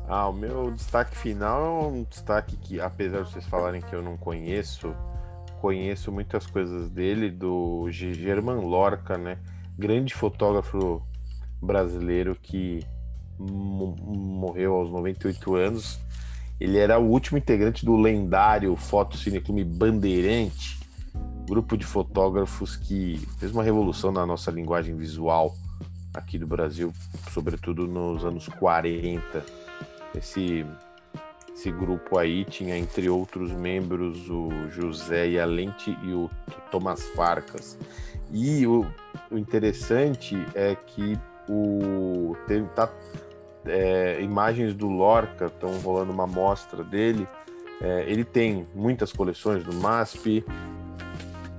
Ah, 0.09 0.29
o 0.29 0.33
meu 0.33 0.71
destaque 0.71 1.17
final 1.17 1.85
é 1.85 1.87
um 1.87 2.03
destaque 2.05 2.57
que, 2.57 2.81
apesar 2.81 3.23
de 3.23 3.31
vocês 3.31 3.47
falarem 3.47 3.81
que 3.81 3.95
eu 3.95 4.03
não 4.03 4.17
conheço, 4.17 4.95
conheço 5.61 6.11
muitas 6.13 6.47
coisas 6.47 6.91
dele, 6.91 7.31
do 7.31 7.87
German 7.91 8.57
Lorca, 8.67 9.17
né? 9.17 9.39
Grande 9.79 10.13
fotógrafo 10.13 11.03
brasileiro 11.63 12.35
que 12.35 12.85
mo- 13.39 13.97
morreu 13.97 14.75
aos 14.75 14.91
98 14.91 15.55
anos. 15.55 16.01
Ele 16.61 16.79
era 16.79 16.99
o 16.99 17.09
último 17.09 17.39
integrante 17.39 17.85
do 17.85 17.97
lendário 17.97 18.77
Foto 18.77 19.17
Cineclube 19.17 19.65
Bandeirante, 19.65 20.79
grupo 21.49 21.77
de 21.77 21.87
fotógrafos 21.87 22.77
que 22.77 23.17
fez 23.39 23.51
uma 23.53 23.63
revolução 23.63 24.13
na 24.13 24.27
nossa 24.27 24.51
linguagem 24.51 24.95
visual 24.97 25.55
aqui 26.13 26.39
do 26.39 26.47
Brasil, 26.47 26.93
sobretudo 27.31 27.87
nos 27.87 28.25
anos 28.25 28.47
40. 28.49 29.62
Esse, 30.15 30.67
esse 31.55 31.71
grupo 31.71 32.19
aí 32.19 32.45
tinha, 32.45 32.77
entre 32.77 33.09
outros 33.09 33.51
membros, 33.53 34.29
o 34.29 34.51
José 34.71 35.29
Ialente 35.31 35.97
e 36.03 36.13
o 36.13 36.31
Thomas 36.71 37.03
Farcas. 37.11 37.79
E 38.31 38.67
o, 38.67 38.87
o 39.31 39.39
interessante 39.39 40.37
é 40.55 40.75
que 40.75 41.19
o, 41.49 42.37
tem, 42.47 42.65
tá, 42.67 42.91
é, 43.67 44.21
imagens 44.23 44.75
do 44.75 44.89
Lorca 44.89 45.47
estão 45.47 45.71
rolando 45.81 46.13
uma 46.13 46.27
mostra 46.27 46.83
dele. 46.83 47.27
É, 47.81 48.05
ele 48.09 48.25
tem 48.25 48.67
muitas 48.75 49.13
coleções 49.13 49.65
do 49.65 49.75
MASP, 49.75 50.45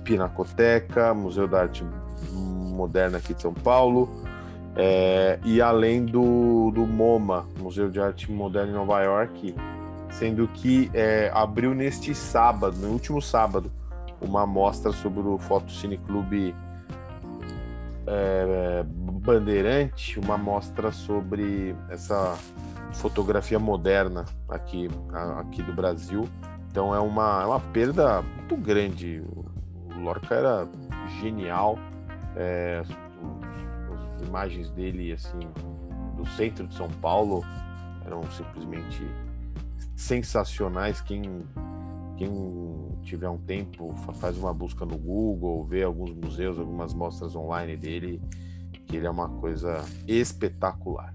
Pinacoteca, 0.04 1.12
Museu 1.14 1.46
da 1.46 1.62
Arte 1.62 1.84
Moderna 2.30 3.18
aqui 3.18 3.34
de 3.34 3.42
São 3.42 3.54
Paulo, 3.54 4.23
é, 4.76 5.38
e 5.44 5.60
além 5.60 6.04
do, 6.04 6.70
do 6.72 6.86
MoMA, 6.86 7.46
Museu 7.58 7.88
de 7.88 8.00
Arte 8.00 8.30
Moderna 8.30 8.72
em 8.72 8.74
Nova 8.74 9.00
York, 9.02 9.54
sendo 10.10 10.48
que 10.48 10.90
é, 10.92 11.30
abriu 11.34 11.74
neste 11.74 12.14
sábado, 12.14 12.76
no 12.78 12.88
último 12.88 13.22
sábado, 13.22 13.70
uma 14.20 14.46
mostra 14.46 14.92
sobre 14.92 15.20
o 15.20 15.38
Fotocine 15.38 15.98
Clube 15.98 16.54
é, 18.06 18.84
Bandeirante, 18.86 20.18
uma 20.18 20.36
mostra 20.36 20.90
sobre 20.90 21.74
essa 21.88 22.36
fotografia 22.92 23.58
moderna 23.58 24.24
aqui, 24.48 24.88
aqui 25.38 25.62
do 25.62 25.72
Brasil. 25.72 26.28
Então 26.70 26.94
é 26.94 26.98
uma, 26.98 27.42
é 27.42 27.46
uma 27.46 27.60
perda 27.60 28.22
muito 28.22 28.56
grande. 28.56 29.22
O 29.94 30.00
Lorca 30.00 30.34
era 30.34 30.68
genial. 31.20 31.78
É, 32.36 32.82
imagens 34.24 34.70
dele 34.70 35.12
assim 35.12 35.38
do 36.16 36.26
centro 36.26 36.66
de 36.66 36.74
São 36.74 36.88
Paulo 37.00 37.44
eram 38.04 38.22
simplesmente 38.30 39.02
sensacionais. 39.96 41.00
Quem, 41.00 41.22
quem 42.16 42.30
tiver 43.02 43.28
um 43.28 43.38
tempo 43.38 43.94
fa- 44.04 44.12
faz 44.12 44.38
uma 44.38 44.52
busca 44.52 44.84
no 44.84 44.96
Google, 44.96 45.64
vê 45.64 45.82
alguns 45.82 46.12
museus, 46.14 46.58
algumas 46.58 46.94
mostras 46.94 47.34
online 47.34 47.76
dele, 47.76 48.22
que 48.86 48.96
ele 48.96 49.06
é 49.06 49.10
uma 49.10 49.28
coisa 49.28 49.84
espetacular. 50.06 51.14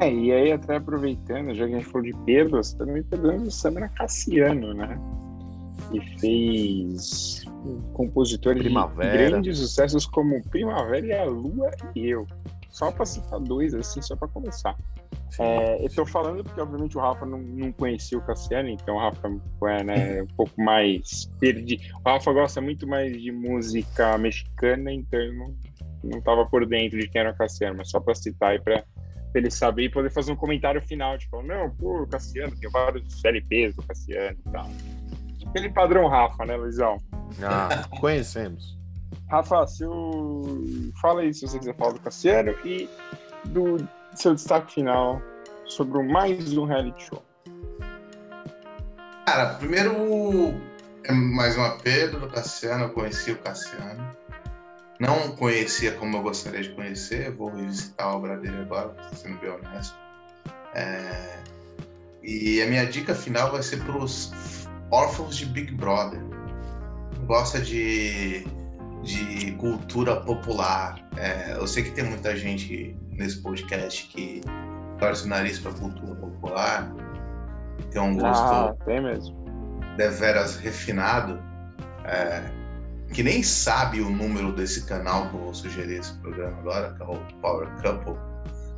É, 0.00 0.12
e 0.12 0.32
aí 0.32 0.50
até 0.50 0.76
aproveitando, 0.76 1.54
já 1.54 1.66
que 1.66 1.74
a 1.74 1.78
gente 1.78 1.88
falou 1.88 2.06
de 2.06 2.16
perdas, 2.24 2.72
também 2.72 3.02
perdemos 3.02 3.48
o 3.48 3.50
Samara 3.50 3.88
Cassiano, 3.90 4.72
né? 4.72 4.98
Que 5.90 6.00
fez 6.18 7.44
compositores 7.92 8.62
Primavera. 8.62 9.10
de 9.10 9.30
grandes 9.30 9.58
sucessos 9.58 10.06
como 10.06 10.42
Primavera 10.48 11.06
e 11.06 11.12
a 11.12 11.24
Lua 11.24 11.70
e 11.94 12.08
Eu. 12.08 12.26
Só 12.70 12.92
para 12.92 13.04
citar 13.04 13.40
dois, 13.40 13.74
assim, 13.74 14.00
só 14.00 14.14
para 14.14 14.28
começar. 14.28 14.76
É, 15.38 15.84
eu 15.84 15.88
tô 15.90 16.04
falando 16.04 16.42
porque, 16.42 16.60
obviamente, 16.60 16.96
o 16.96 17.00
Rafa 17.00 17.24
não, 17.24 17.38
não 17.38 17.72
conhecia 17.72 18.18
o 18.18 18.22
Cassiano, 18.22 18.68
então 18.68 18.96
o 18.96 18.98
Rafa 18.98 19.28
é 19.68 19.84
né, 19.84 20.22
um 20.22 20.26
pouco 20.28 20.60
mais 20.60 21.30
perdido. 21.38 21.82
O 22.04 22.08
Rafa 22.08 22.32
gosta 22.32 22.60
muito 22.60 22.86
mais 22.86 23.12
de 23.20 23.30
música 23.30 24.16
mexicana, 24.18 24.92
então 24.92 25.20
eu 25.20 25.34
não, 25.34 25.54
não 26.04 26.20
tava 26.20 26.46
por 26.46 26.66
dentro 26.66 26.98
de 26.98 27.08
quem 27.08 27.20
era 27.20 27.30
o 27.30 27.36
Cassiano, 27.36 27.76
mas 27.78 27.90
só 27.90 28.00
para 28.00 28.14
citar 28.14 28.52
aí 28.52 28.60
para 28.60 28.84
ele 29.34 29.50
saber 29.50 29.84
e 29.84 29.88
poder 29.88 30.10
fazer 30.10 30.32
um 30.32 30.36
comentário 30.36 30.82
final, 30.82 31.16
tipo, 31.16 31.42
não, 31.42 31.70
pô, 31.70 32.02
o 32.02 32.06
Cassiano, 32.06 32.54
tem 32.56 32.68
vários 32.70 33.24
LPs 33.24 33.76
do 33.76 33.82
Cassiano 33.82 34.36
e 34.46 34.50
tal. 34.50 34.68
Aquele 35.50 35.68
padrão 35.68 36.06
Rafa, 36.06 36.46
né, 36.46 36.56
Luizão? 36.56 36.98
Ah, 37.42 37.84
conhecemos. 38.00 38.78
Rafa, 39.28 39.66
seu... 39.66 40.92
fala 41.00 41.22
aí 41.22 41.34
se 41.34 41.40
você 41.40 41.58
quiser 41.58 41.76
falar 41.76 41.92
do 41.92 42.00
Cassiano 42.00 42.54
e 42.64 42.88
do 43.46 43.76
seu 44.14 44.34
destaque 44.34 44.74
final 44.74 45.20
sobre 45.66 46.02
mais 46.04 46.56
um 46.56 46.66
reality 46.66 47.04
show. 47.04 47.22
Cara, 49.26 49.54
primeiro 49.54 50.54
é 51.02 51.12
mais 51.12 51.58
um 51.58 51.64
apelo 51.64 52.20
do 52.20 52.28
Cassiano, 52.28 52.84
eu 52.84 52.90
conheci 52.90 53.32
o 53.32 53.38
Cassiano. 53.38 54.16
Não 55.00 55.34
conhecia 55.34 55.92
como 55.92 56.16
eu 56.16 56.22
gostaria 56.22 56.62
de 56.62 56.70
conhecer, 56.70 57.32
vou 57.32 57.50
revisitar 57.50 58.06
a 58.06 58.14
obra 58.14 58.36
dele 58.36 58.58
agora, 58.58 58.94
sendo 59.14 59.38
bem 59.38 59.50
honesto. 59.50 59.96
É... 60.74 61.40
E 62.22 62.62
a 62.62 62.66
minha 62.66 62.86
dica 62.86 63.14
final 63.14 63.50
vai 63.50 63.62
ser 63.62 63.82
para 63.82 63.96
os 63.96 64.59
órfãos 64.90 65.36
de 65.36 65.46
Big 65.46 65.72
Brother. 65.74 66.20
Gosta 67.26 67.60
de, 67.60 68.44
de 69.02 69.52
cultura 69.52 70.16
popular. 70.20 70.96
É, 71.16 71.54
eu 71.54 71.66
sei 71.66 71.84
que 71.84 71.90
tem 71.90 72.04
muita 72.04 72.36
gente 72.36 72.96
nesse 73.10 73.40
podcast 73.42 74.08
que 74.08 74.40
torce 74.98 75.24
o 75.24 75.28
nariz 75.28 75.58
para 75.58 75.72
cultura 75.72 76.14
popular, 76.14 76.92
tem 77.90 78.00
um 78.00 78.16
gosto 78.16 78.42
ah, 78.42 78.74
tem 78.84 79.00
mesmo. 79.00 79.34
deveras 79.96 80.56
refinado, 80.56 81.40
é, 82.04 82.42
que 83.12 83.22
nem 83.22 83.42
sabe 83.42 84.00
o 84.00 84.10
número 84.10 84.52
desse 84.52 84.84
canal 84.86 85.28
que 85.28 85.34
eu 85.34 85.40
vou 85.40 85.54
sugerir 85.54 85.98
esse 85.98 86.14
programa 86.18 86.58
agora, 86.58 86.94
que 86.94 87.02
é 87.02 87.06
o 87.06 87.18
Power 87.40 87.68
Couple. 87.82 88.16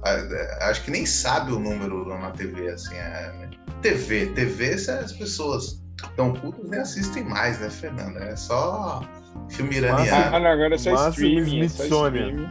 É, 0.05 0.65
acho 0.65 0.85
que 0.85 0.91
nem 0.91 1.05
sabe 1.05 1.53
o 1.53 1.59
número 1.59 2.07
na 2.09 2.31
TV, 2.31 2.69
assim. 2.71 2.95
É, 2.95 3.51
TV, 3.83 4.27
TV, 4.27 4.79
se 4.79 4.91
as 4.91 5.13
pessoas 5.13 5.82
tão 6.17 6.35
cultas 6.35 6.69
nem 6.69 6.81
assistem 6.81 7.25
mais, 7.25 7.61
né, 7.61 7.71
Fernanda? 7.71 8.21
É 8.21 8.37
só 8.37 9.03
filme 9.49 9.77
iraniano. 9.77 10.37
Ah, 10.37 10.41
não, 10.41 10.51
agora 10.51 10.75
é 10.75 10.79
só 10.79 11.09
streaming. 11.11 11.65
É 11.65 11.69
só 11.69 12.09
streaming. 12.09 12.51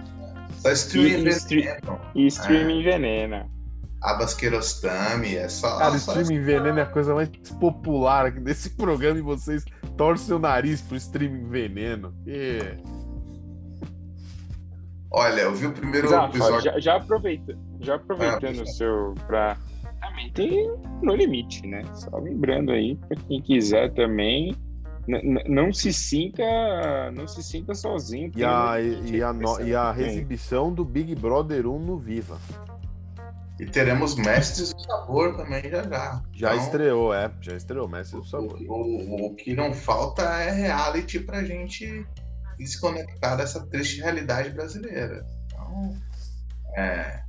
Só 0.59 0.71
streaming 0.71 1.29
e, 2.15 2.23
e 2.23 2.27
streaming 2.27 2.81
é. 2.81 2.83
venena. 2.83 3.49
Abbas 4.01 4.33
Kiarostami, 4.33 5.35
é 5.35 5.47
só. 5.47 5.77
Cara, 5.77 5.97
só 5.99 6.19
streaming 6.19 6.43
veneno 6.43 6.79
é 6.79 6.81
a 6.81 6.87
coisa 6.87 7.13
mais 7.13 7.29
popular 7.59 8.25
aqui 8.25 8.39
desse 8.39 8.71
programa 8.75 9.19
e 9.19 9.21
vocês 9.21 9.63
torcem 9.95 10.35
o 10.35 10.39
nariz 10.39 10.81
pro 10.81 10.97
streaming 10.97 11.47
veneno. 11.49 12.13
E... 12.25 12.59
Olha, 15.11 15.41
eu 15.41 15.53
vi 15.53 15.67
o 15.67 15.71
primeiro 15.71 16.07
Exato, 16.07 16.37
episódio. 16.37 16.61
Já, 16.61 16.79
já, 16.79 16.95
aproveita, 16.95 17.57
já 17.79 17.95
aproveitando 17.95 18.59
ah, 18.59 18.63
o 18.63 18.67
seu. 18.67 19.15
Pra... 19.27 19.57
Tem 20.33 20.71
no 21.01 21.15
limite, 21.15 21.65
né? 21.67 21.83
Só 21.93 22.17
lembrando 22.17 22.71
aí, 22.71 22.95
pra 22.95 23.17
quem 23.27 23.41
quiser 23.41 23.93
também. 23.93 24.55
Não 25.47 25.73
se 25.73 25.91
sinta, 25.91 26.43
não 27.11 27.27
se 27.27 27.41
sinta 27.41 27.73
sozinho. 27.73 28.31
E 28.35 28.43
a, 28.43 28.75
e, 28.79 29.21
a, 29.21 29.33
no, 29.33 29.59
e 29.59 29.75
a 29.75 29.95
exibição 29.97 30.71
do 30.71 30.85
Big 30.85 31.15
Brother 31.15 31.67
1 31.67 31.79
no 31.79 31.97
Viva. 31.97 32.39
E 33.59 33.65
teremos 33.65 34.15
Mestres 34.15 34.73
do 34.73 34.81
Sabor 34.81 35.37
também 35.37 35.61
já 35.69 35.83
já. 35.83 36.23
Já 36.33 36.53
então, 36.53 36.65
estreou, 36.65 37.13
é. 37.13 37.31
Já 37.41 37.55
estreou 37.55 37.87
Mestres 37.87 38.23
do 38.23 38.27
Sabor. 38.27 38.59
O, 38.61 38.73
o, 38.73 39.25
o, 39.27 39.35
que 39.35 39.55
não 39.55 39.73
falta 39.73 40.23
é 40.23 40.51
reality 40.51 41.19
pra 41.19 41.43
gente 41.43 42.05
desconectar 42.57 43.37
dessa 43.37 43.65
triste 43.67 44.01
realidade 44.01 44.49
brasileira. 44.51 45.25
Então, 45.45 45.95
é, 46.75 47.21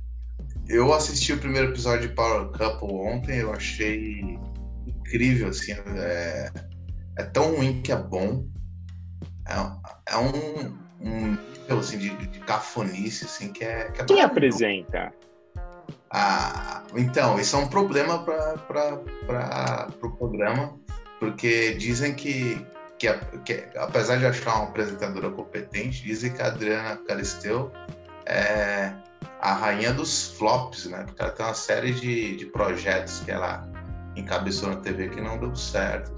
eu 0.67 0.93
assisti 0.93 1.33
o 1.33 1.37
primeiro 1.37 1.69
episódio 1.69 2.07
de 2.07 2.15
Power 2.15 2.47
Couple 2.47 2.93
ontem, 2.93 3.39
eu 3.39 3.51
achei 3.53 4.39
incrível, 4.87 5.49
assim, 5.49 5.73
é, 5.73 6.51
é 7.17 7.23
tão 7.23 7.55
ruim 7.55 7.81
que 7.81 7.91
é 7.91 7.95
bom. 7.95 8.45
É, 9.47 10.13
é 10.13 10.17
um, 10.17 10.77
um 11.01 11.37
nível 11.63 11.79
assim, 11.79 11.97
de, 11.97 12.09
de 12.27 12.39
cafonice 12.39 13.25
assim, 13.25 13.51
que 13.51 13.63
é. 13.63 13.91
Que 13.91 14.01
é 14.01 14.05
Quem 14.05 14.21
apresenta? 14.21 15.13
Ah, 16.09 16.83
então, 16.95 17.39
isso 17.39 17.55
é 17.55 17.59
um 17.59 17.67
problema 17.67 18.23
para 18.23 18.93
o 18.93 19.91
pro 19.93 20.11
programa, 20.11 20.79
porque 21.19 21.73
dizem 21.73 22.13
que, 22.13 22.63
que, 22.99 23.11
que, 23.43 23.65
apesar 23.77 24.17
de 24.17 24.27
achar 24.27 24.55
uma 24.55 24.65
apresentadora 24.65 25.31
competente, 25.31 26.03
dizem 26.03 26.31
que 26.31 26.41
a 26.41 26.47
Adriana 26.47 26.97
Calisteu 27.07 27.71
é 28.25 28.93
a 29.43 29.53
rainha 29.53 29.93
dos 29.93 30.31
flops, 30.37 30.85
né? 30.85 31.03
Porque 31.03 31.21
ela 31.21 31.31
tem 31.31 31.45
uma 31.45 31.53
série 31.53 31.91
de, 31.91 32.37
de 32.37 32.45
projetos 32.45 33.19
que 33.19 33.31
ela 33.31 33.69
encabeçou 34.15 34.69
na 34.69 34.77
TV 34.77 35.09
que 35.09 35.19
não 35.19 35.37
deu 35.37 35.53
certo. 35.53 36.13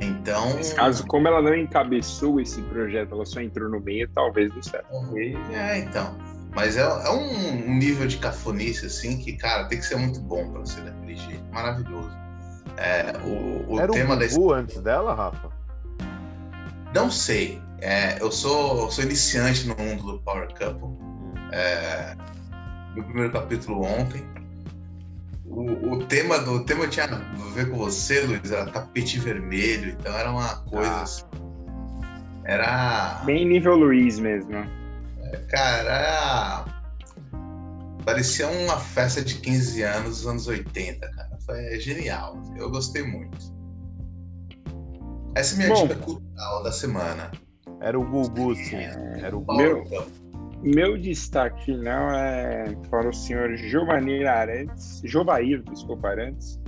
Então. 0.00 0.56
Nesse 0.56 0.74
caso, 0.74 1.06
como 1.06 1.28
ela 1.28 1.40
não 1.40 1.54
encabeçou 1.54 2.40
esse 2.40 2.60
projeto, 2.62 3.14
ela 3.14 3.24
só 3.24 3.40
entrou 3.40 3.70
no 3.70 3.78
meio, 3.78 4.10
talvez 4.12 4.52
dê 4.52 4.62
certo. 4.64 4.88
É, 5.52 5.78
então. 5.78 6.16
Mas 6.56 6.76
é, 6.76 6.82
é 6.82 7.10
um 7.10 7.78
nível 7.78 8.08
de 8.08 8.16
cafonice, 8.18 8.86
assim, 8.86 9.18
que, 9.18 9.34
cara, 9.34 9.64
tem 9.66 9.78
que 9.78 9.86
ser 9.86 9.96
muito 9.96 10.18
bom 10.20 10.50
para 10.50 10.66
ser 10.66 10.82
daquele 10.82 11.14
jeito. 11.14 11.44
Maravilhoso. 11.52 12.10
É, 12.76 13.12
o, 13.24 13.74
o 13.74 13.80
Era 13.80 13.92
tema 13.92 14.16
um 14.16 14.18
da 14.18 14.56
antes 14.56 14.80
dela, 14.80 15.14
Rafa? 15.14 15.50
Não 16.92 17.08
sei. 17.08 17.62
É, 17.80 18.20
eu 18.20 18.32
sou, 18.32 18.90
sou 18.90 19.04
iniciante 19.04 19.68
no 19.68 19.76
mundo 19.76 20.02
do 20.02 20.18
Power 20.22 20.48
Couple. 20.48 21.13
É, 21.54 22.16
meu 22.96 23.04
primeiro 23.04 23.32
capítulo 23.32 23.84
ontem. 23.84 24.24
O, 25.46 25.92
o, 25.92 26.04
tema 26.06 26.40
do 26.40 26.54
o 26.54 26.64
tema 26.64 26.88
tinha 26.88 27.04
a 27.04 27.54
ver 27.54 27.70
com 27.70 27.76
você, 27.76 28.22
Luiz, 28.22 28.50
era 28.50 28.66
tapete 28.72 29.20
vermelho, 29.20 29.90
então 29.90 30.12
era 30.12 30.32
uma 30.32 30.56
coisa 30.64 30.90
ah. 30.90 31.02
assim. 31.02 31.24
Era. 32.44 33.22
Bem 33.24 33.46
nível 33.46 33.76
Luiz 33.76 34.18
mesmo. 34.18 34.66
Cara, 35.48 35.90
era... 35.90 36.64
parecia 38.04 38.48
uma 38.48 38.76
festa 38.78 39.22
de 39.22 39.36
15 39.36 39.82
anos 39.82 40.18
dos 40.18 40.26
anos 40.26 40.48
80, 40.48 41.08
cara. 41.08 41.38
Foi 41.46 41.78
genial. 41.78 42.36
Eu 42.56 42.68
gostei 42.68 43.04
muito. 43.04 43.54
Essa 45.36 45.54
é 45.54 45.54
a 45.54 45.58
minha 45.58 45.68
Bom, 45.68 45.86
dica 45.86 46.00
cultural 46.00 46.62
da 46.64 46.72
semana. 46.72 47.30
Era 47.80 47.98
o 47.98 48.04
Gugu, 48.04 48.56
sim. 48.56 48.76
Era 48.76 49.36
o 49.36 49.40
Gugu. 49.40 49.56
Meu, 49.56 49.84
meu 50.64 50.96
destaque 50.96 51.64
final 51.64 52.10
é 52.10 52.74
para 52.90 53.08
o 53.08 53.12
senhor 53.12 53.54
Giovanni 53.56 54.26
Arantes, 54.26 55.02
Jovair, 55.04 55.62
desculpa, 55.62 56.08
Arantes, 56.08 56.58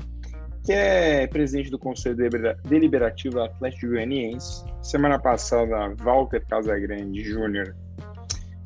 que 0.65 0.73
é 0.73 1.27
presidente 1.27 1.71
do 1.71 1.79
Conselho 1.79 2.17
Deliberativo 2.65 3.41
Atlético 3.41 3.89
Goianiense. 3.89 4.65
Semana 4.83 5.19
passada, 5.19 5.95
Walter 5.97 6.45
Casagrande 6.47 7.25
Júnior 7.25 7.75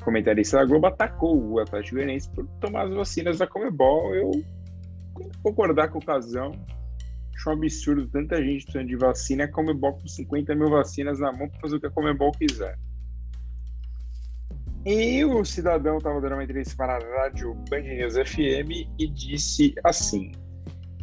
comentarista 0.01 0.57
da 0.57 0.65
Globo 0.65 0.87
atacou 0.87 1.39
o 1.39 1.59
Atlético 1.59 1.95
Goianiense 1.95 2.29
por 2.31 2.45
tomar 2.59 2.87
as 2.87 2.93
vacinas 2.93 3.37
da 3.37 3.47
Comebol. 3.47 4.13
Eu 4.13 4.31
concordar 5.43 5.89
com 5.89 5.99
o 5.99 6.05
Casão. 6.05 6.51
Acho 7.35 7.49
um 7.49 7.53
absurdo 7.53 8.07
tanta 8.07 8.37
gente 8.37 8.65
precisando 8.65 8.87
de 8.87 8.95
vacina. 8.97 9.45
A 9.45 9.47
Comebol 9.47 9.93
com 9.93 10.07
50 10.07 10.53
mil 10.55 10.69
vacinas 10.69 11.19
na 11.19 11.31
mão 11.31 11.47
para 11.47 11.61
fazer 11.61 11.77
o 11.77 11.79
que 11.79 11.87
a 11.87 11.91
Comebol 11.91 12.31
quiser. 12.31 12.77
E 14.85 15.23
o 15.23 15.45
cidadão 15.45 15.97
estava 15.97 16.19
dando 16.19 16.33
uma 16.33 16.43
entrevista 16.43 16.75
para 16.75 16.97
a 16.97 17.21
rádio 17.21 17.53
Band 17.69 17.81
News 17.81 18.15
FM 18.15 18.89
e 18.97 19.07
disse 19.07 19.75
assim: 19.83 20.31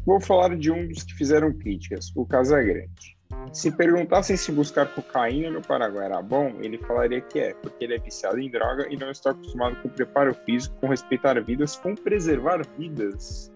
Vou 0.05 0.21
falar 0.21 0.57
de 0.57 0.71
um 0.71 0.89
dos 0.89 1.05
que 1.05 1.15
fizeram 1.15 1.53
críticas, 1.53 2.11
o 2.17 2.27
Casagrande. 2.27 3.17
Se 3.53 3.71
perguntassem 3.71 4.37
se 4.37 4.51
buscar 4.51 4.87
cocaína 4.95 5.51
no 5.51 5.63
Paraguai 5.63 6.07
era 6.07 6.21
bom, 6.21 6.55
ele 6.61 6.79
falaria 6.79 7.21
que 7.21 7.39
é, 7.39 7.55
porque 7.55 7.85
ele 7.85 7.95
é 7.95 7.99
viciado 7.99 8.41
em 8.41 8.51
droga 8.51 8.87
e 8.91 8.97
não 8.97 9.11
está 9.11 9.31
acostumado 9.31 9.77
com 9.77 9.89
preparo 9.89 10.35
físico, 10.45 10.75
com 10.81 10.89
respeitar 10.89 11.41
vidas, 11.45 11.77
com 11.77 11.95
preservar 11.95 12.63
vidas. 12.77 13.53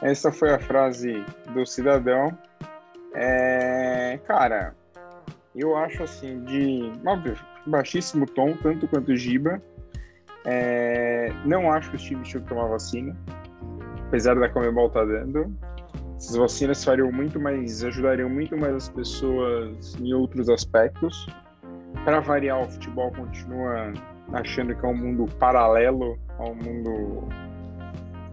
Essa 0.00 0.30
foi 0.30 0.50
a 0.50 0.58
frase 0.58 1.24
do 1.52 1.66
cidadão. 1.66 2.36
É, 3.14 4.20
cara, 4.26 4.74
eu 5.54 5.76
acho 5.76 6.02
assim, 6.02 6.44
de 6.44 6.92
óbvio, 7.04 7.36
baixíssimo 7.66 8.26
tom, 8.26 8.56
tanto 8.56 8.86
quanto 8.88 9.12
o 9.12 9.16
Giba. 9.16 9.60
É, 10.44 11.32
não 11.44 11.70
acho 11.70 11.90
que 11.90 11.96
o 11.96 11.98
Steve 11.98 12.22
tinha 12.22 12.42
que 12.42 12.48
tomar 12.48 12.66
vacina, 12.66 13.16
apesar 14.08 14.34
da 14.34 14.48
Comebol 14.48 14.88
estar 14.88 15.00
tá 15.00 15.06
dando. 15.06 15.54
Essas 16.16 16.36
vacinas 16.36 16.84
fariam 16.84 17.10
muito 17.10 17.40
mais, 17.40 17.82
ajudariam 17.84 18.28
muito 18.28 18.56
mais 18.56 18.74
as 18.74 18.88
pessoas 18.88 19.96
em 20.00 20.12
outros 20.12 20.48
aspectos. 20.48 21.26
Para 22.04 22.20
variar, 22.20 22.60
o 22.60 22.68
futebol 22.68 23.10
continua 23.12 23.92
achando 24.32 24.74
que 24.74 24.84
é 24.84 24.88
um 24.88 24.96
mundo 24.96 25.26
paralelo 25.38 26.18
ao 26.38 26.54
mundo 26.54 27.28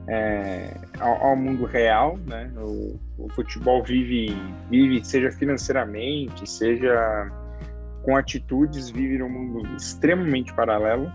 é, 0.07 0.73
ao, 0.99 1.27
ao, 1.27 1.35
mundo 1.35 1.65
real, 1.65 2.17
né? 2.25 2.51
O, 2.57 2.99
o, 3.17 3.29
futebol 3.29 3.83
vive, 3.83 4.35
vive, 4.69 5.05
seja 5.05 5.31
financeiramente, 5.31 6.49
seja 6.49 7.31
com 8.03 8.15
atitudes, 8.15 8.89
vive 8.89 9.17
num 9.17 9.29
mundo 9.29 9.75
extremamente 9.75 10.53
paralelo. 10.53 11.11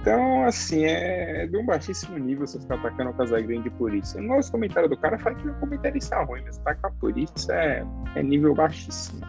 Então, 0.00 0.44
assim, 0.44 0.84
é 0.84 1.46
de 1.46 1.56
um 1.56 1.64
baixíssimo 1.64 2.18
nível 2.18 2.46
você 2.46 2.60
ficar 2.60 2.74
atacando 2.74 3.10
o 3.10 3.14
Casagrande 3.14 3.70
por 3.70 3.94
isso. 3.94 4.20
No 4.20 4.38
comentário 4.50 4.88
do 4.88 4.96
cara 4.98 5.18
fala 5.18 5.34
que 5.34 5.48
o 5.48 5.54
comentário 5.54 5.96
está 5.96 6.22
ruim, 6.24 6.42
mas 6.44 6.58
atacar 6.58 6.92
por 7.00 7.16
isso 7.16 7.50
é, 7.50 7.86
é 8.14 8.22
nível 8.22 8.54
baixíssimo. 8.54 9.22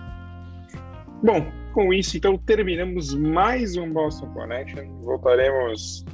Bom, 1.23 1.49
com 1.73 1.93
isso, 1.93 2.17
então, 2.17 2.37
terminamos 2.37 3.15
mais 3.15 3.77
um 3.77 3.91
Boston 3.91 4.27
Connection. 4.33 4.85
Voltaremos 5.01 6.05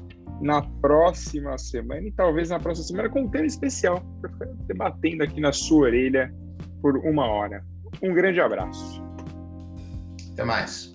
na 0.41 0.61
próxima 0.79 1.57
semana 1.57 2.07
e 2.07 2.11
talvez 2.11 2.49
na 2.49 2.59
próxima 2.59 2.87
semana 2.87 3.09
com 3.09 3.21
um 3.21 3.29
tema 3.29 3.45
especial 3.45 4.03
para 4.21 4.29
ficar 4.31 4.45
debatendo 4.67 5.23
aqui 5.23 5.41
na 5.41 5.51
sua 5.51 5.87
orelha 5.87 6.33
por 6.81 6.97
uma 6.97 7.25
hora. 7.25 7.63
Um 8.01 8.13
grande 8.13 8.39
abraço. 8.39 9.00
Até 10.41 10.47
mais. 10.47 10.90